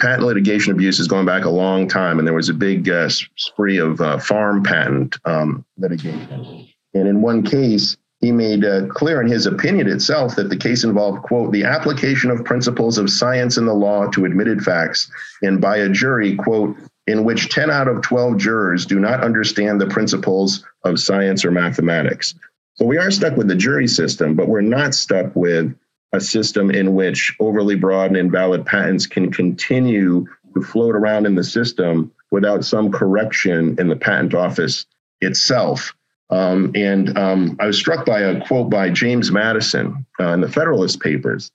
patent 0.01 0.25
litigation 0.25 0.71
abuse 0.71 0.99
is 0.99 1.07
going 1.07 1.25
back 1.25 1.45
a 1.45 1.49
long 1.49 1.88
time, 1.88 2.19
and 2.19 2.27
there 2.27 2.33
was 2.33 2.49
a 2.49 2.53
big 2.53 2.89
uh, 2.89 3.09
spree 3.35 3.77
of 3.77 3.99
farm 4.23 4.63
patent 4.63 5.17
um, 5.25 5.65
litigation. 5.77 6.67
And 6.93 7.07
in 7.07 7.21
one 7.21 7.43
case, 7.43 7.97
he 8.21 8.32
made 8.32 8.65
uh, 8.65 8.86
clear 8.88 9.21
in 9.21 9.27
his 9.27 9.45
opinion 9.45 9.88
itself 9.88 10.36
that 10.36 10.49
the 10.49 10.58
case 10.58 10.84
involved, 10.84 11.23
quote, 11.23 11.51
the 11.51 11.63
application 11.63 12.29
of 12.29 12.43
principles 12.43 12.97
of 12.97 13.10
science 13.10 13.58
and 13.58 13.67
the 13.67 13.73
law 13.73 14.08
to 14.08 14.25
admitted 14.25 14.62
facts, 14.62 15.10
and 15.41 15.62
by 15.62 15.77
a 15.77 15.89
jury, 15.89 16.36
quote, 16.36 16.75
in 17.08 17.23
which 17.23 17.49
10 17.49 17.71
out 17.71 17.88
of 17.88 18.01
12 18.01 18.38
jurors 18.38 18.86
do 18.86 18.99
not 18.99 19.23
understand 19.23 19.79
the 19.79 19.88
principles 19.88 20.65
of 20.84 20.99
science 20.99 21.45
or 21.45 21.51
mathematics. 21.51 22.36
So 22.75 22.86
we 22.86 22.97
are 22.97 23.12
stuck 23.12 23.36
with 23.36 23.47
the 23.47 23.55
jury 23.55 23.88
system, 23.88 24.36
but 24.36 24.47
we're 24.47 24.62
not 24.62 24.93
stuck 24.93 25.36
with 25.36 25.75
a 26.13 26.19
system 26.19 26.71
in 26.71 26.95
which 26.95 27.36
overly 27.39 27.75
broad 27.75 28.08
and 28.08 28.17
invalid 28.17 28.65
patents 28.65 29.05
can 29.05 29.32
continue 29.32 30.25
to 30.53 30.62
float 30.62 30.95
around 30.95 31.25
in 31.25 31.36
the 31.36 31.43
system 31.43 32.12
without 32.32 32.65
some 32.65 32.91
correction 32.91 33.75
in 33.79 33.88
the 33.88 33.95
patent 33.95 34.34
office 34.34 34.86
itself. 35.21 35.93
Um, 36.29 36.71
and 36.75 37.17
um, 37.17 37.57
I 37.59 37.65
was 37.65 37.77
struck 37.77 38.05
by 38.05 38.19
a 38.19 38.45
quote 38.45 38.69
by 38.69 38.89
James 38.89 39.31
Madison 39.31 40.05
uh, 40.19 40.29
in 40.33 40.41
the 40.41 40.49
Federalist 40.49 40.99
Papers. 40.99 41.51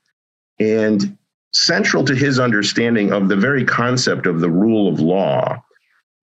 And 0.59 1.17
central 1.53 2.05
to 2.05 2.15
his 2.15 2.41
understanding 2.41 3.13
of 3.13 3.29
the 3.29 3.37
very 3.37 3.65
concept 3.65 4.27
of 4.27 4.41
the 4.41 4.51
rule 4.51 4.93
of 4.93 5.01
law 5.01 5.63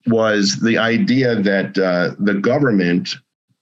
was 0.06 0.60
the 0.60 0.76
idea 0.78 1.36
that 1.36 1.78
uh, 1.78 2.14
the 2.18 2.34
government 2.34 3.16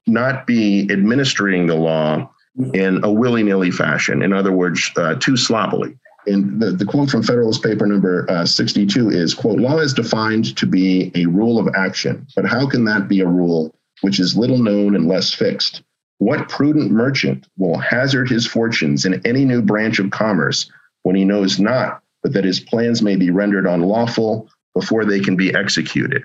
not 0.06 0.46
be 0.46 0.88
administering 0.90 1.66
the 1.66 1.74
law 1.74 2.28
in 2.74 3.02
a 3.04 3.10
willy 3.10 3.42
nilly 3.42 3.70
fashion. 3.70 4.22
In 4.22 4.32
other 4.32 4.52
words, 4.52 4.90
uh, 4.96 5.14
too 5.16 5.36
sloppily. 5.36 5.96
And 6.26 6.60
the, 6.60 6.72
the 6.72 6.84
quote 6.84 7.10
from 7.10 7.22
Federalist 7.22 7.62
Paper 7.62 7.86
number 7.86 8.30
uh, 8.30 8.44
62 8.44 9.10
is, 9.10 9.34
quote, 9.34 9.58
law 9.58 9.78
is 9.78 9.94
defined 9.94 10.56
to 10.56 10.66
be 10.66 11.10
a 11.14 11.26
rule 11.26 11.58
of 11.58 11.74
action, 11.74 12.26
but 12.36 12.46
how 12.46 12.68
can 12.68 12.84
that 12.86 13.08
be 13.08 13.20
a 13.20 13.26
rule 13.26 13.74
which 14.02 14.20
is 14.20 14.36
little 14.36 14.58
known 14.58 14.94
and 14.94 15.08
less 15.08 15.32
fixed? 15.32 15.82
What 16.18 16.48
prudent 16.48 16.90
merchant 16.90 17.46
will 17.56 17.78
hazard 17.78 18.28
his 18.28 18.46
fortunes 18.46 19.04
in 19.04 19.24
any 19.26 19.44
new 19.44 19.62
branch 19.62 19.98
of 19.98 20.10
commerce 20.10 20.70
when 21.02 21.16
he 21.16 21.24
knows 21.24 21.58
not 21.58 22.02
but 22.22 22.34
that 22.34 22.44
his 22.44 22.60
plans 22.60 23.00
may 23.00 23.16
be 23.16 23.30
rendered 23.30 23.66
unlawful 23.66 24.46
before 24.74 25.06
they 25.06 25.20
can 25.20 25.36
be 25.36 25.54
executed? 25.54 26.24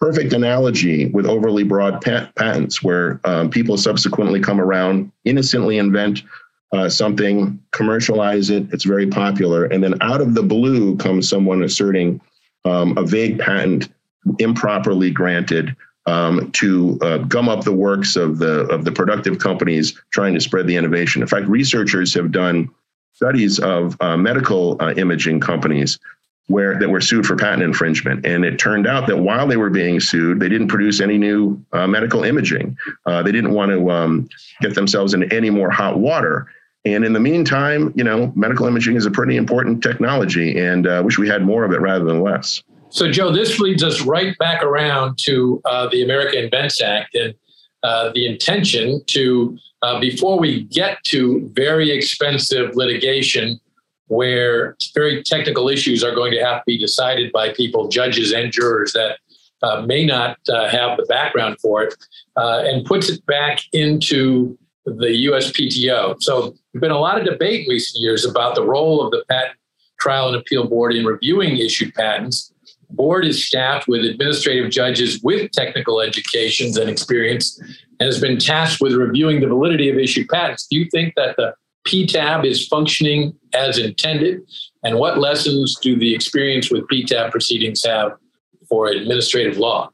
Perfect 0.00 0.32
analogy 0.32 1.06
with 1.06 1.26
overly 1.26 1.64
broad 1.64 2.00
pat- 2.00 2.34
patents, 2.36 2.82
where 2.82 3.20
um, 3.24 3.50
people 3.50 3.76
subsequently 3.76 4.40
come 4.40 4.60
around, 4.60 5.10
innocently 5.24 5.78
invent 5.78 6.22
uh, 6.72 6.88
something, 6.88 7.60
commercialize 7.72 8.50
it, 8.50 8.66
it's 8.72 8.84
very 8.84 9.06
popular, 9.06 9.64
and 9.66 9.82
then 9.82 10.00
out 10.00 10.20
of 10.20 10.34
the 10.34 10.42
blue 10.42 10.96
comes 10.96 11.28
someone 11.28 11.62
asserting 11.62 12.20
um, 12.64 12.96
a 12.96 13.04
vague 13.04 13.38
patent 13.38 13.88
improperly 14.38 15.10
granted 15.10 15.76
um, 16.06 16.50
to 16.52 16.98
uh, 17.02 17.18
gum 17.18 17.48
up 17.48 17.64
the 17.64 17.72
works 17.72 18.16
of 18.16 18.38
the 18.38 18.62
of 18.66 18.84
the 18.84 18.92
productive 18.92 19.38
companies 19.38 20.00
trying 20.10 20.34
to 20.34 20.40
spread 20.40 20.66
the 20.66 20.76
innovation. 20.76 21.22
In 21.22 21.28
fact, 21.28 21.46
researchers 21.46 22.12
have 22.14 22.32
done 22.32 22.70
studies 23.12 23.58
of 23.60 23.96
uh, 24.00 24.16
medical 24.16 24.76
uh, 24.80 24.92
imaging 24.96 25.40
companies 25.40 25.98
where 26.48 26.78
that 26.78 26.90
were 26.90 27.00
sued 27.00 27.24
for 27.24 27.36
patent 27.36 27.62
infringement, 27.62 28.26
and 28.26 28.44
it 28.44 28.58
turned 28.58 28.86
out 28.86 29.06
that 29.06 29.16
while 29.16 29.46
they 29.46 29.56
were 29.56 29.70
being 29.70 30.00
sued, 30.00 30.40
they 30.40 30.48
didn't 30.48 30.68
produce 30.68 31.00
any 31.00 31.16
new 31.16 31.62
uh, 31.72 31.86
medical 31.86 32.24
imaging. 32.24 32.76
Uh, 33.06 33.22
they 33.22 33.32
didn't 33.32 33.52
want 33.52 33.70
to 33.70 33.90
um, 33.90 34.28
get 34.60 34.74
themselves 34.74 35.14
into 35.14 35.32
any 35.32 35.50
more 35.50 35.70
hot 35.70 35.98
water. 35.98 36.48
And 36.84 37.04
in 37.04 37.12
the 37.12 37.20
meantime, 37.20 37.92
you 37.94 38.02
know, 38.02 38.32
medical 38.34 38.66
imaging 38.66 38.96
is 38.96 39.06
a 39.06 39.10
pretty 39.10 39.36
important 39.36 39.82
technology, 39.82 40.58
and 40.58 40.86
uh, 40.86 41.00
wish 41.04 41.16
we 41.16 41.28
had 41.28 41.42
more 41.42 41.64
of 41.64 41.72
it 41.72 41.80
rather 41.80 42.04
than 42.04 42.22
less. 42.22 42.60
So, 42.92 43.10
Joe, 43.10 43.32
this 43.32 43.58
leads 43.58 43.82
us 43.82 44.02
right 44.02 44.36
back 44.36 44.62
around 44.62 45.16
to 45.24 45.62
uh, 45.64 45.88
the 45.88 46.02
America 46.02 46.38
Invents 46.38 46.82
Act 46.82 47.14
and 47.14 47.32
uh, 47.82 48.12
the 48.14 48.26
intention 48.26 49.02
to, 49.06 49.56
uh, 49.80 49.98
before 49.98 50.38
we 50.38 50.64
get 50.64 51.02
to 51.04 51.50
very 51.54 51.90
expensive 51.90 52.76
litigation 52.76 53.58
where 54.08 54.76
very 54.94 55.22
technical 55.22 55.70
issues 55.70 56.04
are 56.04 56.14
going 56.14 56.32
to 56.32 56.44
have 56.44 56.58
to 56.58 56.64
be 56.66 56.76
decided 56.76 57.32
by 57.32 57.50
people, 57.54 57.88
judges 57.88 58.30
and 58.30 58.52
jurors 58.52 58.92
that 58.92 59.16
uh, 59.62 59.80
may 59.86 60.04
not 60.04 60.36
uh, 60.50 60.68
have 60.68 60.98
the 60.98 61.06
background 61.06 61.56
for 61.62 61.82
it, 61.82 61.94
and 62.36 62.84
puts 62.84 63.08
it 63.08 63.24
back 63.24 63.60
into 63.72 64.58
the 64.84 65.26
USPTO. 65.30 66.16
So 66.20 66.54
there's 66.72 66.80
been 66.80 66.90
a 66.90 66.98
lot 66.98 67.18
of 67.18 67.24
debate 67.24 67.64
in 67.64 67.70
recent 67.70 68.02
years 68.02 68.26
about 68.26 68.54
the 68.54 68.66
role 68.66 69.00
of 69.00 69.12
the 69.12 69.24
Patent 69.30 69.56
Trial 69.98 70.28
and 70.28 70.36
Appeal 70.36 70.68
Board 70.68 70.94
in 70.94 71.06
reviewing 71.06 71.56
issued 71.56 71.94
patents. 71.94 72.51
Board 72.94 73.24
is 73.24 73.44
staffed 73.46 73.88
with 73.88 74.04
administrative 74.04 74.70
judges 74.70 75.20
with 75.22 75.50
technical 75.52 76.00
educations 76.00 76.76
and 76.76 76.90
experience 76.90 77.58
and 78.00 78.06
has 78.06 78.20
been 78.20 78.38
tasked 78.38 78.80
with 78.80 78.94
reviewing 78.94 79.40
the 79.40 79.46
validity 79.46 79.88
of 79.88 79.98
issued 79.98 80.28
patents. 80.28 80.66
Do 80.66 80.78
you 80.78 80.86
think 80.90 81.14
that 81.16 81.36
the 81.36 81.54
PTAB 81.86 82.44
is 82.44 82.66
functioning 82.66 83.34
as 83.54 83.78
intended? 83.78 84.42
And 84.82 84.98
what 84.98 85.18
lessons 85.18 85.76
do 85.80 85.96
the 85.98 86.14
experience 86.14 86.70
with 86.70 86.86
PTAB 86.88 87.30
proceedings 87.30 87.84
have 87.84 88.12
for 88.68 88.88
administrative 88.88 89.58
law? 89.58 89.90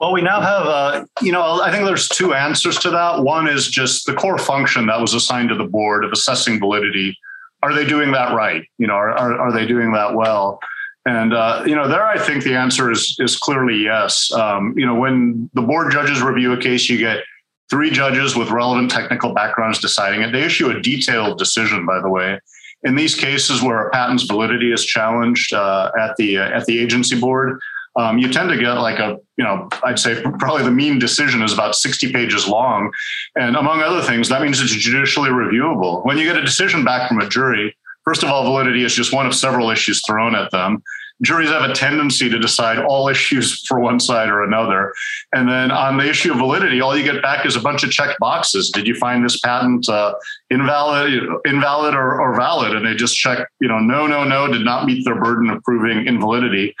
Well, 0.00 0.12
we 0.12 0.22
now 0.22 0.40
have, 0.40 0.66
uh, 0.66 1.04
you 1.20 1.30
know, 1.30 1.60
I 1.60 1.70
think 1.70 1.84
there's 1.84 2.08
two 2.08 2.32
answers 2.32 2.78
to 2.78 2.90
that. 2.90 3.22
One 3.22 3.46
is 3.46 3.68
just 3.68 4.06
the 4.06 4.14
core 4.14 4.38
function 4.38 4.86
that 4.86 4.98
was 4.98 5.12
assigned 5.12 5.50
to 5.50 5.54
the 5.54 5.64
board 5.64 6.04
of 6.04 6.12
assessing 6.12 6.58
validity. 6.58 7.16
Are 7.62 7.74
they 7.74 7.84
doing 7.84 8.12
that 8.12 8.34
right? 8.34 8.66
You 8.78 8.86
know, 8.86 8.94
are, 8.94 9.10
are, 9.10 9.38
are 9.38 9.52
they 9.52 9.66
doing 9.66 9.92
that 9.92 10.14
well? 10.14 10.58
And 11.06 11.32
uh, 11.32 11.62
you 11.66 11.74
know, 11.74 11.88
there 11.88 12.04
I 12.04 12.18
think 12.18 12.44
the 12.44 12.54
answer 12.54 12.90
is 12.90 13.16
is 13.18 13.36
clearly 13.36 13.82
yes. 13.82 14.30
Um, 14.32 14.74
you 14.76 14.84
know, 14.84 14.94
when 14.94 15.48
the 15.54 15.62
board 15.62 15.92
judges 15.92 16.20
review 16.20 16.52
a 16.52 16.58
case, 16.58 16.88
you 16.88 16.98
get 16.98 17.24
three 17.70 17.90
judges 17.90 18.36
with 18.36 18.50
relevant 18.50 18.90
technical 18.90 19.32
backgrounds 19.32 19.78
deciding 19.78 20.22
it. 20.22 20.32
They 20.32 20.42
issue 20.42 20.68
a 20.70 20.80
detailed 20.80 21.38
decision, 21.38 21.86
by 21.86 22.00
the 22.00 22.10
way. 22.10 22.38
In 22.82 22.96
these 22.96 23.14
cases 23.14 23.62
where 23.62 23.86
a 23.86 23.90
patent's 23.90 24.24
validity 24.24 24.72
is 24.72 24.84
challenged 24.84 25.54
uh, 25.54 25.90
at 25.98 26.16
the 26.16 26.38
uh, 26.38 26.50
at 26.50 26.66
the 26.66 26.78
agency 26.78 27.18
board, 27.18 27.60
um, 27.96 28.18
you 28.18 28.32
tend 28.32 28.50
to 28.50 28.56
get 28.56 28.72
like 28.74 28.98
a, 28.98 29.18
you 29.36 29.44
know, 29.44 29.68
I'd 29.82 29.98
say 29.98 30.22
probably 30.38 30.62
the 30.62 30.70
mean 30.70 30.98
decision 30.98 31.42
is 31.42 31.52
about 31.52 31.74
60 31.74 32.12
pages 32.12 32.46
long. 32.46 32.90
And 33.36 33.56
among 33.56 33.82
other 33.82 34.02
things, 34.02 34.28
that 34.28 34.42
means 34.42 34.60
it's 34.60 34.72
judicially 34.72 35.30
reviewable. 35.30 36.04
When 36.04 36.16
you 36.16 36.24
get 36.24 36.36
a 36.36 36.42
decision 36.42 36.84
back 36.84 37.08
from 37.08 37.20
a 37.20 37.28
jury, 37.28 37.76
first 38.10 38.24
of 38.24 38.28
all, 38.28 38.42
validity 38.42 38.82
is 38.82 38.92
just 38.92 39.12
one 39.12 39.24
of 39.24 39.34
several 39.36 39.70
issues 39.70 40.04
thrown 40.04 40.34
at 40.34 40.50
them 40.50 40.82
juries 41.22 41.50
have 41.50 41.68
a 41.68 41.74
tendency 41.74 42.28
to 42.28 42.38
decide 42.38 42.78
all 42.78 43.08
issues 43.08 43.60
for 43.66 43.80
one 43.80 44.00
side 44.00 44.28
or 44.28 44.42
another. 44.42 44.92
And 45.32 45.48
then 45.48 45.70
on 45.70 45.96
the 45.96 46.08
issue 46.08 46.32
of 46.32 46.38
validity, 46.38 46.80
all 46.80 46.96
you 46.96 47.04
get 47.04 47.22
back 47.22 47.46
is 47.46 47.56
a 47.56 47.60
bunch 47.60 47.84
of 47.84 47.90
checked 47.90 48.18
boxes. 48.18 48.70
Did 48.70 48.86
you 48.86 48.94
find 48.94 49.24
this 49.24 49.38
patent 49.40 49.88
uh, 49.88 50.14
invalid, 50.50 51.22
invalid 51.44 51.94
or, 51.94 52.20
or 52.20 52.36
valid? 52.36 52.74
And 52.74 52.86
they 52.86 52.94
just 52.94 53.16
check, 53.16 53.48
you 53.60 53.68
know, 53.68 53.78
no, 53.78 54.06
no, 54.06 54.24
no, 54.24 54.50
did 54.50 54.64
not 54.64 54.86
meet 54.86 55.04
their 55.04 55.20
burden 55.20 55.50
of 55.50 55.62
proving 55.62 56.06
invalidity. 56.06 56.74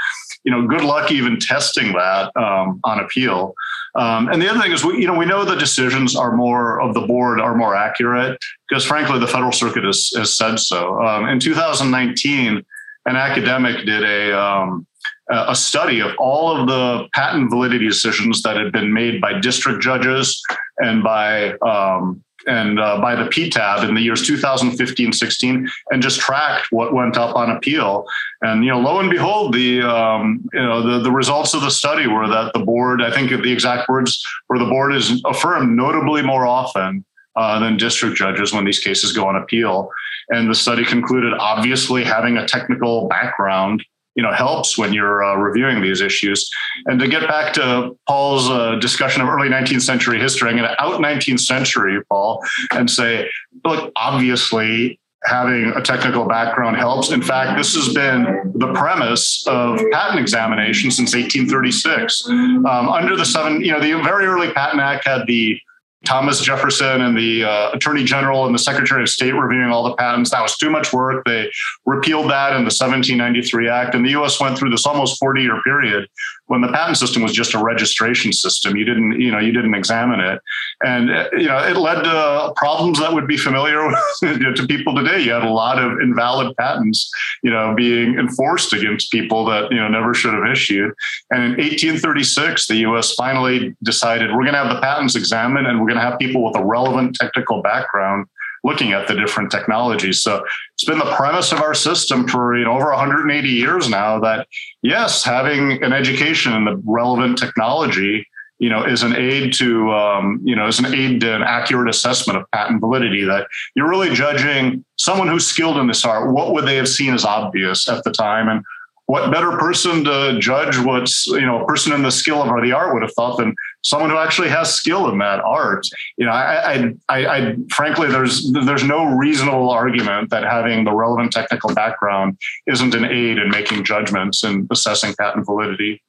You 0.44 0.52
know, 0.52 0.66
good 0.66 0.84
luck 0.84 1.12
even 1.12 1.38
testing 1.38 1.92
that 1.92 2.34
um, 2.36 2.80
on 2.84 3.00
appeal. 3.00 3.54
Um, 3.96 4.28
and 4.28 4.40
the 4.40 4.48
other 4.48 4.60
thing 4.60 4.72
is, 4.72 4.84
we, 4.84 5.00
you 5.00 5.06
know, 5.06 5.14
we 5.14 5.26
know 5.26 5.44
the 5.44 5.56
decisions 5.56 6.14
are 6.14 6.36
more 6.36 6.80
of 6.80 6.94
the 6.94 7.00
board 7.00 7.40
are 7.40 7.56
more 7.56 7.74
accurate 7.74 8.38
because, 8.68 8.84
frankly, 8.84 9.18
the 9.18 9.26
federal 9.26 9.52
circuit 9.52 9.84
has, 9.84 10.10
has 10.16 10.36
said 10.36 10.58
so. 10.58 11.02
Um, 11.02 11.28
in 11.28 11.40
2019, 11.40 12.64
an 13.06 13.16
academic 13.16 13.84
did 13.86 14.04
a 14.04 14.38
um, 14.38 14.86
a 15.30 15.54
study 15.54 16.00
of 16.00 16.10
all 16.18 16.56
of 16.56 16.66
the 16.66 17.08
patent 17.14 17.50
validity 17.50 17.86
decisions 17.86 18.42
that 18.42 18.56
had 18.56 18.72
been 18.72 18.92
made 18.92 19.20
by 19.20 19.38
district 19.38 19.80
judges 19.80 20.42
and 20.78 21.02
by 21.02 21.52
um, 21.58 22.22
and 22.46 22.80
uh, 22.80 23.00
by 23.00 23.14
the 23.14 23.24
PTAB 23.24 23.88
in 23.88 23.94
the 23.94 24.00
years 24.00 24.26
2015, 24.26 25.12
16, 25.12 25.68
and 25.90 26.02
just 26.02 26.20
tracked 26.20 26.68
what 26.70 26.94
went 26.94 27.16
up 27.16 27.36
on 27.36 27.50
appeal. 27.50 28.06
And 28.42 28.64
you 28.64 28.70
know, 28.70 28.80
lo 28.80 29.00
and 29.00 29.10
behold, 29.10 29.54
the 29.54 29.82
um, 29.82 30.48
you 30.52 30.62
know 30.62 30.82
the, 30.82 31.00
the 31.00 31.12
results 31.12 31.54
of 31.54 31.62
the 31.62 31.70
study 31.70 32.06
were 32.06 32.28
that 32.28 32.52
the 32.52 32.60
board, 32.60 33.02
I 33.02 33.10
think 33.10 33.30
the 33.30 33.52
exact 33.52 33.88
words 33.88 34.22
were 34.48 34.58
the 34.58 34.64
board 34.66 34.94
is 34.94 35.22
affirmed 35.26 35.76
notably 35.76 36.22
more 36.22 36.46
often 36.46 37.04
uh, 37.36 37.58
than 37.58 37.76
district 37.76 38.16
judges 38.16 38.52
when 38.52 38.64
these 38.64 38.80
cases 38.80 39.12
go 39.12 39.26
on 39.26 39.36
appeal. 39.36 39.90
And 40.30 40.48
the 40.48 40.54
study 40.54 40.84
concluded, 40.84 41.34
obviously, 41.34 42.04
having 42.04 42.36
a 42.36 42.46
technical 42.46 43.08
background 43.08 43.84
you 44.14 44.22
know 44.22 44.32
helps 44.32 44.76
when 44.76 44.92
you're 44.92 45.22
uh, 45.22 45.34
reviewing 45.36 45.80
these 45.80 46.00
issues. 46.00 46.50
And 46.86 46.98
to 47.00 47.08
get 47.08 47.26
back 47.28 47.52
to 47.54 47.96
paul's 48.06 48.50
uh, 48.50 48.76
discussion 48.76 49.22
of 49.22 49.28
early 49.28 49.48
19th 49.48 49.82
century 49.82 50.18
history 50.18 50.50
i'm 50.50 50.56
going 50.56 50.68
to 50.68 50.82
out 50.82 51.00
19th 51.00 51.40
century 51.40 52.02
paul 52.08 52.42
and 52.72 52.90
say 52.90 53.28
look 53.64 53.92
obviously 53.96 54.98
having 55.24 55.72
a 55.76 55.82
technical 55.82 56.24
background 56.24 56.76
helps. 56.76 57.10
In 57.10 57.20
fact 57.20 57.58
this 57.58 57.74
has 57.74 57.92
been 57.92 58.52
the 58.54 58.72
premise 58.72 59.46
of 59.46 59.78
patent 59.92 60.18
examination 60.18 60.90
since 60.90 61.14
1836 61.14 62.26
um, 62.28 62.66
under 62.66 63.16
the 63.16 63.24
seven 63.24 63.60
you 63.60 63.72
know 63.72 63.80
the 63.80 63.92
very 64.02 64.26
early 64.26 64.50
patent 64.52 64.80
act 64.80 65.06
had 65.06 65.26
the 65.26 65.60
Thomas 66.04 66.40
Jefferson 66.40 67.02
and 67.02 67.16
the 67.16 67.44
uh, 67.44 67.70
Attorney 67.72 68.04
General 68.04 68.46
and 68.46 68.54
the 68.54 68.58
Secretary 68.58 69.02
of 69.02 69.08
State 69.08 69.32
reviewing 69.32 69.70
all 69.70 69.84
the 69.84 69.94
patents. 69.96 70.30
That 70.30 70.40
was 70.40 70.56
too 70.56 70.70
much 70.70 70.92
work. 70.92 71.24
They 71.26 71.50
repealed 71.84 72.30
that 72.30 72.50
in 72.50 72.62
the 72.62 72.72
1793 72.72 73.68
Act, 73.68 73.94
and 73.94 74.04
the 74.04 74.10
U.S. 74.10 74.40
went 74.40 74.58
through 74.58 74.70
this 74.70 74.86
almost 74.86 75.18
40 75.18 75.42
year 75.42 75.60
period 75.62 76.08
when 76.50 76.62
the 76.62 76.72
patent 76.72 76.98
system 76.98 77.22
was 77.22 77.32
just 77.32 77.54
a 77.54 77.62
registration 77.62 78.32
system. 78.32 78.76
You 78.76 78.84
didn't, 78.84 79.20
you 79.20 79.30
know, 79.30 79.38
you 79.38 79.52
didn't 79.52 79.74
examine 79.74 80.18
it, 80.18 80.40
and 80.84 81.08
uh, 81.08 81.28
you 81.32 81.46
know, 81.46 81.58
it 81.58 81.76
led 81.76 82.02
to 82.02 82.52
problems 82.56 82.98
that 82.98 83.12
would 83.12 83.28
be 83.28 83.36
familiar 83.36 83.88
to 84.20 84.66
people 84.66 84.92
today. 84.96 85.20
You 85.20 85.30
had 85.30 85.44
a 85.44 85.48
lot 85.48 85.78
of 85.78 86.00
invalid 86.00 86.56
patents, 86.56 87.08
you 87.44 87.52
know, 87.52 87.72
being 87.76 88.18
enforced 88.18 88.72
against 88.72 89.12
people 89.12 89.44
that 89.44 89.70
you 89.70 89.78
know 89.78 89.86
never 89.86 90.12
should 90.12 90.34
have 90.34 90.46
issued. 90.50 90.92
And 91.30 91.44
in 91.44 91.50
1836, 91.50 92.66
the 92.66 92.78
U.S. 92.78 93.14
finally 93.14 93.76
decided 93.84 94.30
we're 94.30 94.42
going 94.42 94.54
to 94.54 94.64
have 94.64 94.74
the 94.74 94.80
patents 94.80 95.14
examined, 95.14 95.68
and 95.68 95.78
we're 95.78 95.86
going 95.86 96.00
to 96.00 96.04
have 96.04 96.18
people 96.18 96.44
with 96.44 96.56
a 96.56 96.64
relevant 96.64 97.14
technical 97.14 97.62
background 97.62 98.26
looking 98.64 98.92
at 98.92 99.08
the 99.08 99.14
different 99.14 99.50
technologies. 99.50 100.22
So 100.22 100.44
it's 100.74 100.84
been 100.84 100.98
the 100.98 101.14
premise 101.16 101.52
of 101.52 101.60
our 101.60 101.74
system 101.74 102.28
for 102.28 102.56
you 102.56 102.64
know 102.64 102.72
over 102.72 102.90
180 102.90 103.48
years 103.48 103.88
now 103.88 104.20
that 104.20 104.46
yes, 104.82 105.24
having 105.24 105.82
an 105.82 105.92
education 105.92 106.52
in 106.52 106.64
the 106.64 106.80
relevant 106.84 107.38
technology 107.38 108.26
you 108.60 108.68
know, 108.68 108.84
is 108.84 109.02
an 109.02 109.16
aid 109.16 109.54
to, 109.54 109.90
um, 109.90 110.38
you 110.44 110.54
know, 110.54 110.66
is 110.68 110.78
an 110.78 110.94
aid 110.94 111.22
to 111.22 111.34
an 111.34 111.42
accurate 111.42 111.88
assessment 111.88 112.38
of 112.38 112.48
patent 112.52 112.78
validity. 112.80 113.24
That 113.24 113.48
you're 113.74 113.88
really 113.88 114.14
judging 114.14 114.84
someone 114.96 115.28
who's 115.28 115.46
skilled 115.46 115.78
in 115.78 115.86
this 115.86 116.04
art. 116.04 116.30
What 116.30 116.52
would 116.52 116.66
they 116.66 116.76
have 116.76 116.88
seen 116.88 117.14
as 117.14 117.24
obvious 117.24 117.88
at 117.88 118.04
the 118.04 118.12
time, 118.12 118.48
and 118.48 118.62
what 119.06 119.32
better 119.32 119.56
person 119.56 120.04
to 120.04 120.38
judge 120.38 120.78
what's 120.78 121.26
you 121.26 121.40
know 121.40 121.62
a 121.62 121.66
person 121.66 121.92
in 121.94 122.02
the 122.02 122.10
skill 122.10 122.42
of 122.42 122.62
the 122.62 122.72
art 122.72 122.92
would 122.92 123.02
have 123.02 123.14
thought 123.14 123.38
than 123.38 123.56
someone 123.82 124.10
who 124.10 124.18
actually 124.18 124.48
has 124.48 124.74
skill 124.74 125.08
in 125.10 125.18
that 125.18 125.40
art. 125.40 125.86
You 126.16 126.26
know 126.26 126.32
I, 126.32 126.74
I, 126.74 126.92
I, 127.08 127.26
I 127.26 127.56
frankly 127.70 128.08
there's 128.08 128.50
there's 128.52 128.84
no 128.84 129.04
reasonable 129.04 129.70
argument 129.70 130.30
that 130.30 130.44
having 130.44 130.84
the 130.84 130.94
relevant 130.94 131.32
technical 131.32 131.74
background 131.74 132.38
isn't 132.66 132.94
an 132.94 133.04
aid 133.04 133.38
in 133.38 133.50
making 133.50 133.84
judgments 133.84 134.42
and 134.42 134.66
assessing 134.70 135.14
patent 135.18 135.46
validity. 135.46 136.02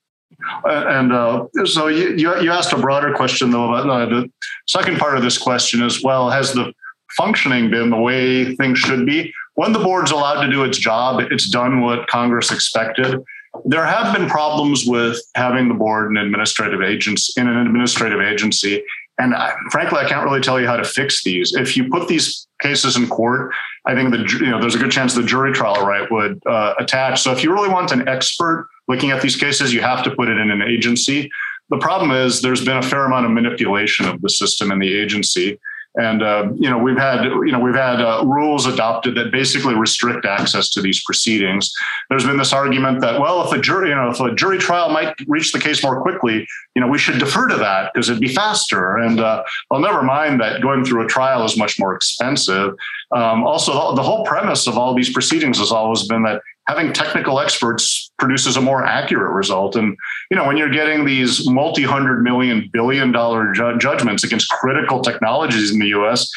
And 0.66 1.14
uh, 1.14 1.46
so 1.66 1.88
you, 1.88 2.16
you 2.16 2.52
asked 2.52 2.74
a 2.74 2.78
broader 2.78 3.14
question 3.14 3.52
though 3.52 3.74
about 3.74 3.90
uh, 3.90 4.06
the 4.06 4.32
second 4.68 4.98
part 4.98 5.16
of 5.16 5.24
this 5.24 5.38
question 5.38 5.84
as 5.84 6.02
well 6.02 6.30
has 6.30 6.54
the 6.54 6.74
functioning 7.18 7.70
been 7.70 7.90
the 7.90 7.98
way 7.98 8.56
things 8.56 8.80
should 8.80 9.06
be? 9.06 9.34
When 9.56 9.74
the 9.74 9.80
board's 9.80 10.12
allowed 10.12 10.42
to 10.44 10.50
do 10.50 10.64
its 10.64 10.78
job, 10.78 11.20
it's 11.30 11.50
done 11.50 11.82
what 11.82 12.08
Congress 12.08 12.52
expected. 12.52 13.22
There 13.66 13.86
have 13.86 14.16
been 14.16 14.30
problems 14.30 14.86
with 14.86 15.20
having 15.36 15.68
the 15.68 15.74
board 15.74 16.10
an 16.10 16.18
administrative 16.18 16.82
agency 16.82 17.40
in 17.40 17.48
an 17.48 17.58
administrative 17.68 18.22
agency, 18.22 18.84
and 19.20 19.36
I, 19.36 19.54
frankly, 19.70 20.00
I 20.00 20.08
can't 20.08 20.24
really 20.24 20.40
tell 20.40 20.60
you 20.60 20.68
how 20.68 20.78
to 20.78 20.84
fix 20.84 21.24
these. 21.24 21.54
If 21.54 21.76
you 21.76 21.90
put 21.90 22.08
these 22.08 22.48
cases 22.62 22.96
in 22.96 23.08
court, 23.08 23.54
I 23.86 23.94
think 23.94 24.12
the 24.12 24.20
you 24.40 24.50
know 24.50 24.60
there's 24.60 24.76
a 24.76 24.80
good 24.80 24.92
chance 24.92 25.14
the 25.14 25.24
jury 25.24 25.54
trial 25.54 25.86
right 25.86 26.10
would 26.10 26.42
uh, 26.48 26.76
attach. 26.80 27.22
So 27.22 27.32
if 27.32 27.44
you 27.44 27.54
really 27.54 27.70
want 27.70 27.92
an 27.92 28.08
expert 28.08 28.70
looking 28.88 29.12
at 29.12 29.22
these 29.22 29.36
cases, 29.36 29.74
you 29.74 29.82
have 29.82 30.04
to 30.04 30.12
put 30.16 30.30
it 30.30 30.38
in 30.38 30.50
an 30.50 30.62
agency. 30.62 31.30
The 31.70 31.78
problem 31.78 32.12
is 32.12 32.42
there's 32.42 32.64
been 32.64 32.78
a 32.78 32.82
fair 32.82 33.06
amount 33.06 33.26
of 33.26 33.32
manipulation 33.32 34.06
of 34.08 34.22
the 34.22 34.30
system 34.30 34.72
in 34.72 34.80
the 34.80 34.94
agency. 34.94 35.60
And 35.96 36.24
uh, 36.24 36.48
you 36.56 36.70
know 36.70 36.78
we've 36.78 36.98
had 36.98 37.26
you 37.26 37.52
know 37.52 37.60
we've 37.60 37.76
had 37.76 38.02
uh, 38.02 38.24
rules 38.26 38.66
adopted 38.66 39.16
that 39.16 39.32
basically 39.32 39.76
restrict 39.76 40.26
access 40.26 40.70
to 40.70 40.82
these 40.82 41.04
proceedings. 41.04 41.72
There's 42.10 42.26
been 42.26 42.38
this 42.38 42.54
argument 42.54 43.02
that 43.02 43.20
well, 43.20 43.46
if 43.46 43.52
a 43.52 43.62
jury 43.62 43.90
you 43.90 43.96
know 43.96 44.10
if 44.10 44.20
a 44.22 44.34
jury 44.34 44.58
trial 44.58 44.90
might 44.90 45.14
reach 45.28 45.52
the 45.52 45.60
case 45.60 45.84
more 45.84 46.02
quickly, 46.02 46.48
you 46.76 46.82
know 46.82 46.88
we 46.88 46.98
should 46.98 47.20
defer 47.20 47.48
to 47.50 47.58
that 47.58 47.92
because 47.94 48.10
it'd 48.10 48.22
be 48.22 48.34
faster. 48.34 48.98
And 48.98 49.20
uh, 49.20 49.44
well, 49.70 49.82
never 49.82 50.02
mind 50.02 50.40
that 50.40 50.62
going 50.62 50.86
through 50.86 51.04
a 51.04 51.08
trial 51.08 51.44
is 51.44 51.58
much 51.58 51.78
more 51.78 51.94
expensive. 51.94 52.74
Um, 53.12 53.44
also, 53.44 53.94
the 53.94 54.04
whole 54.04 54.24
premise 54.26 54.68
of 54.68 54.78
all 54.78 54.96
these 54.96 55.12
proceedings 55.12 55.60
has 55.60 55.74
always 55.74 56.08
been 56.08 56.24
that 56.24 56.42
having 56.68 56.94
technical 56.94 57.40
experts 57.40 58.11
produces 58.22 58.56
a 58.56 58.62
more 58.62 58.86
accurate 58.86 59.34
result. 59.34 59.76
And 59.76 59.98
you 60.30 60.38
know, 60.38 60.46
when 60.46 60.56
you're 60.56 60.70
getting 60.70 61.04
these 61.04 61.50
multi-hundred 61.50 62.24
million, 62.24 62.70
billion-dollar 62.72 63.52
ju- 63.52 63.78
judgments 63.80 64.24
against 64.24 64.50
critical 64.50 65.02
technologies 65.02 65.72
in 65.72 65.80
the 65.80 65.88
U.S., 65.88 66.32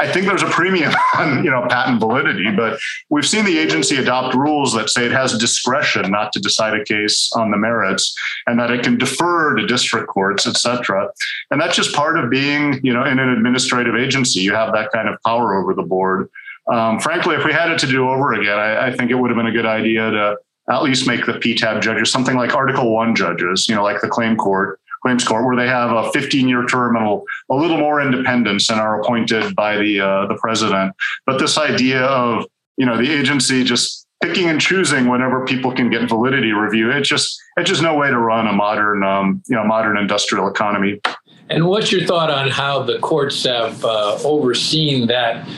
I 0.00 0.10
think 0.10 0.24
there's 0.26 0.42
a 0.42 0.48
premium 0.48 0.92
on 1.18 1.44
you 1.44 1.50
know 1.50 1.66
patent 1.68 2.00
validity, 2.00 2.50
but 2.50 2.80
we've 3.10 3.26
seen 3.26 3.44
the 3.44 3.58
agency 3.58 3.96
adopt 3.96 4.34
rules 4.34 4.74
that 4.74 4.90
say 4.90 5.06
it 5.06 5.12
has 5.12 5.38
discretion 5.38 6.10
not 6.10 6.32
to 6.32 6.40
decide 6.40 6.74
a 6.74 6.84
case 6.84 7.30
on 7.36 7.50
the 7.50 7.58
merits, 7.58 8.14
and 8.46 8.58
that 8.58 8.70
it 8.70 8.82
can 8.82 8.98
defer 8.98 9.54
to 9.54 9.66
district 9.66 10.08
courts, 10.08 10.46
et 10.46 10.56
cetera. 10.56 11.08
And 11.50 11.60
that's 11.60 11.76
just 11.76 11.94
part 11.94 12.18
of 12.18 12.30
being 12.30 12.80
you 12.82 12.92
know 12.92 13.04
in 13.04 13.18
an 13.18 13.28
administrative 13.28 13.94
agency. 13.94 14.40
You 14.40 14.54
have 14.54 14.72
that 14.72 14.90
kind 14.90 15.08
of 15.08 15.16
power 15.24 15.54
over 15.54 15.74
the 15.74 15.82
board. 15.82 16.28
Um, 16.66 16.98
frankly, 17.00 17.36
if 17.36 17.44
we 17.44 17.52
had 17.52 17.70
it 17.70 17.78
to 17.80 17.86
do 17.86 18.08
over 18.08 18.32
again, 18.32 18.58
I, 18.58 18.88
I 18.88 18.96
think 18.96 19.10
it 19.10 19.14
would 19.14 19.30
have 19.30 19.36
been 19.36 19.46
a 19.46 19.52
good 19.52 19.66
idea 19.66 20.10
to 20.10 20.36
at 20.70 20.82
least 20.82 21.06
make 21.06 21.26
the 21.26 21.32
PTAB 21.32 21.82
judges 21.82 22.10
something 22.10 22.36
like 22.36 22.54
Article 22.54 22.92
One 22.92 23.14
judges, 23.14 23.68
you 23.68 23.74
know, 23.74 23.82
like 23.82 24.00
the 24.00 24.08
claim 24.08 24.36
court, 24.36 24.80
claims 25.02 25.24
court, 25.24 25.44
where 25.44 25.56
they 25.56 25.66
have 25.66 25.90
a 25.90 26.10
15-year 26.10 26.66
term 26.66 26.96
and 26.96 27.06
a, 27.50 27.54
little 27.54 27.78
more 27.78 28.00
independence 28.00 28.70
and 28.70 28.80
are 28.80 29.00
appointed 29.00 29.54
by 29.56 29.76
the 29.76 30.00
uh, 30.00 30.26
the 30.26 30.36
president. 30.36 30.94
But 31.26 31.38
this 31.38 31.58
idea 31.58 32.02
of 32.02 32.46
you 32.76 32.86
know 32.86 32.96
the 32.96 33.10
agency 33.10 33.64
just 33.64 34.06
picking 34.22 34.48
and 34.48 34.60
choosing 34.60 35.08
whenever 35.08 35.44
people 35.46 35.72
can 35.72 35.90
get 35.90 36.08
validity 36.08 36.52
review, 36.52 36.90
it's 36.90 37.08
just 37.08 37.40
it's 37.56 37.68
just 37.68 37.82
no 37.82 37.96
way 37.96 38.08
to 38.08 38.18
run 38.18 38.46
a 38.46 38.52
modern 38.52 39.02
um, 39.02 39.42
you 39.48 39.56
know 39.56 39.64
modern 39.64 39.96
industrial 39.96 40.48
economy. 40.48 41.00
And 41.48 41.66
what's 41.66 41.90
your 41.90 42.06
thought 42.06 42.30
on 42.30 42.48
how 42.48 42.84
the 42.84 43.00
courts 43.00 43.44
have 43.44 43.84
uh, 43.84 44.18
overseen 44.24 45.08
that 45.08 45.48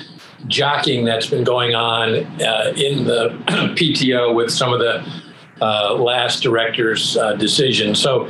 jockeying 0.46 1.04
that's 1.04 1.26
been 1.26 1.44
going 1.44 1.74
on 1.74 2.14
uh, 2.42 2.72
in 2.76 3.04
the 3.04 3.30
PTO 3.76 4.34
with 4.34 4.50
some 4.50 4.72
of 4.72 4.80
the 4.80 5.04
uh, 5.60 5.94
last 5.94 6.42
director's 6.42 7.16
uh, 7.16 7.34
decisions. 7.34 8.00
So 8.00 8.28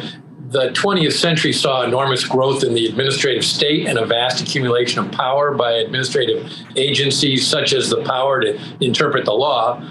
the 0.53 0.69
20th 0.71 1.15
century 1.15 1.53
saw 1.53 1.83
enormous 1.83 2.27
growth 2.27 2.63
in 2.63 2.75
the 2.75 2.87
administrative 2.87 3.45
state 3.45 3.87
and 3.87 3.99
a 3.99 4.05
vast 4.05 4.43
accumulation 4.43 5.01
of 5.01 5.11
power 5.11 5.55
by 5.55 5.73
administrative 5.73 6.53
agencies, 6.77 7.47
such 7.47 7.73
as 7.73 7.89
the 7.89 8.05
power 8.05 8.41
to 8.43 8.61
interpret 8.81 9.25
the 9.25 9.33
law. 9.33 9.83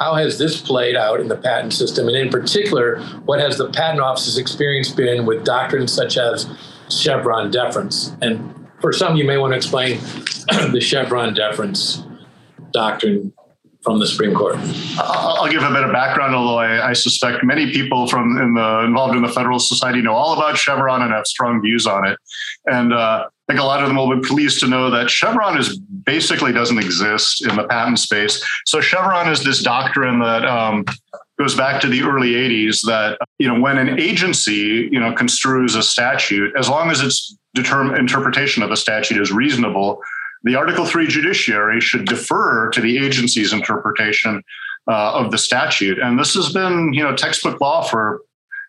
How 0.00 0.14
has 0.14 0.38
this 0.38 0.60
played 0.60 0.96
out 0.96 1.20
in 1.20 1.28
the 1.28 1.36
patent 1.36 1.72
system? 1.72 2.08
And 2.08 2.16
in 2.16 2.30
particular, 2.30 3.00
what 3.26 3.38
has 3.38 3.58
the 3.58 3.70
patent 3.70 4.00
office's 4.00 4.38
experience 4.38 4.90
been 4.90 5.24
with 5.24 5.44
doctrines 5.44 5.92
such 5.92 6.18
as 6.18 6.48
Chevron 6.88 7.52
deference? 7.52 8.16
And 8.20 8.54
for 8.80 8.92
some, 8.92 9.16
you 9.16 9.24
may 9.24 9.36
want 9.36 9.52
to 9.52 9.56
explain 9.56 9.98
the 10.72 10.80
Chevron 10.80 11.34
deference 11.34 12.02
doctrine 12.72 13.32
from 13.82 13.98
the 13.98 14.06
Supreme 14.06 14.34
Court? 14.34 14.56
I'll 14.98 15.50
give 15.50 15.62
a 15.62 15.70
bit 15.70 15.82
of 15.82 15.92
background, 15.92 16.34
although 16.34 16.58
I, 16.58 16.92
suspect 16.92 17.44
many 17.44 17.72
people 17.72 18.06
from 18.06 18.36
in 18.38 18.54
the 18.54 18.84
involved 18.84 19.16
in 19.16 19.22
the 19.22 19.28
Federalist 19.28 19.68
Society 19.68 20.02
know 20.02 20.14
all 20.14 20.34
about 20.34 20.58
Chevron 20.58 21.02
and 21.02 21.12
have 21.12 21.26
strong 21.26 21.62
views 21.62 21.86
on 21.86 22.06
it. 22.06 22.18
And 22.66 22.92
uh, 22.92 23.26
I 23.26 23.52
think 23.52 23.60
a 23.60 23.64
lot 23.64 23.82
of 23.82 23.88
them 23.88 23.96
will 23.96 24.14
be 24.14 24.26
pleased 24.26 24.60
to 24.60 24.66
know 24.66 24.90
that 24.90 25.08
Chevron 25.08 25.56
is 25.56 25.78
basically 25.78 26.52
doesn't 26.52 26.78
exist 26.78 27.46
in 27.46 27.56
the 27.56 27.64
patent 27.64 27.98
space. 27.98 28.44
So 28.66 28.80
Chevron 28.80 29.30
is 29.30 29.42
this 29.42 29.62
doctrine 29.62 30.18
that 30.20 30.44
um, 30.44 30.84
goes 31.38 31.54
back 31.54 31.80
to 31.80 31.86
the 31.86 32.02
early 32.02 32.32
80s 32.32 32.82
that 32.82 33.18
you 33.38 33.48
know 33.48 33.58
when 33.58 33.78
an 33.78 33.98
agency 33.98 34.88
you 34.90 35.00
know 35.00 35.14
construes 35.14 35.76
a 35.76 35.82
statute 35.82 36.52
as 36.58 36.68
long 36.68 36.90
as 36.90 37.00
its 37.00 37.37
determ- 37.56 37.98
interpretation 37.98 38.62
of 38.62 38.70
the 38.70 38.76
statute 38.76 39.20
is 39.20 39.32
reasonable 39.32 40.00
the 40.44 40.56
Article 40.56 40.86
3 40.86 41.06
judiciary 41.06 41.80
should 41.80 42.04
defer 42.04 42.70
to 42.70 42.80
the 42.80 42.98
agency's 42.98 43.52
interpretation 43.52 44.42
uh, 44.88 45.12
of 45.12 45.30
the 45.30 45.38
statute. 45.38 45.98
And 45.98 46.18
this 46.18 46.34
has 46.34 46.52
been, 46.52 46.92
you 46.92 47.02
know, 47.02 47.14
textbook 47.14 47.60
law 47.60 47.82
for, 47.82 48.22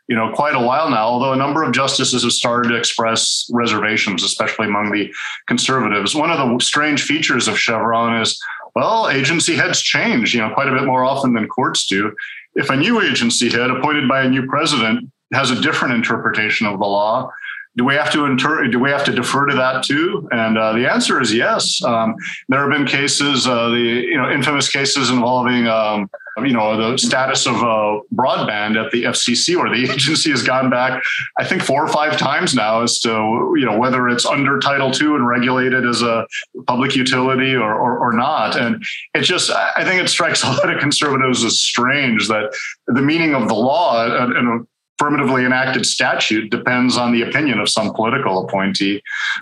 you 0.07 0.15
know, 0.15 0.31
quite 0.33 0.55
a 0.55 0.59
while 0.59 0.89
now, 0.89 1.05
although 1.05 1.33
a 1.33 1.37
number 1.37 1.63
of 1.63 1.71
justices 1.71 2.23
have 2.23 2.31
started 2.31 2.69
to 2.69 2.75
express 2.75 3.47
reservations, 3.53 4.23
especially 4.23 4.67
among 4.67 4.91
the 4.91 5.13
conservatives. 5.47 6.15
One 6.15 6.31
of 6.31 6.37
the 6.37 6.63
strange 6.63 7.03
features 7.03 7.47
of 7.47 7.59
Chevron 7.59 8.19
is, 8.19 8.41
well, 8.75 9.07
agency 9.09 9.55
heads 9.55 9.81
change, 9.81 10.33
you 10.33 10.41
know, 10.41 10.53
quite 10.53 10.67
a 10.67 10.73
bit 10.73 10.85
more 10.85 11.03
often 11.03 11.33
than 11.33 11.47
courts 11.47 11.85
do. 11.85 12.13
If 12.55 12.69
a 12.71 12.75
new 12.75 13.01
agency 13.01 13.49
head 13.49 13.69
appointed 13.69 14.09
by 14.09 14.23
a 14.23 14.29
new 14.29 14.47
president 14.47 15.11
has 15.33 15.51
a 15.51 15.61
different 15.61 15.93
interpretation 15.93 16.65
of 16.65 16.79
the 16.79 16.85
law, 16.85 17.31
do 17.79 17.85
we 17.85 17.95
have 17.95 18.11
to 18.11 18.25
inter- 18.25 18.67
do 18.67 18.77
we 18.77 18.89
have 18.89 19.05
to 19.05 19.11
defer 19.13 19.45
to 19.45 19.55
that 19.55 19.83
too? 19.83 20.27
And 20.33 20.57
uh, 20.57 20.73
the 20.73 20.91
answer 20.91 21.21
is 21.21 21.33
yes. 21.33 21.81
Um, 21.81 22.13
there 22.49 22.59
have 22.59 22.69
been 22.77 22.85
cases, 22.85 23.47
uh, 23.47 23.69
the 23.69 23.79
you 23.79 24.17
know 24.17 24.29
infamous 24.29 24.67
cases 24.67 25.09
involving 25.09 25.65
um, 25.65 26.09
you 26.43 26.51
know 26.51 26.75
the 26.75 26.97
status 26.97 27.47
of 27.47 27.55
uh, 27.55 28.01
broadband 28.13 28.75
at 28.75 28.91
the 28.91 29.03
FCC, 29.03 29.55
where 29.55 29.73
the 29.73 29.89
agency 29.93 30.29
has 30.29 30.43
gone 30.43 30.69
back, 30.69 31.01
I 31.37 31.45
think 31.45 31.61
four 31.61 31.81
or 31.81 31.87
five 31.87 32.17
times 32.17 32.53
now 32.53 32.81
as 32.81 32.99
to 32.99 33.53
you 33.55 33.65
know 33.65 33.77
whether 33.77 34.09
it's 34.09 34.25
under 34.25 34.59
Title 34.59 34.91
II 34.93 35.15
and 35.15 35.25
regulated 35.25 35.85
as 35.85 36.01
a 36.01 36.27
public 36.67 36.97
utility 36.97 37.55
or, 37.55 37.73
or, 37.73 37.97
or 37.97 38.11
not. 38.11 38.57
And 38.57 38.83
it 39.13 39.21
just 39.21 39.51
I 39.51 39.85
think 39.85 40.03
it 40.03 40.09
strikes 40.09 40.43
a 40.43 40.47
lot 40.47 40.69
of 40.69 40.81
conservatives 40.81 41.45
as 41.45 41.61
strange 41.61 42.27
that 42.27 42.53
the 42.87 43.01
meaning 43.01 43.35
of 43.35 43.47
the 43.47 43.55
law 43.55 44.03
and, 44.03 44.33
and 44.33 44.67
affirmatively 44.99 45.45
enacted 45.45 45.85
statute 45.85 46.49
depends 46.49 46.97
on 46.97 47.11
the 47.11 47.21
opinion 47.21 47.59
of 47.59 47.69
some 47.69 47.93
political 47.93 48.43
appointee. 48.45 49.01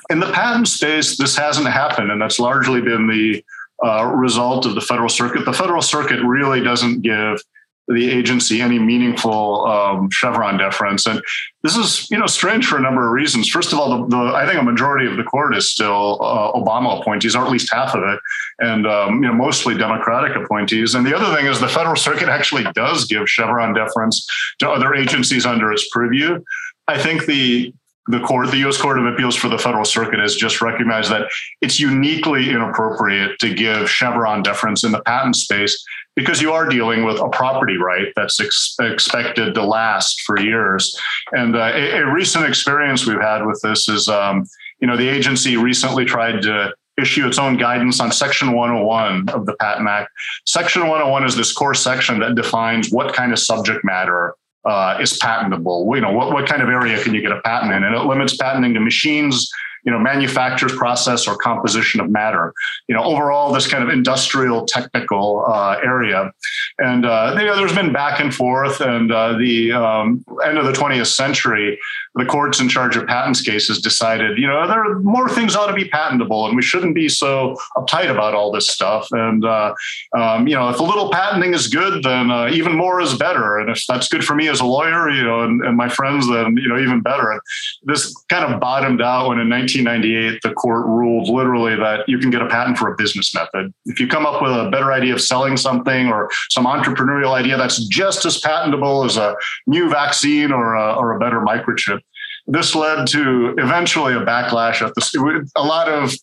In 0.10 0.20
the 0.20 0.32
patent 0.32 0.68
space, 0.68 1.18
this 1.18 1.36
hasn't 1.36 1.68
happened, 1.68 2.12
and 2.12 2.22
that's 2.22 2.40
largely 2.40 2.80
been 2.82 3.08
the 3.08 3.44
uh, 3.84 4.06
result 4.06 4.66
of 4.66 4.76
the 4.76 4.82
federal 4.82 5.10
circuit. 5.10 5.46
The 5.46 5.54
federal 5.54 5.82
circuit 5.82 6.24
really 6.24 6.62
doesn't 6.62 7.02
give 7.02 7.42
the 7.88 8.10
agency 8.12 8.62
any 8.62 8.80
meaningful 8.80 9.66
um, 9.66 10.10
Chevron 10.12 10.58
deference. 10.58 11.06
And 11.06 11.22
this 11.64 11.78
is, 11.78 12.10
you 12.12 12.18
know, 12.18 12.26
strange 12.26 12.68
for 12.68 12.78
a 12.78 12.82
number 12.82 13.06
of 13.06 13.14
reasons. 13.14 13.48
First 13.48 13.72
of 13.72 13.80
all, 13.80 14.08
the, 14.08 14.08
the 14.08 14.36
I 14.36 14.46
think 14.46 14.60
a 14.60 14.64
majority 14.64 15.10
of 15.10 15.16
the 15.16 15.24
court 15.24 15.56
is 15.56 15.70
still 15.72 16.18
uh, 16.22 16.52
Obama 16.52 17.00
appointees, 17.00 17.36
or 17.36 17.46
at 17.46 17.52
least 17.52 17.72
half 17.74 17.96
of 17.96 18.04
it, 18.04 18.20
and 18.60 18.86
um, 18.86 19.24
you 19.24 19.30
know, 19.30 19.34
mostly 19.34 19.78
Democratic 19.78 20.36
appointees. 20.36 20.96
And 20.96 21.06
the 21.06 21.16
other 21.16 21.36
thing 21.36 21.46
is 21.46 21.60
the 21.60 21.68
Federal 21.68 21.96
Circuit 21.96 22.30
actually 22.30 22.66
does 22.74 23.06
give 23.06 23.30
Chevron 23.30 23.74
deference 23.74 24.28
to 24.60 24.70
other 24.70 24.94
agencies 24.94 25.46
under 25.46 25.72
its 25.72 25.88
purview. 25.90 26.44
I 26.88 26.98
think 26.98 27.26
the 27.26 27.74
the 28.08 28.22
court, 28.22 28.50
the 28.52 28.58
U.S. 28.60 28.80
Court 28.80 28.98
of 28.98 29.06
Appeals 29.06 29.36
for 29.36 29.50
the 29.50 29.58
Federal 29.58 29.84
Circuit 29.84 30.20
has 30.20 30.36
just 30.36 30.62
recognized 30.62 31.12
that 31.12 31.30
it's 31.62 31.80
uniquely 31.80 32.50
inappropriate 32.50 33.38
to 33.40 33.54
give 33.54 33.90
Chevron 33.90 34.44
deference 34.44 34.84
in 34.84 34.94
the 34.94 35.02
patent 35.02 35.36
space 35.36 35.84
because 36.18 36.42
you 36.42 36.52
are 36.52 36.68
dealing 36.68 37.06
with 37.06 37.22
a 37.22 37.30
property 37.30 37.78
right 37.78 38.12
that's 38.16 38.42
ex- 38.42 38.76
expected 38.82 39.54
to 39.54 39.64
last 39.64 40.22
for 40.22 40.40
years. 40.40 41.00
And 41.32 41.56
uh, 41.56 41.72
a, 41.74 42.00
a, 42.00 42.12
recent 42.12 42.44
experience 42.44 43.06
we've 43.06 43.22
had 43.22 43.46
with 43.46 43.62
this 43.62 43.88
is, 43.88 44.08
um, 44.08 44.44
you 44.80 44.88
know, 44.88 44.98
the 44.98 45.08
agency 45.08 45.58
recently 45.58 46.06
tried 46.06 46.42
to 46.42 46.74
issue 47.00 47.28
its 47.28 47.38
own 47.38 47.56
guidance 47.56 48.00
on 48.00 48.12
Section 48.12 48.54
101 48.54 49.30
of 49.30 49.46
the 49.46 49.54
Patent 49.58 49.88
Act. 49.88 50.10
Section 50.48 50.82
101 50.82 51.24
is 51.24 51.36
this 51.36 51.54
core 51.54 51.76
section 51.76 52.20
that 52.20 52.34
defines 52.34 52.90
what 52.90 53.14
kind 53.14 53.32
of 53.32 53.38
subject 53.38 53.86
matter 53.86 54.34
uh, 54.66 54.98
is 55.00 55.18
patentable. 55.18 55.88
You 55.94 56.02
know, 56.02 56.12
what, 56.12 56.34
what 56.34 56.50
kind 56.50 56.64
of 56.64 56.70
area 56.70 57.02
can 57.02 57.14
you 57.14 57.22
get 57.22 57.32
a 57.32 57.42
patent 57.42 57.74
in? 57.74 57.84
And 57.84 57.96
it 57.96 58.06
limits 58.06 58.36
patenting 58.36 58.74
to 58.74 58.80
machines 58.80 59.52
you 59.88 59.94
know, 59.94 60.00
manufacturer's 60.00 60.76
process 60.76 61.30
or 61.30 61.38
composition 61.38 62.02
of 62.02 62.10
matter. 62.10 62.54
You 62.90 62.96
know, 62.96 63.04
overall, 63.06 63.54
this 63.54 63.68
kind 63.68 63.82
of 63.82 63.90
industrial 63.90 64.66
technical 64.66 65.46
uh, 65.48 65.78
area. 65.82 66.34
And 66.80 67.06
uh, 67.06 67.38
you 67.40 67.46
know, 67.46 67.56
there's 67.56 67.74
been 67.74 67.94
back 67.94 68.20
and 68.20 68.36
forth. 68.36 68.82
And 68.82 69.14
uh, 69.14 69.38
the 69.38 69.72
um, 69.72 70.26
end 70.46 70.58
of 70.58 70.66
the 70.66 70.74
20th 70.74 71.08
century, 71.08 71.80
the 72.16 72.26
courts 72.26 72.60
in 72.60 72.68
charge 72.68 72.98
of 72.98 73.08
patents 73.08 73.42
cases 73.42 73.80
decided, 73.80 74.38
you 74.38 74.46
know, 74.46 74.68
there 74.68 74.84
are 74.84 75.00
more 75.00 75.30
things 75.30 75.56
ought 75.56 75.68
to 75.68 75.74
be 75.74 75.86
patentable, 75.86 76.48
and 76.48 76.58
we 76.58 76.62
shouldn't 76.62 76.94
be 76.94 77.08
so 77.08 77.56
uptight 77.78 78.12
about 78.12 78.34
all 78.34 78.52
this 78.52 78.68
stuff. 78.68 79.08
And 79.12 79.46
uh, 79.46 79.74
um, 80.18 80.50
you 80.50 80.56
know, 80.56 80.68
if 80.68 80.82
a 80.82 80.84
little 80.84 81.10
patenting 81.12 81.54
is 81.54 81.68
good, 81.68 82.04
then 82.04 82.30
uh, 82.30 82.50
even 82.52 82.76
more 82.76 83.00
is 83.00 83.14
better. 83.14 83.58
And 83.60 83.70
if 83.70 83.86
that's 83.88 84.10
good 84.10 84.26
for 84.26 84.36
me 84.36 84.50
as 84.50 84.60
a 84.60 84.66
lawyer, 84.66 85.10
you 85.10 85.24
know, 85.24 85.44
and, 85.44 85.64
and 85.64 85.78
my 85.78 85.88
friends, 85.88 86.28
then 86.28 86.58
you 86.58 86.68
know, 86.68 86.78
even 86.78 87.00
better. 87.00 87.42
This 87.84 88.14
kind 88.28 88.54
of 88.54 88.60
bottomed 88.60 89.02
out 89.02 89.30
when 89.30 89.40
in 89.40 89.48
1998 89.84 90.40
the 90.44 90.54
court 90.54 90.86
ruled 90.86 91.30
literally 91.30 91.76
that 91.76 92.08
you 92.08 92.20
can 92.20 92.30
get 92.30 92.42
a 92.42 92.48
patent 92.48 92.78
for 92.78 92.92
a 92.92 92.96
business 92.96 93.34
method. 93.34 93.74
If 93.86 94.00
you 94.00 94.08
come 94.08 94.26
up 94.26 94.42
with 94.42 94.52
a 94.52 94.70
better 94.70 94.92
idea 94.92 95.14
of 95.14 95.22
selling 95.22 95.58
something 95.58 96.08
or 96.08 96.30
some 96.50 96.66
entrepreneurial 96.66 97.34
idea 97.34 97.58
that's 97.58 97.86
just 97.88 98.26
as 98.26 98.40
patentable 98.40 99.04
as 99.04 99.18
a 99.18 99.36
new 99.66 99.90
vaccine 99.90 100.52
or 100.52 100.76
a, 100.76 100.96
or 100.96 101.16
a 101.16 101.20
better 101.20 101.42
microchip 101.42 102.00
this 102.48 102.74
led 102.74 103.08
to 103.08 103.54
eventually 103.58 104.14
a 104.14 104.22
backlash 104.22 104.82
at 104.82 104.96
the 104.96 105.50
a 105.58 105.64
lot 105.64 105.90
of 105.90 106.14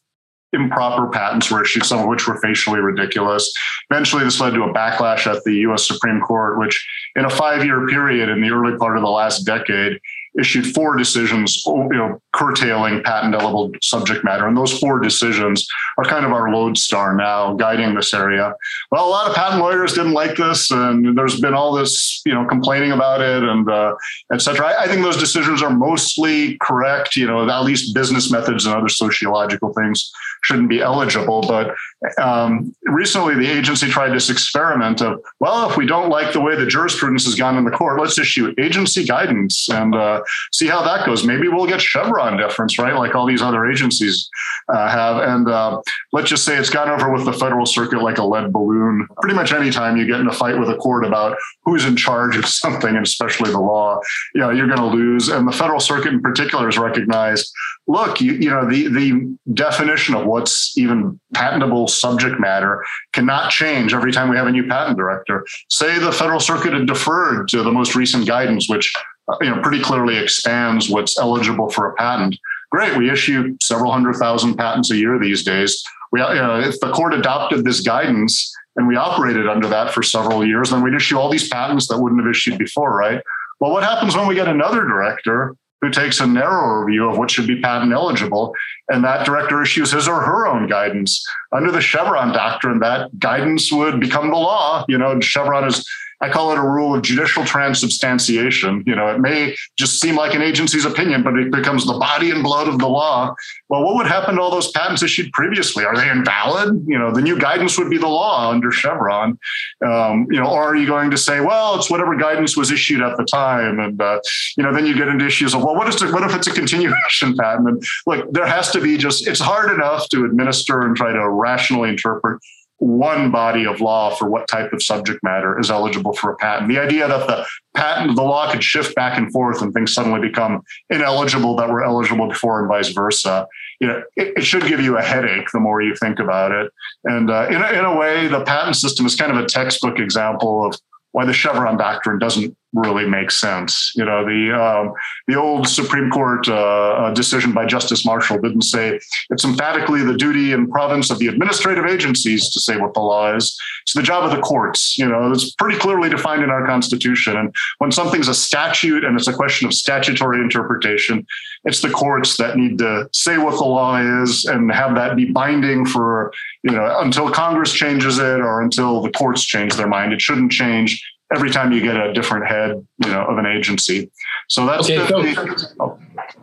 improper 0.55 1.09
patents 1.09 1.51
were 1.51 1.63
issued, 1.63 1.85
some 1.85 2.01
of 2.01 2.07
which 2.07 2.27
were 2.27 2.41
facially 2.41 2.81
ridiculous. 2.81 3.53
Eventually, 3.91 4.25
this 4.25 4.41
led 4.41 4.55
to 4.55 4.63
a 4.63 4.73
backlash 4.73 5.27
at 5.27 5.43
the 5.45 5.53
US 5.69 5.87
Supreme 5.87 6.21
Court, 6.21 6.59
which, 6.59 6.87
in 7.17 7.25
a 7.25 7.31
five 7.31 7.65
year 7.65 7.87
period 7.89 8.29
in 8.29 8.41
the 8.41 8.51
early 8.51 8.77
part 8.79 8.97
of 8.97 9.03
the 9.03 9.11
last 9.11 9.45
decade, 9.45 9.99
issued 10.39 10.67
four 10.75 10.97
decisions, 10.97 11.63
you 11.67 11.89
know, 11.93 12.21
curtailing 12.33 13.03
patent 13.05 13.35
eligible 13.35 13.71
subject 13.83 14.25
matter. 14.25 14.47
And 14.49 14.57
those 14.57 14.77
four 14.79 14.99
decisions 14.99 15.67
are 15.99 16.05
kind 16.05 16.27
of 16.27 16.33
our 16.33 16.53
lodestar 16.53 17.15
now 17.15 17.55
guiding 17.55 17.95
this 17.95 18.13
area. 18.13 18.53
Well, 18.91 19.07
a 19.07 19.09
lot 19.09 19.29
of 19.29 19.37
patent 19.37 19.61
lawyers 19.61 19.93
didn't 19.93 20.13
like 20.13 20.37
this, 20.37 20.71
and 20.71 21.17
there's 21.17 21.41
been 21.41 21.55
all 21.55 21.73
this, 21.73 22.21
you 22.27 22.35
know, 22.35 22.45
complaining 22.47 22.93
about 22.93 23.21
it 23.21 23.43
and 23.43 23.71
uh, 23.71 23.95
et 24.33 24.43
cetera. 24.43 24.67
I, 24.67 24.83
I 24.83 24.87
think 24.89 25.03
those 25.03 25.17
decisions 25.17 25.63
are 25.63 25.71
mostly 25.71 26.59
correct. 26.59 27.17
You 27.17 27.27
know, 27.27 27.49
at 27.49 27.63
least 27.63 27.95
business 27.95 28.31
methods 28.31 28.67
and 28.67 28.75
other 28.75 28.89
sociological 28.89 29.73
things 29.73 30.11
shouldn't 30.43 30.69
be 30.69 30.81
eligible. 30.81 31.43
But 31.43 31.75
um, 32.21 32.75
recently, 32.83 33.35
the 33.35 33.51
agency 33.51 33.89
tried 33.89 34.11
this 34.11 34.31
experiment 34.31 35.01
of, 35.01 35.21
well, 35.41 35.71
if 35.71 35.77
we 35.77 35.87
don't 35.87 36.11
like 36.11 36.33
the 36.33 36.41
way 36.41 36.57
the 36.57 36.67
jurisprudence 36.67 37.25
has 37.25 37.35
gone 37.35 37.57
in 37.57 37.65
the 37.65 37.71
court, 37.71 38.01
let's 38.01 38.19
issue 38.19 38.53
agency 38.59 39.05
guidance 39.05 39.69
and 39.69 39.95
uh, 39.95 40.23
see 40.53 40.67
how 40.67 40.83
that 40.83 41.07
goes. 41.07 41.25
Maybe 41.25 41.49
we'll 41.49 41.67
get 41.67 41.81
Chevron 41.81 42.37
deference, 42.37 42.79
right? 42.79 42.95
Like 42.95 43.15
all 43.15 43.27
these 43.27 43.43
other 43.43 43.71
agencies 43.71 44.29
uh, 44.73 44.89
have. 44.89 45.17
And 45.17 45.49
uh, 45.49 45.81
let's 46.13 46.29
just 46.29 46.45
say 46.45 46.57
it's 46.57 46.71
gone 46.71 46.89
over 46.89 47.13
with 47.13 47.25
the 47.25 47.33
federal 47.33 47.67
circuit 47.67 48.03
like 48.03 48.19
a 48.19 48.25
lead 48.25 48.53
balloon. 48.53 49.07
Pretty 49.21 49.37
much 49.37 49.53
any 49.53 49.71
time 49.71 49.97
you 49.97 50.07
get 50.07 50.21
in 50.21 50.29
a 50.29 50.33
fight 50.33 50.59
with 50.59 50.69
a 50.69 50.77
court 50.77 51.05
about 51.05 51.37
who's 51.65 51.85
in 51.85 51.97
charge 51.97 52.37
of 52.37 52.47
something, 52.55 52.95
and 52.95 53.05
especially 53.05 53.51
the 53.51 53.61
law, 53.61 54.01
you 54.35 54.41
know, 54.41 54.51
you're 54.51 54.67
going 54.67 54.79
to 54.79 54.97
lose. 54.97 55.29
And 55.29 55.47
the 55.47 55.53
federal 55.53 55.81
circuit 55.81 56.13
in 56.13 56.21
particular 56.21 56.67
has 56.67 56.79
recognized, 56.79 57.53
look, 57.87 58.21
you, 58.21 58.33
you 58.33 58.51
know, 58.51 58.69
the, 58.69 58.89
the 58.89 59.37
definition 59.53 60.15
of 60.15 60.27
what's 60.27 60.77
even 60.77 61.21
patentable 61.35 61.89
subject 61.89 62.41
matter 62.41 62.85
cannot 63.13 63.51
change 63.51 63.93
every 63.93 64.13
time 64.13 64.31
we 64.31 64.37
have 64.37 64.47
a 64.47 64.53
new 64.53 64.67
patent 64.67 64.97
director. 64.97 65.47
Say 65.69 65.99
the 65.99 66.13
federal 66.13 66.41
circuit 66.41 66.73
had 66.73 66.87
deferred 66.87 67.49
to 67.49 67.63
the 67.63 67.73
most 67.73 67.95
recent 67.95 68.27
guidance, 68.27 68.69
which 68.69 68.93
Uh, 69.27 69.37
you 69.41 69.51
know, 69.51 69.63
pretty 69.63 69.83
clearly 69.83 70.19
expands 70.19 70.91
what's 70.91 71.19
eligible 71.19 71.71
for 71.71 71.91
a 71.91 71.95
patent. 71.95 72.39
Great, 72.71 72.97
we 72.99 73.11
issue 73.11 73.57
several 73.63 73.93
hundred 73.93 74.17
thousand 74.17 74.57
patents 74.57 74.91
a 74.91 74.97
year 74.97 75.19
these 75.19 75.43
days. 75.43 75.83
We, 76.13 76.21
you 76.21 76.35
know, 76.35 76.61
if 76.61 76.79
the 76.81 76.93
court 76.93 77.15
adopted 77.15 77.65
this 77.65 77.81
guidance 77.81 78.53
and 78.77 78.87
we 78.87 78.97
operated 78.97 79.49
under 79.49 79.69
that 79.69 79.93
for 79.93 80.03
several 80.03 80.45
years, 80.45 80.71
then 80.71 80.83
we'd 80.83 80.95
issue 80.95 81.19
all 81.19 81.31
these 81.31 81.49
patents 81.49 81.89
that 81.89 81.99
wouldn't 81.99 82.21
have 82.21 82.31
issued 82.31 82.59
before, 82.59 82.97
right? 82.97 83.23
Well, 83.61 83.73
what 83.73 83.85
happens 83.85 84.17
when 84.17 84.27
we 84.27 84.35
get 84.35 84.49
another 84.49 84.83
director 84.83 85.57
who 85.81 85.91
takes 85.91 86.21
a 86.21 86.27
narrower 86.27 86.85
view 86.87 87.09
of 87.09 87.17
what 87.17 87.31
should 87.31 87.47
be 87.47 87.61
patent 87.61 87.93
eligible, 87.93 88.55
and 88.89 89.05
that 89.05 89.25
director 89.25 89.63
issues 89.63 89.93
his 89.93 90.09
or 90.09 90.21
her 90.21 90.47
own 90.47 90.67
guidance 90.67 91.25
under 91.53 91.71
the 91.71 91.81
Chevron 91.81 92.33
doctrine? 92.33 92.81
That 92.81 93.19
guidance 93.19 93.71
would 93.71 94.01
become 94.01 94.31
the 94.31 94.37
law. 94.37 94.85
You 94.89 94.99
know, 94.99 95.21
Chevron 95.21 95.65
is 95.65 95.87
I 96.21 96.29
call 96.29 96.53
it 96.53 96.59
a 96.59 96.63
rule 96.63 96.95
of 96.95 97.03
judicial 97.03 97.45
transubstantiation. 97.45 98.83
You 98.87 98.95
know, 98.95 99.09
it 99.09 99.21
may 99.21 99.55
just 99.79 100.01
seem 100.01 100.17
like 100.17 100.35
an 100.35 100.43
agency's 100.43 100.85
opinion, 100.85 101.23
but 101.23 101.35
it 101.39 101.51
becomes 101.51 101.87
the 101.87 101.95
body 101.95 102.31
and 102.31 102.43
blood 102.43 102.69
of 102.69 102.79
the 102.79 102.89
law. 102.89 103.35
Well, 103.69 103.85
what 103.85 103.97
would 103.97 104.07
happen 104.07 104.37
to 104.37 104.41
all 104.41 104.51
those 104.51 104.71
patents 104.71 105.03
issued 105.03 105.33
previously? 105.33 105.85
Are 105.85 105.97
they 105.97 106.09
invalid? 106.09 106.85
You 106.87 106.99
know, 106.99 107.13
the 107.13 107.21
new 107.21 107.39
guidance 107.39 107.79
would 107.79 107.91
be 107.91 107.99
the 107.99 108.09
law 108.09 108.51
under 108.51 108.71
Chevron. 108.71 109.39
Um, 109.85 110.27
you 110.31 110.41
know, 110.41 110.47
or 110.47 110.71
are 110.71 110.77
you 110.77 110.87
going 110.87 111.11
to 111.11 111.19
say, 111.19 111.41
well, 111.41 111.77
it's 111.77 111.91
whatever 111.91 112.17
guidance 112.17 112.57
was 112.57 112.71
issued 112.71 113.03
at 113.03 113.17
the 113.17 113.25
time, 113.25 113.81
and 113.81 114.01
uh, 114.01 114.21
you 114.57 114.63
know, 114.63 114.73
then 114.73 114.87
you 114.87 114.95
get 114.95 115.09
into 115.09 115.27
issues 115.27 115.55
of, 115.55 115.63
well, 115.63 115.75
what 115.75 115.89
is 115.89 116.01
it, 116.03 116.13
what 116.13 116.23
if 116.23 116.35
it's 116.35 116.47
a 116.47 116.53
continuation 116.53 117.37
patent? 117.41 117.69
And 117.69 117.83
look, 118.07 118.31
there 118.33 118.47
has 118.47 118.71
to 118.73 118.81
be 118.81 118.97
just 118.97 119.27
it's 119.27 119.41
hard 119.41 119.73
enough 119.73 120.09
to 120.11 120.25
administer 120.25 120.83
and 120.83 120.97
try 120.97 121.13
to 121.13 121.29
rationally 121.29 121.91
interpret 121.91 122.41
one 122.79 123.31
body 123.31 123.67
of 123.67 123.81
law 123.81 124.15
for 124.15 124.29
what 124.29 124.49
type 124.49 124.73
of 124.73 124.83
subject 124.83 125.21
matter 125.23 125.59
is 125.59 125.71
eligible 125.71 126.13
for 126.13 126.33
a 126.33 126.37
patent. 126.37 126.69
The 126.69 126.79
idea 126.79 127.07
that 127.07 127.27
the 127.27 127.47
patent, 127.75 128.17
the 128.17 128.23
law 128.23 128.51
could 128.51 128.65
shift 128.65 128.95
back 128.95 129.17
and 129.17 129.33
forth 129.33 129.63
and 129.63 129.73
things 129.73 129.95
suddenly 129.95 130.21
become 130.21 130.63
ineligible 130.91 131.57
that 131.57 131.69
were 131.69 131.85
eligible 131.85 132.29
before 132.29 132.61
and 132.61 132.69
vice 132.69 132.89
versa. 132.89 133.47
You 133.81 133.89
know, 133.89 134.03
it, 134.17 134.35
it 134.39 134.45
should 134.45 134.67
give 134.67 134.81
you 134.81 134.99
a 134.99 135.03
headache 135.03 135.49
the 135.53 135.61
more 135.61 135.83
you 135.83 135.95
think 135.95 136.19
about 136.19 136.51
it. 136.51 136.73
And 137.05 137.31
uh, 137.31 137.47
in, 137.49 137.63
a, 137.63 137.79
in 137.79 137.85
a 137.85 137.97
way, 137.97 138.27
the 138.27 138.45
patent 138.45 138.77
system 138.77 139.07
is 139.07 139.15
kind 139.15 139.31
of 139.31 139.39
a 139.39 139.47
textbook 139.47 139.99
example 139.99 140.67
of 140.67 140.75
why 141.13 141.25
the 141.25 141.33
Chevron 141.33 141.77
doctrine 141.77 142.19
doesn't 142.19 142.57
really 142.75 143.09
makes 143.09 143.41
sense. 143.41 143.93
You 143.95 144.05
know, 144.05 144.25
the 144.25 144.53
um, 144.53 144.93
the 145.27 145.37
old 145.37 145.69
Supreme 145.69 146.11
Court 146.11 146.47
uh, 146.49 147.13
decision 147.15 147.53
by 147.53 147.65
Justice 147.65 148.05
Marshall 148.05 148.41
didn't 148.41 148.63
say 148.63 148.99
it's 149.31 149.45
emphatically 149.45 150.03
the 150.03 150.17
duty 150.17 150.53
and 150.53 150.71
province 150.71 151.11
of 151.11 151.19
the 151.19 151.29
administrative 151.29 151.87
agencies 151.87 152.51
to 152.51 152.61
say 152.61 152.77
what 152.77 152.95
the 152.95 153.01
law 153.01 153.35
is. 153.35 153.59
It's 153.83 153.95
the 153.95 154.03
job 154.03 154.25
of 154.25 154.33
the 154.33 154.43
courts. 154.43 154.99
You 154.99 155.09
know, 155.09 155.31
it's 155.31 155.55
pretty 155.55 155.79
clearly 155.79 156.11
defined 156.11 156.43
in 156.43 156.51
our 156.51 156.67
Constitution. 156.67 157.37
And 157.37 157.55
when 157.79 157.93
something's 157.93 158.29
a 158.29 158.35
statute 158.35 159.05
and 159.05 159.17
it's 159.17 159.29
a 159.29 159.33
question 159.33 159.67
of 159.67 159.75
statutory 159.75 160.41
interpretation, 160.41 161.27
it's 161.65 161.81
the 161.81 161.91
courts 161.91 162.37
that 162.37 162.57
need 162.57 162.79
to 162.79 163.09
say 163.13 163.39
what 163.39 163.53
the 163.53 163.65
law 163.65 163.97
is 164.23 164.45
and 164.45 164.71
have 164.73 164.95
that 164.97 165.17
be 165.17 165.27
binding 165.27 165.87
for 165.87 166.33
you 166.63 166.73
know 166.73 167.01
until 167.01 167.31
Congress 167.31 167.73
changes 167.73 168.19
it 168.19 168.41
or 168.41 168.63
until 168.63 169.01
the 169.01 169.11
courts 169.11 169.45
change 169.45 169.75
their 169.75 169.89
mind. 169.89 170.13
It 170.13 170.21
shouldn't 170.21 170.53
change 170.53 171.03
every 171.33 171.51
time 171.51 171.73
you 171.73 171.81
get 171.81 171.97
a 171.97 172.13
different 172.13 172.47
head, 172.47 172.87
you 173.05 173.11
know, 173.11 173.25
of 173.25 173.39
an 173.39 173.47
agency. 173.47 174.11
So 174.49 174.67
that's 174.67 174.91
okay. 174.91 175.35
So, 175.35 175.75
oh. 175.81 175.99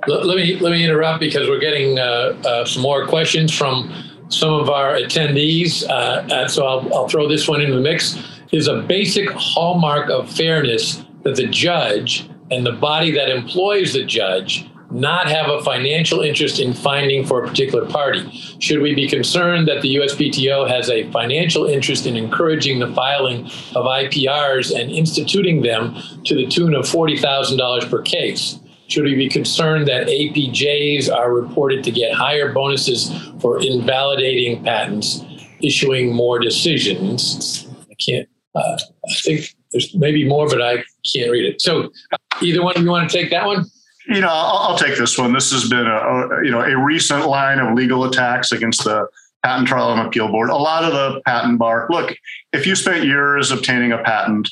let, 0.07 0.37
me 0.37 0.57
let 0.59 0.71
me 0.71 0.83
interrupt 0.83 1.19
because 1.19 1.47
we're 1.47 1.59
getting 1.59 1.99
uh, 1.99 2.41
uh, 2.45 2.65
some 2.65 2.81
more 2.81 3.07
questions 3.07 3.55
from 3.55 3.93
some 4.29 4.53
of 4.53 4.69
our 4.69 4.93
attendees. 4.95 5.83
Uh, 5.83 6.47
so 6.47 6.65
I'll, 6.65 6.93
I'll 6.93 7.07
throw 7.07 7.27
this 7.27 7.47
one 7.47 7.61
into 7.61 7.75
the 7.75 7.81
mix. 7.81 8.17
Is 8.51 8.67
a 8.67 8.81
basic 8.81 9.29
hallmark 9.29 10.09
of 10.09 10.29
fairness 10.29 11.05
that 11.23 11.37
the 11.37 11.47
judge 11.47 12.29
and 12.49 12.65
the 12.65 12.73
body 12.73 13.11
that 13.11 13.29
employs 13.29 13.93
the 13.93 14.03
judge 14.03 14.69
not 14.91 15.27
have 15.27 15.49
a 15.49 15.63
financial 15.63 16.21
interest 16.21 16.59
in 16.59 16.73
finding 16.73 17.25
for 17.25 17.43
a 17.43 17.47
particular 17.47 17.85
party? 17.85 18.29
Should 18.59 18.81
we 18.81 18.93
be 18.93 19.07
concerned 19.07 19.67
that 19.67 19.81
the 19.81 19.95
USPTO 19.95 20.67
has 20.69 20.89
a 20.89 21.09
financial 21.11 21.65
interest 21.65 22.05
in 22.05 22.15
encouraging 22.15 22.79
the 22.79 22.93
filing 22.93 23.45
of 23.75 23.85
IPRs 23.85 24.77
and 24.77 24.91
instituting 24.91 25.61
them 25.61 25.95
to 26.25 26.35
the 26.35 26.47
tune 26.47 26.75
of 26.75 26.85
$40,000 26.85 27.89
per 27.89 28.01
case? 28.01 28.59
Should 28.87 29.05
we 29.05 29.15
be 29.15 29.29
concerned 29.29 29.87
that 29.87 30.07
APJs 30.07 31.09
are 31.09 31.33
reported 31.33 31.83
to 31.85 31.91
get 31.91 32.13
higher 32.13 32.51
bonuses 32.51 33.09
for 33.39 33.61
invalidating 33.61 34.63
patents, 34.63 35.23
issuing 35.61 36.13
more 36.13 36.39
decisions? 36.39 37.67
I 37.89 37.93
can't, 38.05 38.27
uh, 38.53 38.59
I 38.59 39.13
think 39.23 39.55
there's 39.71 39.95
maybe 39.95 40.27
more, 40.27 40.49
but 40.49 40.61
I 40.61 40.83
can't 41.13 41.31
read 41.31 41.45
it. 41.45 41.61
So, 41.61 41.89
either 42.41 42.61
one 42.61 42.75
of 42.75 42.83
you 42.83 42.89
want 42.89 43.09
to 43.09 43.17
take 43.17 43.29
that 43.31 43.45
one? 43.45 43.65
You 44.07 44.21
know, 44.21 44.29
I'll, 44.29 44.69
I'll 44.69 44.77
take 44.77 44.97
this 44.97 45.17
one. 45.17 45.33
This 45.33 45.51
has 45.51 45.69
been 45.69 45.85
a, 45.85 45.95
a, 45.95 46.43
you 46.43 46.51
know 46.51 46.61
a 46.61 46.77
recent 46.77 47.27
line 47.27 47.59
of 47.59 47.75
legal 47.75 48.05
attacks 48.05 48.51
against 48.51 48.83
the 48.83 49.07
Patent 49.43 49.67
Trial 49.67 49.91
and 49.91 50.07
Appeal 50.07 50.27
Board. 50.29 50.49
A 50.49 50.55
lot 50.55 50.83
of 50.83 50.93
the 50.93 51.21
patent 51.21 51.59
bar. 51.59 51.87
Look, 51.89 52.15
if 52.53 52.65
you 52.65 52.75
spent 52.75 53.05
years 53.05 53.51
obtaining 53.51 53.91
a 53.91 53.99
patent 53.99 54.49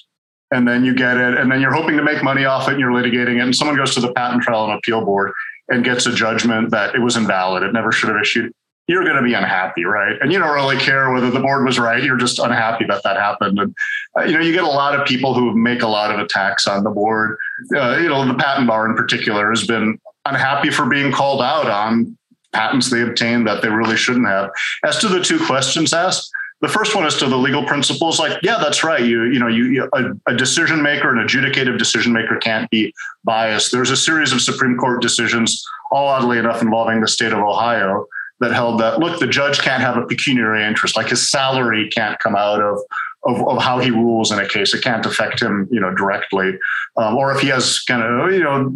and 0.52 0.68
then 0.68 0.84
you 0.84 0.96
get 0.96 1.18
it, 1.18 1.38
and 1.38 1.52
then 1.52 1.62
you're 1.62 1.74
hoping 1.74 1.96
to 1.98 2.04
make 2.04 2.24
money 2.24 2.46
off 2.46 2.68
it, 2.68 2.72
and 2.72 2.80
you're 2.80 2.92
litigating 2.92 3.36
it, 3.36 3.42
and 3.42 3.56
someone 3.56 3.78
goes 3.78 3.94
to 3.94 4.02
the 4.02 4.12
Patent 4.14 4.42
Trial 4.42 4.66
and 4.66 4.74
Appeal 4.74 5.06
Board 5.06 5.32
and 5.68 5.84
gets 5.84 6.08
a 6.08 6.14
judgment 6.14 6.72
that 6.72 6.96
it 6.96 7.00
was 7.00 7.16
invalid, 7.16 7.62
it 7.62 7.72
never 7.72 7.92
should 7.92 8.10
have 8.10 8.20
issued 8.20 8.52
you're 8.90 9.04
going 9.04 9.18
to 9.18 9.22
be 9.22 9.36
unhappy, 9.36 9.86
right? 9.86 10.18
And 10.20 10.34
you 10.34 10.40
don't 10.40 10.52
really 10.52 10.76
care 10.78 11.12
whether 11.12 11.30
the 11.30 11.40
board 11.40 11.64
was 11.64 11.78
right. 11.78 12.04
You're 12.04 12.18
just 12.18 12.40
unhappy 12.40 12.86
that 12.86 13.04
that 13.04 13.18
happened. 13.18 13.60
And 13.60 13.76
uh, 14.18 14.24
you 14.24 14.34
know, 14.34 14.40
you 14.40 14.52
get 14.52 14.64
a 14.64 14.68
lot 14.68 15.00
of 15.00 15.06
people 15.06 15.36
who 15.36 15.56
make 15.56 15.84
a 15.84 15.88
lot 15.88 16.12
of 16.12 16.20
attacks 16.20 16.68
on 16.68 16.84
the 16.84 16.90
board. 16.90 17.38
Uh, 17.76 17.98
you 17.98 18.10
know, 18.10 18.28
the 18.28 18.34
patent 18.34 18.68
bar 18.68 18.90
in 18.90 18.96
particular 18.96 19.52
has 19.52 19.68
been 19.68 20.00
unhappy 20.26 20.72
for 20.72 20.88
being 20.88 21.12
called 21.12 21.40
out 21.40 21.68
on 21.68 22.18
patents 22.52 22.90
they 22.90 23.04
obtained 23.04 23.46
that 23.46 23.62
they 23.62 23.70
really 23.70 23.96
shouldn't 23.96 24.28
have. 24.28 24.50
As 24.84 24.98
to 24.98 25.08
the 25.08 25.22
two 25.22 25.46
questions 25.46 25.94
asked, 25.94 26.32
the 26.62 26.68
first 26.68 26.96
one 26.96 27.06
is 27.06 27.16
to 27.18 27.28
the 27.28 27.38
legal 27.38 27.64
principles. 27.66 28.18
Like, 28.18 28.40
yeah, 28.42 28.58
that's 28.60 28.84
right. 28.84 29.06
You, 29.06 29.26
you 29.26 29.38
know, 29.38 29.48
you, 29.48 29.88
a, 29.94 30.34
a 30.34 30.36
decision 30.36 30.82
maker, 30.82 31.16
an 31.16 31.24
adjudicative 31.26 31.78
decision 31.78 32.12
maker 32.12 32.38
can't 32.38 32.68
be 32.72 32.92
biased. 33.24 33.72
There's 33.72 33.92
a 33.92 33.96
series 33.96 34.34
of 34.34 34.42
Supreme 34.42 34.78
Court 34.78 35.00
decisions, 35.00 35.64
all 35.92 36.08
oddly 36.08 36.40
enough, 36.40 36.64
involving 36.64 37.02
the 37.02 37.08
state 37.08 37.34
of 37.34 37.40
Ohio, 37.40 38.08
that 38.40 38.54
held 38.54 38.80
that 38.80 39.00
look, 39.00 39.20
the 39.20 39.28
judge 39.28 39.60
can't 39.60 39.82
have 39.82 39.98
a 39.98 40.06
pecuniary 40.06 40.64
interest, 40.64 40.96
like 40.96 41.10
his 41.10 41.30
salary 41.30 41.90
can't 41.90 42.18
come 42.20 42.36
out 42.36 42.62
of 42.62 42.80
of, 43.24 43.46
of 43.48 43.62
how 43.62 43.80
he 43.80 43.92
rules 43.92 44.32
in 44.32 44.40
a 44.40 44.48
case. 44.48 44.74
It 44.74 44.82
can't 44.82 45.06
affect 45.06 45.42
him, 45.42 45.68
you 45.72 45.80
know, 45.80 45.94
directly. 45.94 46.58
Um, 46.96 47.16
or 47.16 47.34
if 47.34 47.42
he 47.42 47.48
has 47.48 47.80
kind 47.82 48.02
of, 48.02 48.32
you 48.32 48.44
know, 48.44 48.72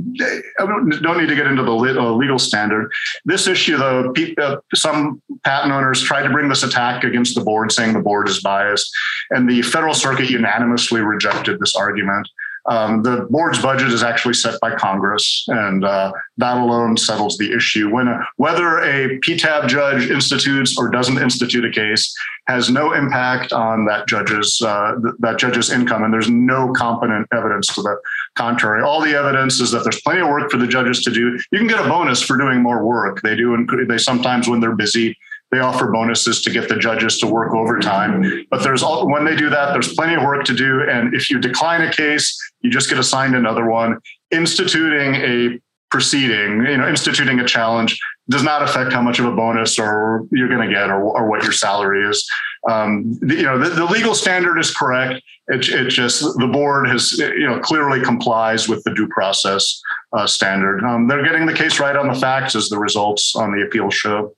don't 0.57 1.17
need 1.17 1.29
to 1.29 1.35
get 1.35 1.47
into 1.47 1.63
the 1.63 1.71
uh, 1.71 2.11
legal 2.11 2.39
standard. 2.39 2.91
This 3.25 3.47
issue, 3.47 3.77
though, 3.77 4.13
uh, 4.37 4.57
some 4.73 5.21
patent 5.43 5.73
owners 5.73 6.01
tried 6.01 6.23
to 6.23 6.29
bring 6.29 6.49
this 6.49 6.63
attack 6.63 7.03
against 7.03 7.35
the 7.35 7.41
board, 7.41 7.71
saying 7.71 7.93
the 7.93 7.99
board 7.99 8.27
is 8.27 8.41
biased, 8.41 8.91
and 9.31 9.49
the 9.49 9.61
Federal 9.61 9.93
Circuit 9.93 10.29
unanimously 10.29 11.01
rejected 11.01 11.59
this 11.59 11.75
argument. 11.75 12.27
Um, 12.69 13.03
the 13.03 13.27
board's 13.29 13.61
budget 13.61 13.89
is 13.89 14.03
actually 14.03 14.35
set 14.35 14.59
by 14.61 14.73
Congress, 14.75 15.45
and 15.49 15.83
uh, 15.83 16.13
that 16.37 16.57
alone 16.57 16.95
settles 16.95 17.37
the 17.37 17.53
issue. 17.53 17.89
When 17.89 18.07
a, 18.07 18.25
whether 18.37 18.79
a 18.79 19.19
PTAB 19.19 19.67
judge 19.67 20.09
institutes 20.09 20.77
or 20.77 20.89
doesn't 20.89 21.17
institute 21.17 21.65
a 21.65 21.71
case 21.71 22.15
has 22.47 22.69
no 22.69 22.93
impact 22.93 23.51
on 23.51 23.85
that 23.85 24.07
judge's 24.07 24.61
uh, 24.61 24.93
th- 25.01 25.15
that 25.19 25.37
judge's 25.39 25.71
income, 25.71 26.03
and 26.03 26.13
there's 26.13 26.29
no 26.29 26.71
competent 26.71 27.27
evidence 27.33 27.67
to 27.75 27.81
the 27.81 27.97
contrary. 28.35 28.81
All 28.81 29.01
the 29.01 29.13
evidence 29.13 29.59
is 29.59 29.71
that 29.71 29.83
there's 29.83 30.01
plenty 30.01 30.21
of 30.21 30.29
work 30.29 30.49
for 30.49 30.57
the 30.57 30.67
judges 30.67 31.03
to 31.03 31.11
do. 31.11 31.37
You 31.51 31.59
can 31.59 31.67
get 31.67 31.85
a 31.85 31.89
bonus 31.89 32.21
for 32.21 32.37
doing 32.37 32.61
more 32.61 32.85
work. 32.85 33.21
They 33.21 33.35
do, 33.35 33.67
they 33.87 33.97
sometimes 33.97 34.47
when 34.47 34.61
they're 34.61 34.75
busy 34.75 35.17
they 35.53 35.59
offer 35.59 35.91
bonuses 35.91 36.41
to 36.41 36.49
get 36.49 36.67
the 36.67 36.75
judges 36.75 37.19
to 37.19 37.27
work 37.27 37.53
overtime. 37.53 38.45
But 38.49 38.63
there's 38.63 38.81
all, 38.81 39.07
when 39.07 39.23
they 39.23 39.35
do 39.35 39.51
that, 39.51 39.71
there's 39.71 39.93
plenty 39.93 40.15
of 40.15 40.23
work 40.23 40.45
to 40.45 40.53
do. 40.53 40.81
And 40.89 41.13
if 41.13 41.29
you 41.29 41.39
decline 41.39 41.81
a 41.81 41.91
case, 41.91 42.35
you 42.61 42.71
just 42.71 42.89
get 42.89 42.97
assigned 42.97 43.35
another 43.35 43.69
one. 43.69 43.99
Instituting 44.31 45.15
a 45.15 45.59
proceeding, 45.91 46.65
you 46.65 46.77
know, 46.77 46.89
instituting 46.89 47.39
a 47.39 47.45
challenge 47.45 47.99
does 48.29 48.41
not 48.41 48.63
affect 48.63 48.91
how 48.91 49.01
much 49.01 49.19
of 49.19 49.25
a 49.25 49.31
bonus 49.31 49.77
or 49.77 50.25
you're 50.31 50.47
going 50.47 50.67
to 50.67 50.73
get 50.73 50.89
or, 50.89 51.01
or 51.03 51.29
what 51.29 51.43
your 51.43 51.51
salary 51.51 52.09
is. 52.09 52.27
Um, 52.67 53.15
the, 53.21 53.35
you 53.35 53.43
know, 53.43 53.59
the, 53.59 53.69
the, 53.69 53.85
legal 53.85 54.15
standard 54.15 54.57
is 54.57 54.73
correct. 54.73 55.21
It, 55.49 55.67
it 55.69 55.89
just 55.89 56.23
the 56.39 56.47
board 56.47 56.87
has 56.87 57.11
you 57.11 57.45
know 57.45 57.59
clearly 57.59 58.01
complies 58.01 58.69
with 58.69 58.81
the 58.85 58.93
due 58.95 59.09
process 59.09 59.81
uh, 60.13 60.25
standard. 60.25 60.83
Um, 60.85 61.07
they're 61.07 61.23
getting 61.23 61.45
the 61.45 61.53
case 61.53 61.79
right 61.81 61.95
on 61.97 62.07
the 62.07 62.15
facts 62.15 62.55
as 62.55 62.69
the 62.69 62.79
results 62.79 63.35
on 63.35 63.51
the 63.51 63.63
appeal 63.65 63.89
show. 63.89 64.33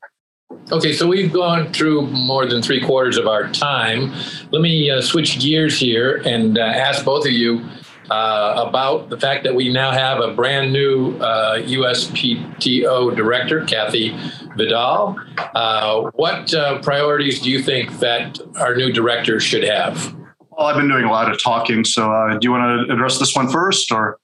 Okay, 0.72 0.94
so 0.94 1.08
we've 1.08 1.32
gone 1.32 1.72
through 1.74 2.08
more 2.08 2.48
than 2.48 2.62
three 2.62 2.84
quarters 2.84 3.18
of 3.18 3.28
our 3.28 3.52
time. 3.52 4.12
Let 4.52 4.62
me 4.62 4.90
uh, 4.90 5.02
switch 5.02 5.40
gears 5.40 5.80
here 5.80 6.24
and 6.26 6.58
uh, 6.58 6.62
ask 6.62 7.06
both 7.06 7.26
of 7.26 7.32
you 7.32 7.64
uh, 8.10 8.66
about 8.68 9.10
the 9.10 9.20
fact 9.20 9.44
that 9.44 9.54
we 9.54 9.72
now 9.72 9.92
have 9.92 10.20
a 10.20 10.34
brand 10.34 10.74
new 10.74 11.18
USPTO 11.20 13.12
uh, 13.12 13.16
director, 13.16 13.64
Kathy 13.66 14.18
Vidal. 14.56 15.20
Uh, 15.38 16.10
what 16.16 16.52
uh, 16.54 16.80
priorities 16.82 17.42
do 17.42 17.52
you 17.52 17.62
think 17.62 18.00
that 18.00 18.40
our 18.58 18.76
new 18.76 18.92
director 18.92 19.40
should 19.40 19.64
have? 19.64 20.16
Well, 20.52 20.68
I've 20.68 20.78
been 20.78 20.90
doing 20.90 21.06
a 21.06 21.12
lot 21.12 21.32
of 21.32 21.42
talking, 21.42 21.84
so 21.86 22.08
do 22.40 22.40
you 22.42 22.52
want 22.52 22.88
to 22.88 22.94
address 22.94 23.20
this 23.20 23.36
one 23.36 23.50
first, 23.50 23.92
or? 23.92 24.20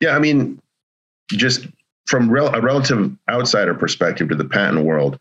Yeah, 0.00 0.16
I 0.16 0.18
mean, 0.18 0.60
just 1.30 1.68
from 2.06 2.30
rel- 2.30 2.54
a 2.54 2.60
relative 2.60 3.12
outsider 3.28 3.74
perspective 3.74 4.28
to 4.30 4.34
the 4.34 4.44
patent 4.44 4.84
world, 4.84 5.20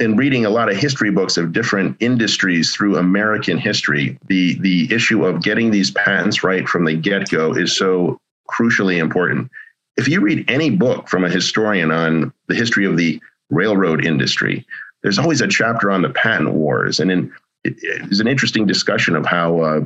in 0.00 0.16
reading 0.16 0.44
a 0.44 0.50
lot 0.50 0.70
of 0.70 0.76
history 0.76 1.10
books 1.10 1.36
of 1.36 1.52
different 1.52 1.96
industries 2.00 2.74
through 2.74 2.96
American 2.96 3.58
history, 3.58 4.18
the 4.26 4.58
the 4.60 4.92
issue 4.92 5.24
of 5.24 5.42
getting 5.42 5.70
these 5.70 5.90
patents 5.92 6.42
right 6.42 6.68
from 6.68 6.84
the 6.84 6.94
get 6.94 7.30
go 7.30 7.52
is 7.52 7.76
so 7.76 8.20
crucially 8.50 8.98
important. 8.98 9.50
If 9.96 10.08
you 10.08 10.20
read 10.20 10.48
any 10.50 10.70
book 10.70 11.08
from 11.08 11.24
a 11.24 11.30
historian 11.30 11.90
on 11.90 12.32
the 12.48 12.54
history 12.54 12.86
of 12.86 12.96
the 12.96 13.20
railroad 13.50 14.04
industry, 14.04 14.66
there's 15.02 15.18
always 15.18 15.40
a 15.40 15.48
chapter 15.48 15.90
on 15.90 16.02
the 16.02 16.10
patent 16.10 16.52
wars, 16.52 17.00
and 17.00 17.10
in 17.10 17.32
it, 17.64 17.76
an 18.20 18.28
interesting 18.28 18.66
discussion 18.66 19.16
of 19.16 19.26
how 19.26 19.60
uh, 19.60 19.80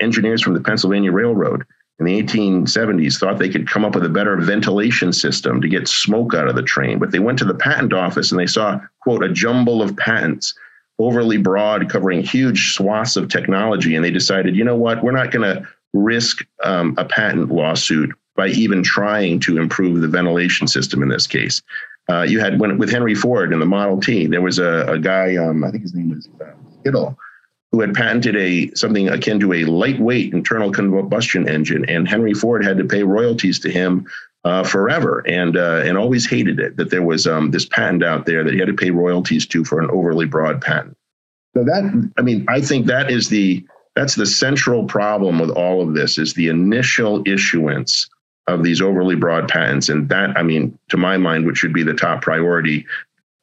engineers 0.00 0.42
from 0.42 0.54
the 0.54 0.60
Pennsylvania 0.60 1.12
Railroad 1.12 1.64
in 1.98 2.04
the 2.04 2.22
1870s 2.22 3.18
thought 3.18 3.38
they 3.38 3.48
could 3.48 3.68
come 3.68 3.84
up 3.84 3.94
with 3.94 4.04
a 4.04 4.10
better 4.10 4.36
ventilation 4.36 5.12
system 5.12 5.60
to 5.60 5.68
get 5.68 5.88
smoke 5.88 6.34
out 6.34 6.48
of 6.48 6.54
the 6.54 6.62
train. 6.62 6.98
But 6.98 7.10
they 7.10 7.18
went 7.18 7.38
to 7.38 7.44
the 7.44 7.54
patent 7.54 7.92
office 7.92 8.30
and 8.30 8.38
they 8.38 8.46
saw, 8.46 8.80
quote, 9.00 9.24
a 9.24 9.32
jumble 9.32 9.80
of 9.80 9.96
patents, 9.96 10.54
overly 10.98 11.38
broad, 11.38 11.88
covering 11.88 12.22
huge 12.22 12.74
swaths 12.74 13.16
of 13.16 13.28
technology. 13.28 13.94
And 13.94 14.04
they 14.04 14.10
decided, 14.10 14.56
you 14.56 14.64
know 14.64 14.76
what, 14.76 15.02
we're 15.02 15.12
not 15.12 15.30
going 15.30 15.56
to 15.56 15.66
risk 15.94 16.46
um, 16.62 16.94
a 16.98 17.04
patent 17.04 17.50
lawsuit 17.50 18.12
by 18.36 18.48
even 18.48 18.82
trying 18.82 19.40
to 19.40 19.58
improve 19.58 20.02
the 20.02 20.08
ventilation 20.08 20.68
system 20.68 21.02
in 21.02 21.08
this 21.08 21.26
case. 21.26 21.62
Uh, 22.10 22.22
you 22.22 22.38
had 22.38 22.60
when 22.60 22.76
with 22.78 22.90
Henry 22.90 23.14
Ford 23.14 23.52
in 23.52 23.58
the 23.58 23.66
Model 23.66 24.00
T, 24.00 24.26
there 24.26 24.42
was 24.42 24.58
a, 24.58 24.86
a 24.86 24.98
guy, 24.98 25.36
um, 25.36 25.64
I 25.64 25.70
think 25.70 25.82
his 25.82 25.94
name 25.94 26.10
was 26.10 26.28
uh, 26.40 26.52
Kittle, 26.84 27.18
who 27.76 27.82
had 27.82 27.92
patented 27.92 28.34
a 28.36 28.74
something 28.74 29.10
akin 29.10 29.38
to 29.38 29.52
a 29.52 29.64
lightweight 29.66 30.32
internal 30.32 30.72
combustion 30.72 31.46
engine, 31.46 31.84
and 31.90 32.08
Henry 32.08 32.32
Ford 32.32 32.64
had 32.64 32.78
to 32.78 32.84
pay 32.84 33.02
royalties 33.02 33.58
to 33.60 33.70
him 33.70 34.06
uh, 34.44 34.62
forever, 34.62 35.22
and 35.26 35.58
uh, 35.58 35.82
and 35.84 35.98
always 35.98 36.26
hated 36.26 36.58
it 36.58 36.78
that 36.78 36.88
there 36.88 37.02
was 37.02 37.26
um, 37.26 37.50
this 37.50 37.66
patent 37.66 38.02
out 38.02 38.24
there 38.24 38.42
that 38.42 38.54
he 38.54 38.58
had 38.58 38.68
to 38.68 38.74
pay 38.74 38.90
royalties 38.90 39.46
to 39.48 39.62
for 39.62 39.78
an 39.78 39.90
overly 39.90 40.24
broad 40.24 40.62
patent. 40.62 40.96
So 41.54 41.64
that 41.64 42.10
I 42.16 42.22
mean, 42.22 42.46
I 42.48 42.62
think 42.62 42.86
that 42.86 43.10
is 43.10 43.28
the 43.28 43.62
that's 43.94 44.14
the 44.14 44.24
central 44.24 44.86
problem 44.86 45.38
with 45.38 45.50
all 45.50 45.86
of 45.86 45.92
this 45.92 46.16
is 46.16 46.32
the 46.32 46.48
initial 46.48 47.22
issuance 47.26 48.08
of 48.46 48.62
these 48.62 48.80
overly 48.80 49.16
broad 49.16 49.48
patents, 49.48 49.90
and 49.90 50.08
that 50.08 50.34
I 50.38 50.42
mean, 50.42 50.78
to 50.88 50.96
my 50.96 51.18
mind, 51.18 51.44
which 51.44 51.58
should 51.58 51.74
be 51.74 51.82
the 51.82 51.92
top 51.92 52.22
priority. 52.22 52.86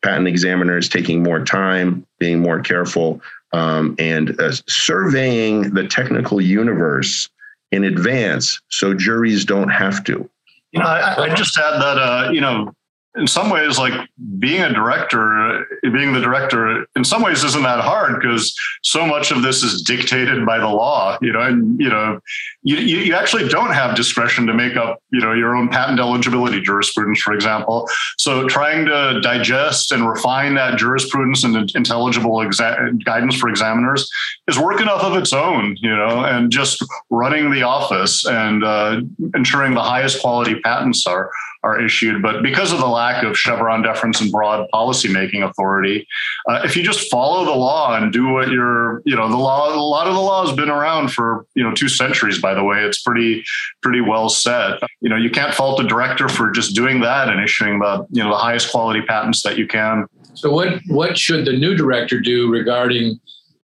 Patent 0.02 0.28
examiners 0.28 0.90
taking 0.90 1.24
more 1.24 1.46
time, 1.46 2.06
being 2.20 2.42
more 2.42 2.60
careful, 2.60 3.22
um, 3.54 3.96
and 4.00 4.40
uh, 4.40 4.52
surveying 4.68 5.74
the 5.74 5.88
technical 5.88 6.42
universe 6.42 7.30
in 7.72 7.84
advance 7.84 8.62
so 8.70 8.94
juries 8.94 9.46
don't 9.46 9.70
have 9.70 10.04
to. 10.06 10.30
You 10.72 10.80
know, 10.80 10.86
I, 10.86 11.26
I 11.26 11.36
just 11.36 11.58
add 11.58 11.80
that, 11.80 11.98
uh, 12.00 12.32
you 12.32 12.42
know, 12.42 12.74
in 13.16 13.28
some 13.28 13.50
ways, 13.50 13.78
like 13.78 13.94
being 14.40 14.62
a 14.62 14.74
director, 14.74 15.66
being 15.84 16.14
the 16.14 16.20
director, 16.20 16.88
in 16.96 17.04
some 17.04 17.22
ways 17.22 17.44
isn't 17.44 17.64
that 17.64 17.80
hard 17.80 18.20
because 18.20 18.56
so 18.82 19.06
much 19.06 19.32
of 19.32 19.44
this 19.44 19.62
is 19.62 19.84
dictated 19.84 20.46
by 20.46 20.58
the 20.58 20.68
law, 20.68 21.18
you 21.22 21.32
know, 21.32 21.42
and, 21.42 21.80
you 21.80 21.90
know, 21.90 22.20
you, 22.64 22.78
you 22.78 23.14
actually 23.14 23.48
don't 23.50 23.72
have 23.72 23.96
discretion 23.96 24.48
to 24.48 24.54
make 24.54 24.76
up, 24.76 25.02
you 25.12 25.20
know, 25.20 25.34
your 25.34 25.56
own 25.56 25.70
patent 25.70 26.00
eligibility 26.00 26.60
jurisprudence, 26.60 27.22
for 27.22 27.34
example. 27.34 27.88
So 28.18 28.48
trying 28.48 28.86
to 28.86 29.22
digest 29.22 29.92
and 29.92 30.08
refine 30.08 30.56
that 30.56 30.80
jurisprudence 30.80 31.44
and 31.44 31.72
intelligible 31.76 32.38
exa- 32.38 33.04
guidance 33.04 33.36
for 33.36 33.48
examiners 33.48 34.10
is 34.48 34.58
work 34.58 34.82
enough 34.82 35.04
of 35.04 35.16
its 35.16 35.34
own, 35.34 35.76
you 35.80 35.96
know, 35.96 36.26
and 36.26 36.52
just 36.52 36.84
running 37.12 37.52
the 37.52 37.62
office 37.62 38.26
and 38.26 38.64
uh, 38.64 39.02
ensuring 39.36 39.74
the 39.76 39.84
highest 39.84 40.20
quality 40.22 40.60
patents 40.62 41.06
are 41.06 41.30
are 41.64 41.80
issued. 41.80 42.22
But 42.22 42.44
because 42.44 42.74
of 42.74 42.80
the 42.80 42.86
lack 43.04 43.24
of 43.24 43.38
Chevron 43.38 43.82
deference 43.82 44.22
and 44.22 44.32
broad 44.32 44.68
policymaking 44.74 45.48
authority, 45.48 46.08
uh, 46.50 46.62
if 46.64 46.78
you 46.78 46.84
just 46.84 47.10
follow 47.10 47.44
the 47.46 47.52
law 47.52 47.96
and 47.96 48.14
do 48.14 48.30
what 48.30 48.50
you're, 48.50 49.02
you 49.06 49.16
know, 49.16 49.28
the 49.30 49.38
law, 49.38 49.74
a 49.74 49.76
lot 49.76 50.08
of 50.08 50.14
the 50.14 50.20
law 50.20 50.46
has 50.46 50.56
been 50.56 50.70
around 50.70 51.12
for, 51.12 51.46
you 51.56 51.64
know, 51.64 51.74
two 51.74 51.90
centuries, 51.90 52.40
by 52.40 52.54
the 52.54 52.64
way. 52.64 52.78
It's 52.84 53.02
pretty, 53.02 53.44
pretty 53.82 54.02
well 54.02 54.30
set. 54.30 54.82
You 55.02 55.10
know, 55.10 55.18
you 55.18 55.30
can't 55.30 55.54
fault 55.54 55.80
a 55.82 55.88
director 55.88 56.30
for 56.30 56.52
just 56.52 56.76
doing 56.76 57.02
that 57.02 57.28
and 57.30 57.44
issuing 57.44 57.80
the, 57.80 58.08
you 58.10 58.24
know, 58.24 58.30
the 58.30 58.38
highest 58.38 58.72
quality 58.72 59.02
patents 59.02 59.42
that 59.44 59.58
you 59.58 59.68
can. 59.68 60.06
So 60.34 60.52
what, 60.52 60.80
what 60.88 61.18
should 61.18 61.46
the 61.46 61.54
new 61.54 61.76
director 61.76 62.20
do 62.20 62.50
regarding 62.52 63.20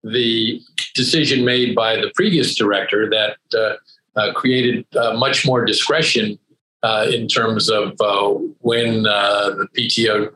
the 0.04 0.62
decision 0.94 1.44
made 1.44 1.74
by 1.76 1.96
the 1.96 2.12
previous 2.16 2.56
director 2.56 3.10
that 3.10 3.38
uh, 3.58 3.76
uh, 4.20 4.34
created 4.34 4.86
uh, 4.96 5.14
much 5.26 5.46
more 5.46 5.66
discretion 5.66 6.38
uh, 6.84 7.08
in 7.10 7.28
terms 7.28 7.70
of 7.70 7.94
uh, 8.00 8.30
when 8.60 9.06
uh, 9.08 9.52
the 9.52 9.68
PTO 9.76 10.32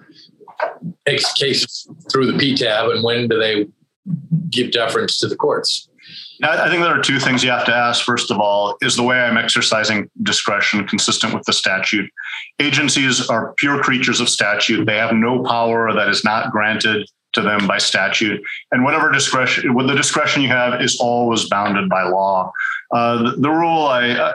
takes 1.05 1.33
cases 1.33 1.87
through 2.11 2.31
the 2.31 2.37
PTAB 2.37 2.95
and 2.95 3.03
when 3.03 3.27
do 3.27 3.37
they 3.37 3.67
give 4.49 4.71
deference 4.71 5.19
to 5.19 5.27
the 5.27 5.35
courts? 5.35 5.89
I 6.43 6.69
think 6.69 6.83
there 6.83 6.97
are 6.97 7.01
two 7.01 7.19
things 7.19 7.43
you 7.43 7.49
have 7.49 7.65
to 7.65 7.75
ask. 7.75 8.05
First 8.05 8.29
of 8.29 8.39
all, 8.39 8.77
is 8.81 8.95
the 8.95 9.01
way 9.01 9.19
I'm 9.19 9.37
exercising 9.37 10.09
discretion 10.21 10.87
consistent 10.87 11.33
with 11.33 11.43
the 11.45 11.53
statute? 11.53 12.09
Agencies 12.59 13.27
are 13.27 13.53
pure 13.57 13.81
creatures 13.81 14.21
of 14.21 14.29
statute. 14.29 14.85
They 14.85 14.97
have 14.97 15.13
no 15.13 15.41
power 15.43 15.91
that 15.93 16.09
is 16.09 16.23
not 16.23 16.51
granted 16.51 17.09
to 17.33 17.41
them 17.41 17.67
by 17.67 17.77
statute. 17.77 18.41
And 18.71 18.83
whatever 18.83 19.11
discretion, 19.11 19.73
what 19.73 19.87
the 19.87 19.95
discretion 19.95 20.41
you 20.41 20.49
have 20.49 20.81
is 20.81 20.99
always 20.99 21.47
bounded 21.49 21.89
by 21.89 22.03
law. 22.03 22.51
Uh, 22.91 23.23
the, 23.23 23.31
the, 23.37 23.49
rule 23.49 23.87
I, 23.87 24.09
uh, 24.11 24.33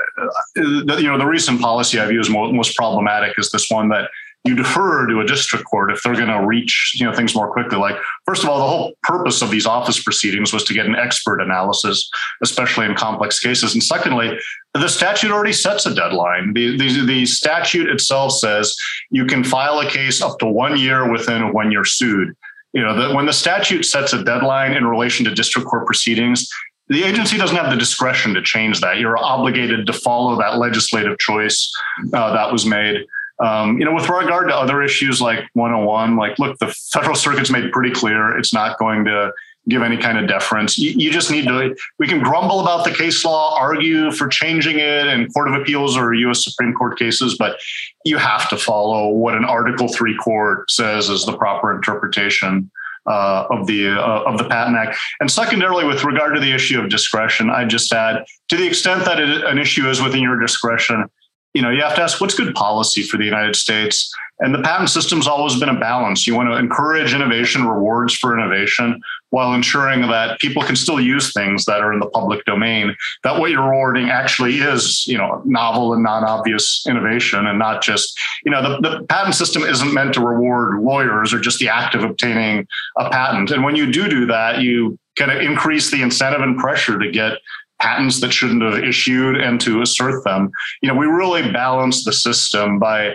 the, 0.54 0.98
you 1.00 1.08
know, 1.08 1.18
the 1.18 1.26
recent 1.26 1.60
policy 1.60 1.98
I 1.98 2.06
view 2.06 2.20
as 2.20 2.28
most, 2.28 2.52
most 2.52 2.76
problematic 2.76 3.38
is 3.38 3.50
this 3.50 3.70
one 3.70 3.88
that 3.88 4.10
you 4.44 4.56
defer 4.56 5.06
to 5.06 5.20
a 5.20 5.26
district 5.26 5.64
court 5.66 5.92
if 5.92 6.02
they're 6.02 6.14
going 6.14 6.26
to 6.26 6.44
reach 6.44 6.96
you 6.98 7.06
know 7.06 7.12
things 7.12 7.34
more 7.34 7.52
quickly 7.52 7.78
like 7.78 7.96
first 8.26 8.42
of 8.42 8.48
all 8.48 8.58
the 8.58 8.66
whole 8.66 8.92
purpose 9.02 9.40
of 9.40 9.50
these 9.50 9.66
office 9.66 10.02
proceedings 10.02 10.52
was 10.52 10.64
to 10.64 10.74
get 10.74 10.86
an 10.86 10.96
expert 10.96 11.40
analysis 11.40 12.10
especially 12.42 12.86
in 12.86 12.94
complex 12.94 13.38
cases 13.38 13.74
and 13.74 13.82
secondly 13.82 14.36
the 14.74 14.88
statute 14.88 15.30
already 15.30 15.52
sets 15.52 15.86
a 15.86 15.94
deadline 15.94 16.52
the, 16.54 16.76
the, 16.76 17.06
the 17.06 17.26
statute 17.26 17.88
itself 17.88 18.32
says 18.32 18.76
you 19.10 19.24
can 19.26 19.44
file 19.44 19.78
a 19.78 19.88
case 19.88 20.20
up 20.20 20.38
to 20.38 20.46
one 20.46 20.76
year 20.76 21.10
within 21.10 21.52
when 21.52 21.70
you're 21.70 21.84
sued 21.84 22.34
you 22.72 22.82
know 22.82 22.94
the, 22.94 23.14
when 23.14 23.26
the 23.26 23.32
statute 23.32 23.84
sets 23.84 24.12
a 24.12 24.22
deadline 24.24 24.72
in 24.72 24.86
relation 24.86 25.24
to 25.24 25.34
district 25.34 25.68
court 25.68 25.86
proceedings 25.86 26.48
the 26.88 27.04
agency 27.04 27.38
doesn't 27.38 27.56
have 27.56 27.70
the 27.70 27.76
discretion 27.76 28.34
to 28.34 28.42
change 28.42 28.80
that. 28.80 28.98
You're 28.98 29.16
obligated 29.16 29.86
to 29.86 29.92
follow 29.92 30.36
that 30.38 30.58
legislative 30.58 31.18
choice 31.18 31.72
uh, 32.12 32.34
that 32.34 32.52
was 32.52 32.66
made. 32.66 33.06
Um, 33.42 33.78
you 33.78 33.84
know, 33.84 33.94
with 33.94 34.08
regard 34.08 34.48
to 34.48 34.54
other 34.54 34.82
issues 34.82 35.20
like 35.20 35.40
101, 35.54 36.16
like, 36.16 36.38
look, 36.38 36.58
the 36.58 36.68
federal 36.92 37.14
circuit's 37.14 37.50
made 37.50 37.72
pretty 37.72 37.92
clear 37.92 38.36
it's 38.36 38.52
not 38.52 38.78
going 38.78 39.04
to 39.06 39.32
give 39.68 39.82
any 39.82 39.96
kind 39.96 40.18
of 40.18 40.26
deference. 40.26 40.76
You, 40.76 40.92
you, 40.96 41.10
just 41.10 41.30
need 41.30 41.46
to, 41.46 41.74
we 41.98 42.08
can 42.08 42.20
grumble 42.20 42.60
about 42.60 42.84
the 42.84 42.90
case 42.90 43.24
law, 43.24 43.56
argue 43.56 44.10
for 44.10 44.26
changing 44.26 44.78
it 44.78 45.06
in 45.06 45.30
Court 45.30 45.48
of 45.48 45.54
Appeals 45.54 45.96
or 45.96 46.12
US 46.14 46.44
Supreme 46.44 46.74
Court 46.74 46.98
cases, 46.98 47.36
but 47.38 47.60
you 48.04 48.18
have 48.18 48.48
to 48.50 48.56
follow 48.56 49.08
what 49.08 49.34
an 49.34 49.44
Article 49.44 49.88
3 49.88 50.16
court 50.16 50.70
says 50.70 51.08
is 51.08 51.24
the 51.24 51.36
proper 51.36 51.74
interpretation 51.74 52.70
uh, 53.06 53.46
of 53.50 53.66
the 53.66 53.88
uh, 53.88 54.22
of 54.22 54.38
the 54.38 54.44
Patent 54.44 54.76
Act. 54.76 54.96
And 55.20 55.30
secondarily, 55.30 55.84
with 55.84 56.04
regard 56.04 56.34
to 56.34 56.40
the 56.40 56.52
issue 56.52 56.80
of 56.80 56.88
discretion, 56.88 57.50
I 57.50 57.64
just 57.64 57.92
add 57.92 58.24
to 58.48 58.56
the 58.56 58.66
extent 58.66 59.04
that 59.04 59.18
it, 59.18 59.44
an 59.44 59.58
issue 59.58 59.88
is 59.88 60.00
within 60.00 60.22
your 60.22 60.38
discretion, 60.38 61.06
you 61.54 61.62
know, 61.62 61.70
you 61.70 61.82
have 61.82 61.96
to 61.96 62.02
ask 62.02 62.20
what's 62.20 62.34
good 62.34 62.54
policy 62.54 63.02
for 63.02 63.16
the 63.16 63.24
United 63.24 63.56
States. 63.56 64.12
And 64.40 64.54
the 64.54 64.62
patent 64.62 64.90
system's 64.90 65.26
always 65.26 65.58
been 65.58 65.68
a 65.68 65.78
balance. 65.78 66.26
You 66.26 66.34
want 66.34 66.48
to 66.48 66.56
encourage 66.56 67.14
innovation, 67.14 67.66
rewards 67.66 68.14
for 68.14 68.36
innovation, 68.36 69.00
while 69.32 69.54
ensuring 69.54 70.02
that 70.02 70.38
people 70.40 70.62
can 70.62 70.76
still 70.76 71.00
use 71.00 71.32
things 71.32 71.64
that 71.64 71.80
are 71.80 71.90
in 71.90 72.00
the 72.00 72.10
public 72.10 72.44
domain. 72.44 72.94
That 73.24 73.40
what 73.40 73.50
you're 73.50 73.66
rewarding 73.66 74.10
actually 74.10 74.56
is, 74.56 75.06
you 75.06 75.16
know, 75.16 75.40
novel 75.46 75.94
and 75.94 76.02
non-obvious 76.02 76.84
innovation, 76.86 77.46
and 77.46 77.58
not 77.58 77.82
just, 77.82 78.18
you 78.44 78.50
know, 78.52 78.62
the, 78.62 78.88
the 78.88 79.06
patent 79.06 79.34
system 79.34 79.62
isn't 79.62 79.94
meant 79.94 80.12
to 80.14 80.20
reward 80.20 80.82
lawyers 80.82 81.32
or 81.32 81.40
just 81.40 81.58
the 81.60 81.70
act 81.70 81.94
of 81.94 82.04
obtaining 82.04 82.66
a 82.98 83.08
patent. 83.08 83.50
And 83.50 83.64
when 83.64 83.74
you 83.74 83.90
do 83.90 84.06
do 84.06 84.26
that, 84.26 84.60
you 84.60 84.98
kind 85.16 85.30
of 85.30 85.40
increase 85.40 85.90
the 85.90 86.02
incentive 86.02 86.42
and 86.42 86.58
pressure 86.58 86.98
to 86.98 87.10
get 87.10 87.38
patents 87.80 88.20
that 88.20 88.34
shouldn't 88.34 88.62
have 88.62 88.84
issued 88.84 89.40
and 89.40 89.58
to 89.62 89.80
assert 89.80 90.24
them. 90.24 90.50
You 90.82 90.88
know, 90.88 90.94
we 90.94 91.06
really 91.06 91.50
balance 91.50 92.04
the 92.04 92.12
system 92.12 92.78
by 92.78 93.14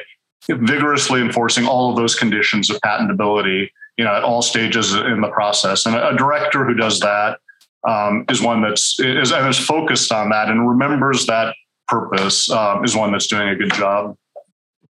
vigorously 0.50 1.22
enforcing 1.22 1.68
all 1.68 1.92
of 1.92 1.96
those 1.96 2.16
conditions 2.16 2.72
of 2.72 2.78
patentability, 2.82 3.70
you 3.98 4.06
know, 4.06 4.14
at 4.14 4.24
all 4.24 4.42
stages 4.42 4.94
in 4.94 5.22
the 5.22 5.30
process. 5.30 5.86
And 5.86 5.96
a, 5.96 6.16
director 6.16 6.66
who 6.66 6.74
does 6.74 7.00
that 7.00 7.40
um, 7.88 8.26
is 8.30 8.42
one 8.42 8.62
that's 8.62 9.00
is, 9.00 9.32
is 9.32 9.60
focused 9.60 10.12
on 10.12 10.30
that 10.30 10.50
and 10.50 10.68
remembers 10.68 11.26
that 11.26 11.56
purpose 11.88 12.50
um, 12.50 12.84
is 12.84 12.96
one 12.96 13.12
that's 13.12 13.28
doing 13.28 13.50
a 13.50 13.56
good 13.56 13.74
job. 13.74 14.16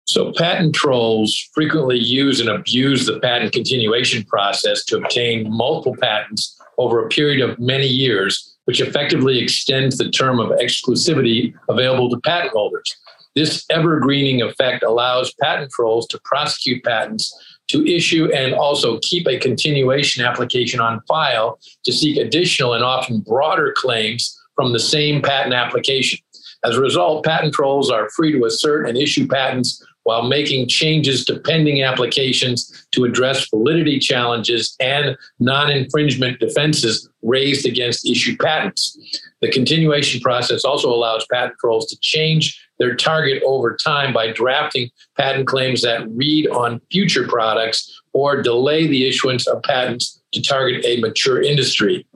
So, 0.07 0.33
patent 0.33 0.75
trolls 0.75 1.49
frequently 1.55 1.99
use 1.99 2.39
and 2.41 2.49
abuse 2.49 3.07
the 3.07 3.19
patent 3.21 3.53
continuation 3.53 4.23
process 4.25 4.85
to 4.87 4.99
obtain 4.99 5.51
multiple 5.51 5.97
patents 6.01 6.61
over 6.77 7.05
a 7.05 7.09
period 7.09 7.49
of 7.49 7.59
many 7.59 7.87
years 7.87 8.55
which 8.65 8.81
effectively 8.81 9.39
extends 9.39 9.99
the 9.99 10.11
term 10.11 10.41
of 10.41 10.51
exclusivity 10.59 11.55
available 11.69 12.11
to 12.11 12.21
patent 12.21 12.53
holders. 12.53 12.97
This 13.35 13.65
evergreening 13.71 14.43
effect 14.43 14.83
allows 14.83 15.35
patent 15.41 15.71
trolls 15.73 16.07
to 16.09 16.21
prosecute 16.25 16.85
patents, 16.85 17.35
to 17.69 17.87
issue 17.87 18.31
and 18.33 18.55
also 18.55 18.99
keep 19.01 19.27
a 19.27 19.39
continuation 19.39 20.25
application 20.25 20.81
on 20.81 21.01
file 21.09 21.59
to 21.85 21.93
seek 21.93 22.17
additional 22.17 22.75
and 22.75 22.85
often 22.85 23.21
broader 23.21 23.73
claims 23.77 24.39
from 24.55 24.73
the 24.73 24.81
same 24.81 25.23
patent 25.23 25.55
application. 25.55 26.19
As 26.65 26.77
a 26.77 26.81
result, 26.81 27.25
patent 27.25 27.55
trolls 27.55 27.91
are 27.91 28.09
free 28.11 28.33
to 28.33 28.45
assert 28.45 28.89
and 28.89 28.97
issue 28.97 29.27
patents 29.27 29.85
while 30.05 30.23
making 30.23 30.69
changes 30.69 31.25
to 31.25 31.39
pending 31.41 31.83
applications 31.83 32.87
to 32.93 33.05
address 33.05 33.49
validity 33.49 33.99
challenges 33.99 34.77
and 34.81 35.17
non 35.41 35.71
infringement 35.71 36.39
defenses 36.39 37.09
raised 37.23 37.67
against 37.67 38.09
issued 38.09 38.39
patents. 38.39 38.97
The 39.43 39.51
continuation 39.51 40.21
process 40.21 40.65
also 40.65 40.89
allows 40.89 41.27
patent 41.31 41.59
trolls 41.59 41.87
to 41.89 41.99
change 42.01 42.61
their 42.79 42.95
target 42.95 43.43
over 43.45 43.77
time 43.77 44.13
by 44.13 44.33
drafting 44.33 44.91
patent 45.17 45.47
claims 45.47 45.83
that 45.83 46.09
read 46.11 46.49
on 46.49 46.81
future 46.91 47.27
products 47.27 48.03
or 48.13 48.43
delay 48.43 48.87
the 48.87 49.09
issuance 49.09 49.47
of 49.47 49.63
patents 49.63 50.21
to 50.33 50.43
target 50.43 50.85
a 50.85 51.01
mature 51.01 51.43
industry. 51.43 52.07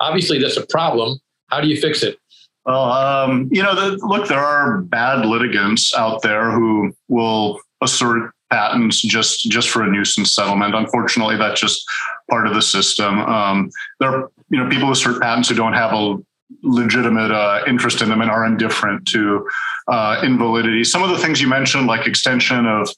Obviously, 0.00 0.38
that's 0.38 0.56
a 0.56 0.66
problem. 0.66 1.18
How 1.48 1.60
do 1.60 1.68
you 1.68 1.80
fix 1.80 2.02
it? 2.02 2.18
Well, 2.66 2.92
um, 2.92 3.48
you 3.52 3.62
know, 3.62 3.74
the, 3.74 4.06
look, 4.06 4.28
there 4.28 4.44
are 4.44 4.80
bad 4.82 5.26
litigants 5.26 5.94
out 5.94 6.22
there 6.22 6.50
who 6.50 6.94
will 7.08 7.60
assert 7.82 8.32
patents 8.50 9.02
just 9.02 9.50
just 9.50 9.68
for 9.68 9.82
a 9.82 9.90
nuisance 9.90 10.34
settlement. 10.34 10.74
Unfortunately, 10.74 11.36
that's 11.36 11.60
just 11.60 11.84
part 12.30 12.46
of 12.46 12.54
the 12.54 12.62
system. 12.62 13.20
Um, 13.20 13.70
there 14.00 14.10
are 14.10 14.30
you 14.48 14.62
know 14.62 14.68
people 14.68 14.86
who 14.86 14.92
assert 14.92 15.20
patents 15.20 15.48
who 15.48 15.54
don't 15.54 15.74
have 15.74 15.92
a 15.92 16.16
legitimate 16.62 17.30
uh, 17.30 17.62
interest 17.66 18.00
in 18.00 18.08
them 18.08 18.20
and 18.20 18.30
are 18.30 18.46
indifferent 18.46 19.06
to 19.08 19.46
uh, 19.88 20.20
invalidity. 20.22 20.84
Some 20.84 21.02
of 21.02 21.10
the 21.10 21.18
things 21.18 21.40
you 21.40 21.48
mentioned, 21.48 21.86
like 21.86 22.06
extension 22.06 22.66
of 22.66 22.88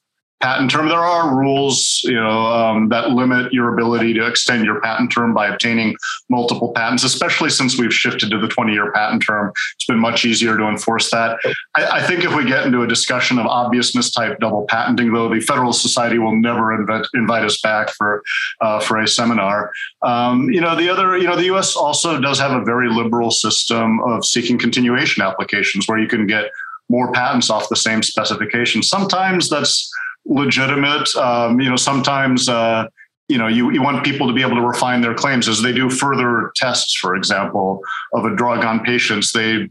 patent 0.41 0.71
term. 0.71 0.89
There 0.89 0.99
are 0.99 1.37
rules, 1.37 2.01
you 2.05 2.15
know, 2.15 2.47
um, 2.47 2.89
that 2.91 3.11
limit 3.11 3.53
your 3.53 3.73
ability 3.73 4.13
to 4.15 4.27
extend 4.27 4.65
your 4.65 4.81
patent 4.81 5.11
term 5.11 5.33
by 5.33 5.49
obtaining 5.49 5.97
multiple 6.29 6.73
patents, 6.73 7.05
especially 7.05 7.51
since 7.51 7.79
we've 7.79 7.93
shifted 7.93 8.31
to 8.31 8.39
the 8.39 8.49
20-year 8.49 8.93
patent 8.93 9.25
term. 9.27 9.53
It's 9.75 9.87
been 9.87 9.99
much 9.99 10.25
easier 10.25 10.57
to 10.57 10.65
enforce 10.65 11.11
that. 11.11 11.39
I, 11.75 11.87
I 11.87 12.03
think 12.03 12.25
if 12.25 12.35
we 12.35 12.45
get 12.45 12.67
into 12.67 12.83
a 12.83 12.87
discussion 12.87 13.39
of 13.39 13.47
obviousness 13.47 14.11
type 14.11 14.39
double 14.39 14.67
patenting, 14.69 15.13
though, 15.13 15.33
the 15.33 15.41
Federalist 15.41 15.81
Society 15.81 16.19
will 16.19 16.37
never 16.37 16.75
invite, 16.75 17.07
invite 17.15 17.45
us 17.45 17.61
back 17.61 17.91
for 17.91 18.23
uh, 18.61 18.81
for 18.81 19.01
a 19.01 19.09
seminar. 19.09 19.73
Um, 20.03 20.51
you 20.51 20.61
know, 20.61 20.77
the 20.77 20.89
other, 20.89 21.17
you 21.17 21.27
know, 21.27 21.37
the 21.37 21.45
U.S. 21.45 21.77
also 21.77 22.21
does 22.21 22.39
have 22.39 22.53
a 22.53 22.65
very 22.65 22.89
liberal 22.89 23.31
system 23.31 24.01
of 24.01 24.25
seeking 24.25 24.59
continuation 24.59 25.23
applications 25.23 25.89
where 25.89 25.99
you 25.99 26.09
can 26.09 26.27
get 26.27 26.51
more 26.89 27.11
patents 27.13 27.51
off 27.51 27.69
the 27.69 27.77
same 27.77 28.03
specification. 28.03 28.83
Sometimes 28.83 29.49
that's 29.49 29.91
legitimate. 30.27 31.15
Um, 31.17 31.61
you 31.61 31.69
know, 31.69 31.77
sometimes 31.77 32.49
uh, 32.49 32.87
you 33.29 33.39
know 33.39 33.47
you, 33.47 33.71
you 33.73 33.83
want 33.83 34.05
people 34.05 34.27
to 34.27 34.33
be 34.33 34.43
able 34.43 34.57
to 34.57 34.63
refine 34.63 35.01
their 35.01 35.15
claims 35.15 35.49
as 35.49 35.63
they 35.63 35.73
do 35.73 35.91
further 35.91 36.53
tests, 36.57 36.97
for 36.97 37.17
example, 37.17 37.81
of 38.13 38.25
a 38.25 38.35
drug 38.35 38.65
on 38.65 38.81
patients. 38.85 39.33
They 39.33 39.69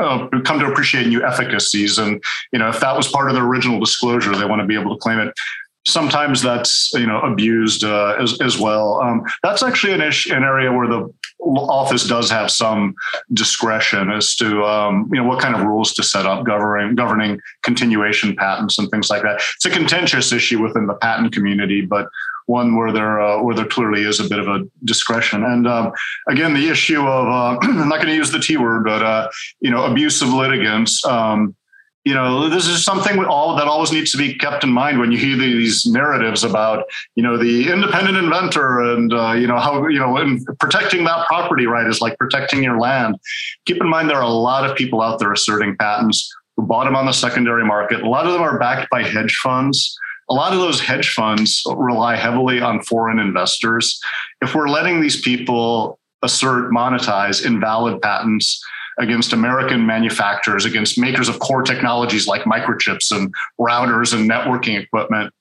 uh, 0.00 0.28
come 0.44 0.60
to 0.60 0.66
appreciate 0.66 1.06
new 1.06 1.24
efficacies, 1.24 1.98
and 1.98 2.22
you 2.52 2.58
know 2.58 2.68
if 2.68 2.80
that 2.80 2.96
was 2.96 3.08
part 3.08 3.28
of 3.28 3.34
their 3.34 3.44
original 3.44 3.80
disclosure, 3.80 4.34
they 4.36 4.44
want 4.44 4.60
to 4.60 4.66
be 4.66 4.78
able 4.78 4.94
to 4.94 5.00
claim 5.00 5.18
it 5.18 5.32
sometimes 5.86 6.42
that's 6.42 6.92
you 6.94 7.06
know 7.06 7.20
abused 7.20 7.84
uh, 7.84 8.16
as, 8.20 8.40
as 8.40 8.58
well. 8.58 9.00
Um, 9.00 9.24
that's 9.42 9.62
actually 9.62 9.94
an 9.94 10.02
issue, 10.02 10.34
an 10.34 10.42
area 10.42 10.72
where 10.72 10.88
the 10.88 11.12
office 11.40 12.06
does 12.06 12.30
have 12.30 12.50
some 12.50 12.94
discretion 13.32 14.10
as 14.10 14.34
to 14.36 14.64
um, 14.64 15.08
you 15.12 15.20
know 15.20 15.26
what 15.26 15.40
kind 15.40 15.54
of 15.54 15.62
rules 15.62 15.92
to 15.94 16.02
set 16.02 16.26
up 16.26 16.44
governing 16.44 16.94
governing 16.94 17.40
continuation 17.62 18.34
patents 18.36 18.78
and 18.78 18.90
things 18.90 19.10
like 19.10 19.22
that. 19.22 19.40
It's 19.54 19.64
a 19.64 19.70
contentious 19.70 20.32
issue 20.32 20.62
within 20.62 20.86
the 20.86 20.94
patent 20.94 21.32
community, 21.32 21.82
but 21.82 22.08
one 22.46 22.76
where 22.76 22.92
there 22.92 23.20
uh, 23.20 23.42
where 23.42 23.54
there 23.54 23.66
clearly 23.66 24.02
is 24.02 24.20
a 24.20 24.28
bit 24.28 24.38
of 24.38 24.48
a 24.48 24.64
discretion. 24.84 25.44
And 25.44 25.66
um, 25.66 25.92
again, 26.28 26.54
the 26.54 26.68
issue 26.68 27.00
of 27.00 27.28
uh, 27.28 27.58
I'm 27.62 27.88
not 27.88 27.96
going 27.96 28.08
to 28.08 28.14
use 28.14 28.30
the 28.30 28.38
T 28.38 28.56
word, 28.56 28.84
but 28.84 29.02
uh, 29.02 29.28
you 29.60 29.70
know, 29.70 29.84
abusive 29.84 30.28
litigants. 30.28 31.04
Um, 31.04 31.54
you 32.06 32.14
know, 32.14 32.48
this 32.48 32.68
is 32.68 32.84
something 32.84 33.18
all 33.24 33.56
that 33.56 33.66
always 33.66 33.90
needs 33.90 34.12
to 34.12 34.16
be 34.16 34.32
kept 34.32 34.62
in 34.62 34.70
mind 34.70 35.00
when 35.00 35.10
you 35.10 35.18
hear 35.18 35.36
these 35.36 35.84
narratives 35.86 36.44
about, 36.44 36.84
you 37.16 37.22
know, 37.22 37.36
the 37.36 37.68
independent 37.68 38.16
inventor 38.16 38.78
and 38.78 39.12
uh, 39.12 39.32
you 39.32 39.48
know 39.48 39.58
how 39.58 39.88
you 39.88 39.98
know 39.98 40.38
protecting 40.60 41.02
that 41.02 41.26
property 41.26 41.66
right 41.66 41.88
is 41.88 42.00
like 42.00 42.16
protecting 42.16 42.62
your 42.62 42.78
land. 42.78 43.16
Keep 43.64 43.80
in 43.80 43.88
mind 43.88 44.08
there 44.08 44.18
are 44.18 44.22
a 44.22 44.28
lot 44.28 44.70
of 44.70 44.76
people 44.76 45.02
out 45.02 45.18
there 45.18 45.32
asserting 45.32 45.76
patents 45.78 46.32
who 46.56 46.62
bought 46.64 46.84
them 46.84 46.94
on 46.94 47.06
the 47.06 47.12
secondary 47.12 47.64
market. 47.64 48.02
A 48.02 48.08
lot 48.08 48.24
of 48.24 48.32
them 48.32 48.42
are 48.42 48.56
backed 48.56 48.88
by 48.88 49.02
hedge 49.02 49.34
funds. 49.42 49.98
A 50.30 50.34
lot 50.34 50.52
of 50.52 50.60
those 50.60 50.80
hedge 50.80 51.12
funds 51.12 51.64
rely 51.74 52.14
heavily 52.14 52.60
on 52.60 52.84
foreign 52.84 53.18
investors. 53.18 54.00
If 54.40 54.54
we're 54.54 54.68
letting 54.68 55.00
these 55.00 55.20
people 55.20 55.98
assert, 56.22 56.70
monetize 56.70 57.44
invalid 57.44 58.00
patents 58.00 58.64
against 58.98 59.32
American 59.32 59.84
manufacturers, 59.86 60.64
against 60.64 60.98
makers 60.98 61.28
of 61.28 61.38
core 61.38 61.62
technologies 61.62 62.26
like 62.26 62.42
microchips 62.42 63.14
and 63.14 63.32
routers 63.60 64.14
and 64.14 64.30
networking 64.30 64.80
equipment, 64.80 65.32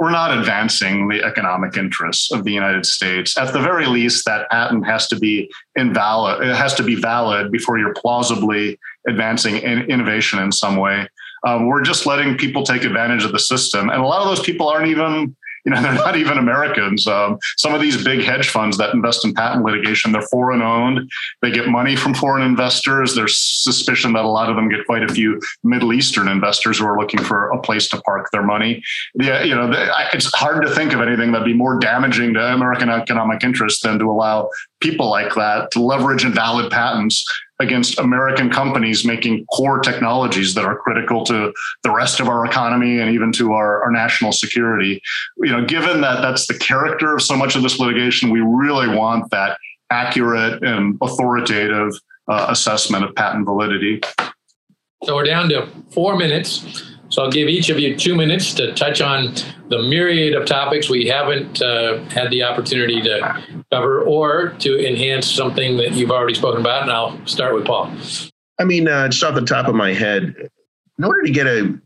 we're 0.00 0.10
not 0.10 0.36
advancing 0.36 1.08
the 1.08 1.22
economic 1.22 1.76
interests 1.76 2.32
of 2.32 2.44
the 2.44 2.52
United 2.52 2.86
States. 2.86 3.36
At 3.36 3.52
the 3.52 3.60
very 3.60 3.86
least, 3.86 4.24
that 4.24 4.50
patent 4.50 4.86
has 4.86 5.06
to 5.08 5.16
be 5.16 5.50
invalid. 5.76 6.42
It 6.42 6.56
has 6.56 6.74
to 6.74 6.82
be 6.82 6.94
valid 6.94 7.52
before 7.52 7.78
you're 7.78 7.92
plausibly 7.92 8.78
advancing 9.06 9.56
in 9.56 9.82
innovation 9.82 10.38
in 10.38 10.52
some 10.52 10.76
way. 10.76 11.06
Um, 11.46 11.66
we're 11.66 11.82
just 11.82 12.06
letting 12.06 12.38
people 12.38 12.62
take 12.62 12.84
advantage 12.84 13.24
of 13.24 13.32
the 13.32 13.38
system, 13.38 13.90
and 13.90 14.00
a 14.00 14.06
lot 14.06 14.22
of 14.22 14.28
those 14.28 14.44
people 14.44 14.68
aren't 14.68 14.88
even 14.88 15.36
you 15.64 15.72
know, 15.72 15.82
they're 15.82 15.94
not 15.94 16.16
even 16.16 16.38
Americans. 16.38 17.06
Um, 17.06 17.38
some 17.56 17.74
of 17.74 17.80
these 17.80 18.02
big 18.02 18.22
hedge 18.22 18.48
funds 18.48 18.78
that 18.78 18.94
invest 18.94 19.24
in 19.24 19.34
patent 19.34 19.64
litigation, 19.64 20.12
they're 20.12 20.22
foreign 20.22 20.62
owned. 20.62 21.10
They 21.42 21.50
get 21.50 21.68
money 21.68 21.96
from 21.96 22.14
foreign 22.14 22.42
investors. 22.42 23.14
There's 23.14 23.38
suspicion 23.38 24.12
that 24.14 24.24
a 24.24 24.28
lot 24.28 24.50
of 24.50 24.56
them 24.56 24.68
get 24.68 24.86
quite 24.86 25.02
a 25.02 25.08
few 25.12 25.40
Middle 25.62 25.92
Eastern 25.92 26.28
investors 26.28 26.78
who 26.78 26.86
are 26.86 26.98
looking 26.98 27.22
for 27.22 27.50
a 27.50 27.60
place 27.60 27.88
to 27.88 28.00
park 28.02 28.28
their 28.32 28.42
money. 28.42 28.82
Yeah, 29.14 29.42
you 29.42 29.54
know, 29.54 29.70
it's 30.12 30.32
hard 30.34 30.62
to 30.62 30.74
think 30.74 30.92
of 30.92 31.00
anything 31.00 31.32
that'd 31.32 31.46
be 31.46 31.54
more 31.54 31.78
damaging 31.78 32.34
to 32.34 32.40
American 32.40 32.88
economic 32.88 33.42
interests 33.44 33.82
than 33.82 33.98
to 33.98 34.06
allow 34.06 34.48
people 34.80 35.10
like 35.10 35.34
that 35.34 35.70
to 35.72 35.80
leverage 35.80 36.24
invalid 36.24 36.70
patents 36.70 37.24
against 37.60 37.98
American 37.98 38.50
companies 38.50 39.04
making 39.04 39.44
core 39.46 39.78
technologies 39.78 40.54
that 40.54 40.64
are 40.64 40.78
critical 40.78 41.24
to 41.24 41.52
the 41.82 41.90
rest 41.90 42.18
of 42.18 42.28
our 42.28 42.44
economy 42.46 42.98
and 42.98 43.10
even 43.14 43.30
to 43.32 43.52
our, 43.52 43.82
our, 43.82 43.90
national 43.90 44.32
security. 44.32 45.00
You 45.36 45.52
know, 45.52 45.64
given 45.64 46.00
that 46.00 46.22
that's 46.22 46.46
the 46.46 46.54
character 46.58 47.14
of 47.14 47.22
so 47.22 47.36
much 47.36 47.56
of 47.56 47.62
this 47.62 47.78
litigation, 47.78 48.30
we 48.30 48.40
really 48.40 48.88
want 48.88 49.30
that 49.30 49.58
accurate 49.90 50.62
and 50.62 50.96
authoritative 51.02 51.92
uh, 52.28 52.46
assessment 52.48 53.04
of 53.04 53.14
patent 53.14 53.44
validity. 53.44 54.00
So 55.04 55.16
we're 55.16 55.24
down 55.24 55.48
to 55.50 55.68
four 55.90 56.16
minutes. 56.16 56.90
So 57.10 57.24
I'll 57.24 57.30
give 57.30 57.48
each 57.48 57.70
of 57.70 57.78
you 57.78 57.96
two 57.96 58.14
minutes 58.14 58.54
to 58.54 58.72
touch 58.72 59.00
on 59.00 59.34
the 59.68 59.82
myriad 59.82 60.34
of 60.34 60.46
topics 60.46 60.88
we 60.88 61.06
haven't 61.06 61.60
uh, 61.60 61.98
had 62.04 62.30
the 62.30 62.44
opportunity 62.44 63.02
to 63.02 63.44
cover 63.72 64.02
or 64.02 64.50
to 64.60 64.86
enhance 64.86 65.28
something 65.28 65.76
that 65.76 65.92
you've 65.92 66.12
already 66.12 66.34
spoken 66.34 66.60
about. 66.60 66.82
And 66.82 66.92
I'll 66.92 67.26
start 67.26 67.54
with 67.54 67.64
Paul. 67.66 67.92
I 68.60 68.64
mean, 68.64 68.86
uh, 68.86 69.08
just 69.08 69.24
off 69.24 69.34
the 69.34 69.42
top 69.42 69.66
of 69.66 69.74
my 69.74 69.92
head, 69.92 70.34
in 70.98 71.04
order 71.04 71.22
to 71.22 71.30
get 71.32 71.48
a, 71.48 71.76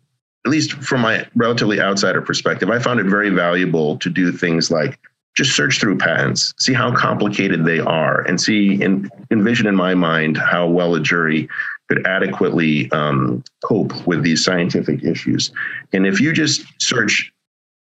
at 0.44 0.50
least 0.50 0.74
from 0.74 1.00
my 1.00 1.26
relatively 1.34 1.80
outsider 1.80 2.20
perspective, 2.20 2.68
I 2.68 2.78
found 2.78 3.00
it 3.00 3.06
very 3.06 3.30
valuable 3.30 3.96
to 3.98 4.10
do 4.10 4.30
things 4.30 4.70
like 4.70 4.98
just 5.36 5.56
search 5.56 5.80
through 5.80 5.98
patents, 5.98 6.52
see 6.58 6.74
how 6.74 6.94
complicated 6.94 7.64
they 7.64 7.80
are, 7.80 8.20
and 8.22 8.40
see 8.40 8.82
and 8.82 9.10
envision 9.30 9.66
in 9.66 9.74
my 9.74 9.94
mind 9.94 10.36
how 10.36 10.66
well 10.66 10.94
a 10.94 11.00
jury 11.00 11.48
could 11.88 12.06
adequately 12.06 12.90
um, 12.92 13.44
cope 13.62 14.06
with 14.06 14.22
these 14.22 14.44
scientific 14.44 15.04
issues. 15.04 15.52
And 15.92 16.06
if 16.06 16.20
you 16.20 16.32
just 16.32 16.64
search 16.80 17.32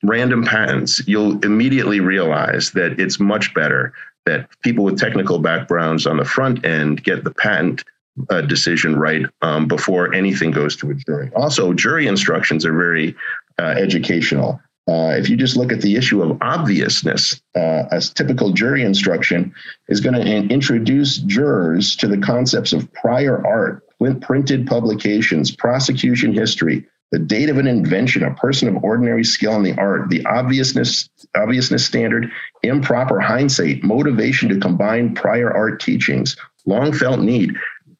random 0.03 0.45
patents, 0.45 1.01
you'll 1.07 1.43
immediately 1.45 2.01
realize 2.01 2.73
that 2.73 2.99
it's 3.01 3.21
much 3.21 3.55
better 3.55 3.93
that 4.27 4.49
people 4.63 4.85
with 4.85 4.99
technical 4.99 5.39
backgrounds 5.39 6.07
on 6.07 6.17
the 6.17 6.25
front 6.25 6.65
end 6.65 7.05
get 7.05 7.25
the 7.25 7.31
patent 7.31 7.85
uh, 8.31 8.41
decision 8.43 8.97
right 8.97 9.27
um, 9.43 9.67
before 9.67 10.15
anything 10.15 10.51
goes 10.51 10.77
to 10.77 10.91
a 10.91 10.95
jury. 10.95 11.31
Also, 11.37 11.73
jury 11.73 12.07
instructions 12.07 12.65
are 12.65 12.73
very 12.73 13.15
uh, 13.59 13.75
educational. 13.77 14.61
Uh, 14.87 15.15
if 15.17 15.31
you 15.31 15.37
just 15.37 15.57
look 15.57 15.73
at 15.73 15.81
the 15.81 15.97
issue 15.97 16.23
of 16.23 16.37
obviousness, 16.43 17.41
uh, 17.57 17.85
a 17.91 18.01
typical 18.01 18.53
jury 18.53 18.83
instruction 18.83 19.55
is 19.89 20.01
going 20.01 20.15
to 20.15 20.21
in- 20.21 20.51
introduce 20.51 21.19
jurors 21.19 21.97
to 21.97 22.07
the 22.07 22.19
concepts 22.19 22.73
of 22.73 22.93
prior 22.93 23.45
art, 23.47 23.83
printed 24.21 24.67
publications, 24.67 25.51
prosecution 25.51 26.35
history, 26.35 26.87
the 27.11 27.19
date 27.19 27.49
of 27.49 27.57
an 27.57 27.67
invention, 27.67 28.23
a 28.23 28.35
person 28.35 28.69
of 28.69 28.85
ordinary 28.85 29.25
skill 29.25 29.55
in 29.55 29.63
the 29.63 29.73
art, 29.79 30.11
the 30.11 30.25
obviousness 30.27 31.09
obviousness 31.35 31.87
standard, 31.87 32.31
improper 32.63 33.21
hindsight, 33.21 33.83
motivation 33.83 34.51
to 34.51 34.59
combine 34.59 35.15
prior 35.15 35.51
art 35.51 35.81
teachings, 35.81 36.37
long 36.67 36.93
felt 36.93 37.21
need. 37.21 37.55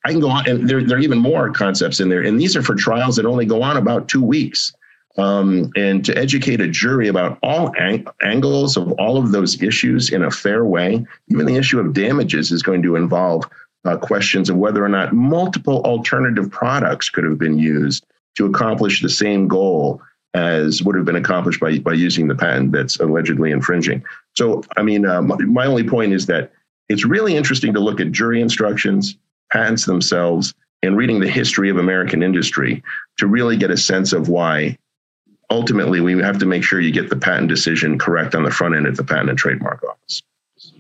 I 0.05 0.11
can 0.11 0.21
go 0.21 0.29
on, 0.29 0.47
and 0.47 0.69
there, 0.69 0.85
there 0.85 0.99
are 0.99 1.01
even 1.01 1.19
more 1.19 1.51
concepts 1.51 2.01
in 2.01 2.11
there, 2.11 2.23
and 2.23 2.39
these 2.39 2.57
are 2.57 2.63
for 2.63 2.75
trials 2.75 3.17
that 3.17 3.25
only 3.25 3.47
go 3.47 3.63
on 3.63 3.79
about 3.79 4.09
two 4.09 4.23
weeks 4.23 4.75
um, 5.17 5.71
and 5.77 6.05
to 6.05 6.17
educate 6.17 6.61
a 6.61 6.69
jury 6.69 7.09
about 7.09 7.39
all 7.43 7.73
ang- 7.79 8.07
angles 8.23 8.77
of 8.77 8.93
all 8.93 9.17
of 9.17 9.33
those 9.33 9.63
issues 9.63 10.11
in 10.11 10.23
a 10.23 10.31
fair 10.31 10.65
way. 10.65 11.07
Even 11.29 11.47
the 11.47 11.57
issue 11.57 11.79
of 11.79 11.93
damages 11.93 12.51
is 12.51 12.63
going 12.63 12.83
to 12.83 12.97
involve 12.97 13.45
uh, 13.85 13.97
questions 13.97 14.51
of 14.51 14.57
whether 14.57 14.85
or 14.85 14.89
not 14.89 15.13
multiple 15.13 15.83
alternative 15.85 16.51
products 16.51 17.11
could 17.11 17.25
have 17.25 17.39
been 17.39 17.59
used 17.59 18.05
to 18.37 18.47
accomplish 18.47 19.03
the 19.03 19.09
same 19.09 19.47
goal 19.47 20.01
as 20.35 20.83
would 20.83 20.97
have 20.97 21.05
been 21.05 21.15
accomplished 21.15 21.61
by, 21.61 21.79
by 21.79 21.93
using 21.93 22.27
the 22.27 22.35
patent 22.35 22.73
that's 22.73 22.99
allegedly 22.99 23.53
infringing. 23.53 24.03
So, 24.37 24.65
I 24.77 24.83
mean, 24.83 25.07
uh, 25.07 25.23
my, 25.23 25.37
my 25.37 25.67
only 25.67 25.89
point 25.89 26.13
is 26.13 26.27
that 26.27 26.51
it's 26.89 27.05
really 27.05 27.37
interesting 27.37 27.73
to 27.75 27.81
look 27.81 28.01
at 28.01 28.11
jury 28.11 28.41
instructions, 28.41 29.17
patents 29.53 29.87
themselves, 29.87 30.53
and 30.83 30.97
reading 30.97 31.21
the 31.21 31.29
history 31.29 31.71
of 31.71 31.77
American 31.77 32.23
industry 32.23 32.83
to 33.19 33.29
really 33.29 33.57
get 33.57 33.71
a 33.71 33.77
sense 33.77 34.13
of 34.13 34.29
why 34.29 34.77
ultimately 35.55 36.01
we 36.01 36.21
have 36.21 36.39
to 36.39 36.47
make 36.47 36.65
sure 36.65 36.81
you 36.81 36.91
get 36.91 37.09
the 37.09 37.17
patent 37.17 37.49
decision 37.49 37.97
correct 37.97 38.35
on 38.35 38.43
the 38.43 38.51
front 38.51 38.75
end 38.75 38.87
at 38.87 38.97
the 38.97 39.05
Patent 39.05 39.31
and 39.31 39.39
Trademark 39.39 39.83
Office. 39.85 40.23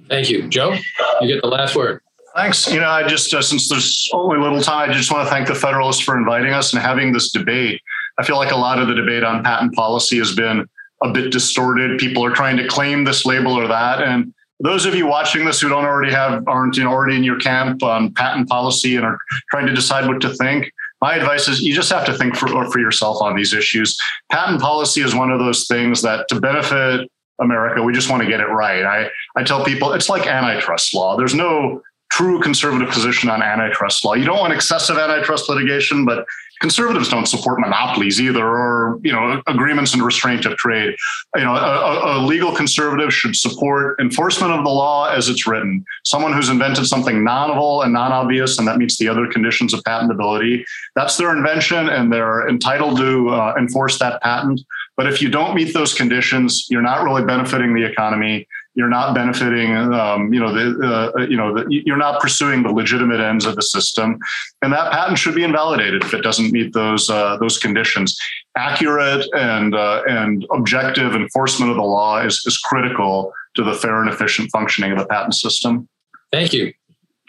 Thank 0.09 0.29
you. 0.31 0.49
Joe, 0.49 0.75
you 1.21 1.29
get 1.29 1.43
the 1.43 1.49
last 1.49 1.77
word. 1.77 2.01
Thanks. 2.35 2.71
You 2.71 2.81
know, 2.81 2.89
I 2.89 3.07
just, 3.07 3.33
uh, 3.33 3.41
since 3.41 3.69
there's 3.69 4.11
only 4.13 4.39
little 4.39 4.61
time, 4.61 4.91
I 4.91 4.93
just 4.93 5.13
want 5.13 5.25
to 5.27 5.31
thank 5.31 5.47
the 5.47 5.55
Federalists 5.55 6.01
for 6.01 6.19
inviting 6.19 6.53
us 6.53 6.73
and 6.73 6.83
having 6.83 7.13
this 7.13 7.31
debate. 7.31 7.81
I 8.19 8.25
feel 8.25 8.37
like 8.37 8.51
a 8.51 8.57
lot 8.57 8.81
of 8.81 8.89
the 8.89 8.95
debate 8.95 9.23
on 9.23 9.45
patent 9.45 9.73
policy 9.75 10.19
has 10.19 10.35
been 10.35 10.67
a 11.05 11.11
bit 11.13 11.31
distorted. 11.31 11.99
People 11.99 12.25
are 12.25 12.33
trying 12.33 12.57
to 12.57 12.67
claim 12.67 13.05
this 13.05 13.25
label 13.25 13.53
or 13.53 13.69
that. 13.69 14.03
And 14.03 14.35
those 14.59 14.85
of 14.85 14.97
you 14.97 15.07
watching 15.07 15.45
this 15.45 15.61
who 15.61 15.69
don't 15.69 15.85
already 15.85 16.13
have, 16.13 16.47
aren't 16.49 16.77
you 16.77 16.85
know, 16.85 16.91
already 16.91 17.17
in 17.17 17.23
your 17.23 17.39
camp 17.39 17.83
on 17.85 18.13
patent 18.15 18.49
policy 18.49 18.97
and 18.97 19.05
are 19.05 19.19
trying 19.51 19.67
to 19.67 19.73
decide 19.73 20.09
what 20.09 20.21
to 20.23 20.31
think, 20.31 20.73
my 21.05 21.17
advice 21.17 21.49
is 21.49 21.61
you 21.61 21.75
just 21.75 21.93
have 21.93 22.07
to 22.07 22.17
think 22.17 22.35
for, 22.35 22.49
for 22.71 22.79
yourself 22.79 23.21
on 23.21 23.37
these 23.37 23.53
issues. 23.53 23.95
Patent 24.33 24.59
policy 24.59 25.03
is 25.03 25.15
one 25.15 25.31
of 25.31 25.39
those 25.39 25.67
things 25.67 26.01
that 26.01 26.27
to 26.29 26.41
benefit 26.41 27.11
America, 27.39 27.83
we 27.83 27.93
just 27.93 28.09
want 28.09 28.23
to 28.23 28.29
get 28.29 28.41
it 28.41 28.47
right. 28.47 28.85
I, 28.87 29.11
I 29.37 29.43
tell 29.45 29.63
people 29.67 29.93
it's 29.93 30.09
like 30.09 30.27
antitrust 30.27 30.95
law. 30.95 31.15
There's 31.15 31.35
no 31.35 31.83
true 32.11 32.41
conservative 32.41 32.89
position 32.89 33.29
on 33.29 33.43
antitrust 33.43 34.03
law. 34.03 34.15
You 34.15 34.25
don't 34.25 34.39
want 34.39 34.55
excessive 34.55 34.97
antitrust 34.97 35.47
litigation, 35.51 36.07
but 36.07 36.25
conservatives 36.61 37.09
don't 37.09 37.27
support 37.27 37.61
monopolies 37.61 38.21
either 38.21 38.45
or 38.45 39.01
you 39.03 39.13
know 39.13 39.43
agreements 39.47 39.95
and 39.95 40.03
restraint 40.03 40.47
of 40.47 40.57
trade. 40.57 40.95
You 41.37 41.45
know 41.45 41.55
a, 41.55 42.19
a, 42.19 42.25
legal 42.25 42.55
conservative 42.55 43.13
should 43.13 43.37
support 43.37 43.99
enforcement 44.01 44.53
of 44.53 44.65
the 44.65 44.71
law 44.71 45.09
as 45.09 45.29
it's 45.29 45.47
written. 45.47 45.85
Someone 46.05 46.33
who's 46.33 46.49
invented 46.49 46.87
something 46.87 47.25
novel 47.25 47.83
and 47.83 47.93
non-obvious 47.93 48.59
and 48.59 48.67
that 48.69 48.79
meets 48.79 48.99
the 48.99 49.09
other 49.09 49.27
conditions 49.31 49.75
of 49.75 49.83
patentability 49.85 50.65
that's 50.95 51.17
their 51.17 51.37
invention 51.37 51.89
and 51.89 52.13
they're 52.13 52.49
entitled 52.49 52.97
to 52.99 53.29
uh, 53.31 53.55
enforce 53.59 53.99
that 53.99 54.23
patent. 54.23 54.61
But 54.97 55.07
if 55.07 55.21
you 55.21 55.29
don't 55.29 55.55
meet 55.55 55.75
those 55.75 55.93
conditions, 55.93 56.67
you're 56.71 56.83
not 56.83 57.03
really 57.03 57.25
benefiting 57.25 57.75
the 57.75 57.85
economy. 57.85 58.47
You're 58.75 58.89
not 58.89 59.15
benefiting, 59.15 59.77
um, 59.77 60.33
you 60.33 60.41
know, 60.41 60.53
the, 60.53 61.13
uh, 61.17 61.23
you 61.23 61.37
know, 61.37 61.55
the, 61.55 61.65
you're 61.69 61.97
not 61.97 62.21
pursuing 62.21 62.63
the 62.63 62.71
legitimate 62.73 63.21
ends 63.21 63.45
of 63.45 63.55
the 63.55 63.63
system, 63.63 64.19
and 64.63 64.73
that 64.73 64.91
patent 64.93 65.19
should 65.19 65.35
be 65.35 65.45
invalidated 65.45 66.03
if 66.03 66.13
it 66.13 66.23
doesn't 66.23 66.51
meet 66.51 66.73
those 66.73 67.09
uh, 67.09 67.37
those 67.39 67.59
conditions. 67.59 68.17
Accurate 68.57 69.27
and 69.35 69.75
uh, 69.75 70.03
and 70.09 70.45
objective 70.53 71.15
enforcement 71.15 71.71
of 71.71 71.77
the 71.77 71.83
law 71.83 72.19
is 72.25 72.43
is 72.47 72.59
critical 72.59 73.33
to 73.55 73.63
the 73.63 73.75
fair 73.75 74.01
and 74.03 74.11
efficient 74.13 74.51
functioning 74.51 74.93
of 74.93 74.99
the 74.99 75.07
patent 75.07 75.35
system. 75.35 75.89
Thank 76.33 76.53
you. 76.53 76.73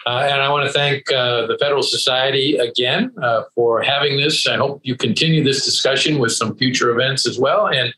Uh, 0.06 0.28
and 0.30 0.42
I 0.42 0.50
want 0.50 0.68
to 0.68 0.72
thank 0.72 1.12
uh, 1.12 1.48
the 1.48 1.58
Federalist 1.60 1.90
Society 1.90 2.58
again 2.58 3.12
uh, 3.22 3.44
for 3.56 3.82
having 3.82 4.18
this. 4.18 4.48
I 4.48 4.56
hope 4.56 4.82
you 4.84 4.96
continue 4.96 5.44
this 5.44 5.66
discussion 5.66 6.20
with 6.20 6.32
some 6.32 6.56
future 6.56 6.92
events 6.92 7.28
as 7.28 7.40
well. 7.40 7.68
And 7.68 7.90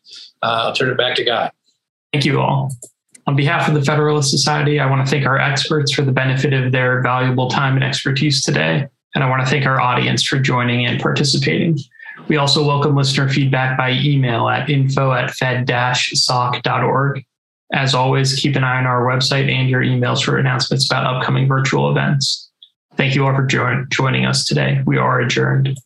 uh, 0.41 0.68
I'll 0.68 0.74
turn 0.74 0.89
it 0.89 0.98
back 0.98 1.16
to 1.16 1.26
Guy. 1.26 1.52
Thank 2.14 2.24
you 2.24 2.39
all. 2.39 2.72
On 3.28 3.36
behalf 3.36 3.67
of 3.67 3.73
the 3.73 3.82
Federalist 3.82 4.32
Society, 4.32 4.80
I 4.80 4.89
want 4.89 5.05
to 5.05 5.11
thank 5.11 5.25
our 5.25 5.38
experts 5.38 5.91
for 5.91 6.01
the 6.01 6.13
benefit 6.13 6.53
of 6.53 6.71
their 6.71 7.01
valuable 7.01 7.49
time 7.49 7.75
and 7.75 7.84
expertise 7.84 8.41
today. 8.41 8.88
And 9.15 9.23
I 9.23 9.30
want 9.30 9.43
to 9.43 9.49
thank 9.49 9.65
our 9.65 9.82
audience 9.82 10.23
for 10.23 10.39
joining 10.39 10.86
and 10.86 11.01
participating. 11.01 11.78
We 12.30 12.38
also 12.38 12.65
welcome 12.65 12.95
listener 12.95 13.28
feedback 13.28 13.78
by 13.78 13.91
email 13.91 14.47
at 14.47 14.69
info 14.69 15.11
at 15.11 15.32
fed-soc.org. 15.32 17.25
As 17.73 17.93
always, 17.93 18.34
keep 18.34 18.55
an 18.55 18.63
eye 18.63 18.78
on 18.78 18.86
our 18.86 19.05
website 19.05 19.51
and 19.51 19.69
your 19.69 19.82
emails 19.82 20.23
for 20.23 20.38
announcements 20.38 20.89
about 20.89 21.05
upcoming 21.13 21.49
virtual 21.49 21.91
events. 21.91 22.49
Thank 22.95 23.13
you 23.13 23.28
all 23.28 23.36
for 23.36 23.45
join, 23.45 23.88
joining 23.89 24.25
us 24.25 24.45
today. 24.45 24.82
We 24.86 24.97
are 24.97 25.19
adjourned. 25.19 25.78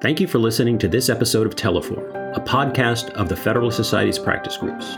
Thank 0.00 0.18
you 0.18 0.26
for 0.26 0.38
listening 0.38 0.78
to 0.78 0.88
this 0.88 1.10
episode 1.10 1.46
of 1.46 1.56
Teleforum, 1.56 2.25
a 2.36 2.40
podcast 2.40 3.08
of 3.12 3.30
the 3.30 3.36
Federalist 3.36 3.78
Society's 3.78 4.18
practice 4.18 4.58
groups. 4.58 4.96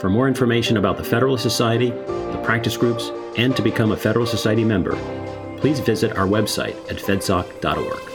For 0.00 0.08
more 0.08 0.26
information 0.26 0.78
about 0.78 0.96
the 0.96 1.04
Federalist 1.04 1.42
Society, 1.42 1.90
the 1.90 2.40
practice 2.42 2.78
groups, 2.78 3.10
and 3.36 3.54
to 3.54 3.60
become 3.60 3.92
a 3.92 3.96
Federalist 3.96 4.30
Society 4.32 4.64
member, 4.64 4.96
please 5.58 5.78
visit 5.80 6.16
our 6.16 6.26
website 6.26 6.74
at 6.90 6.96
fedsoc.org. 6.96 8.13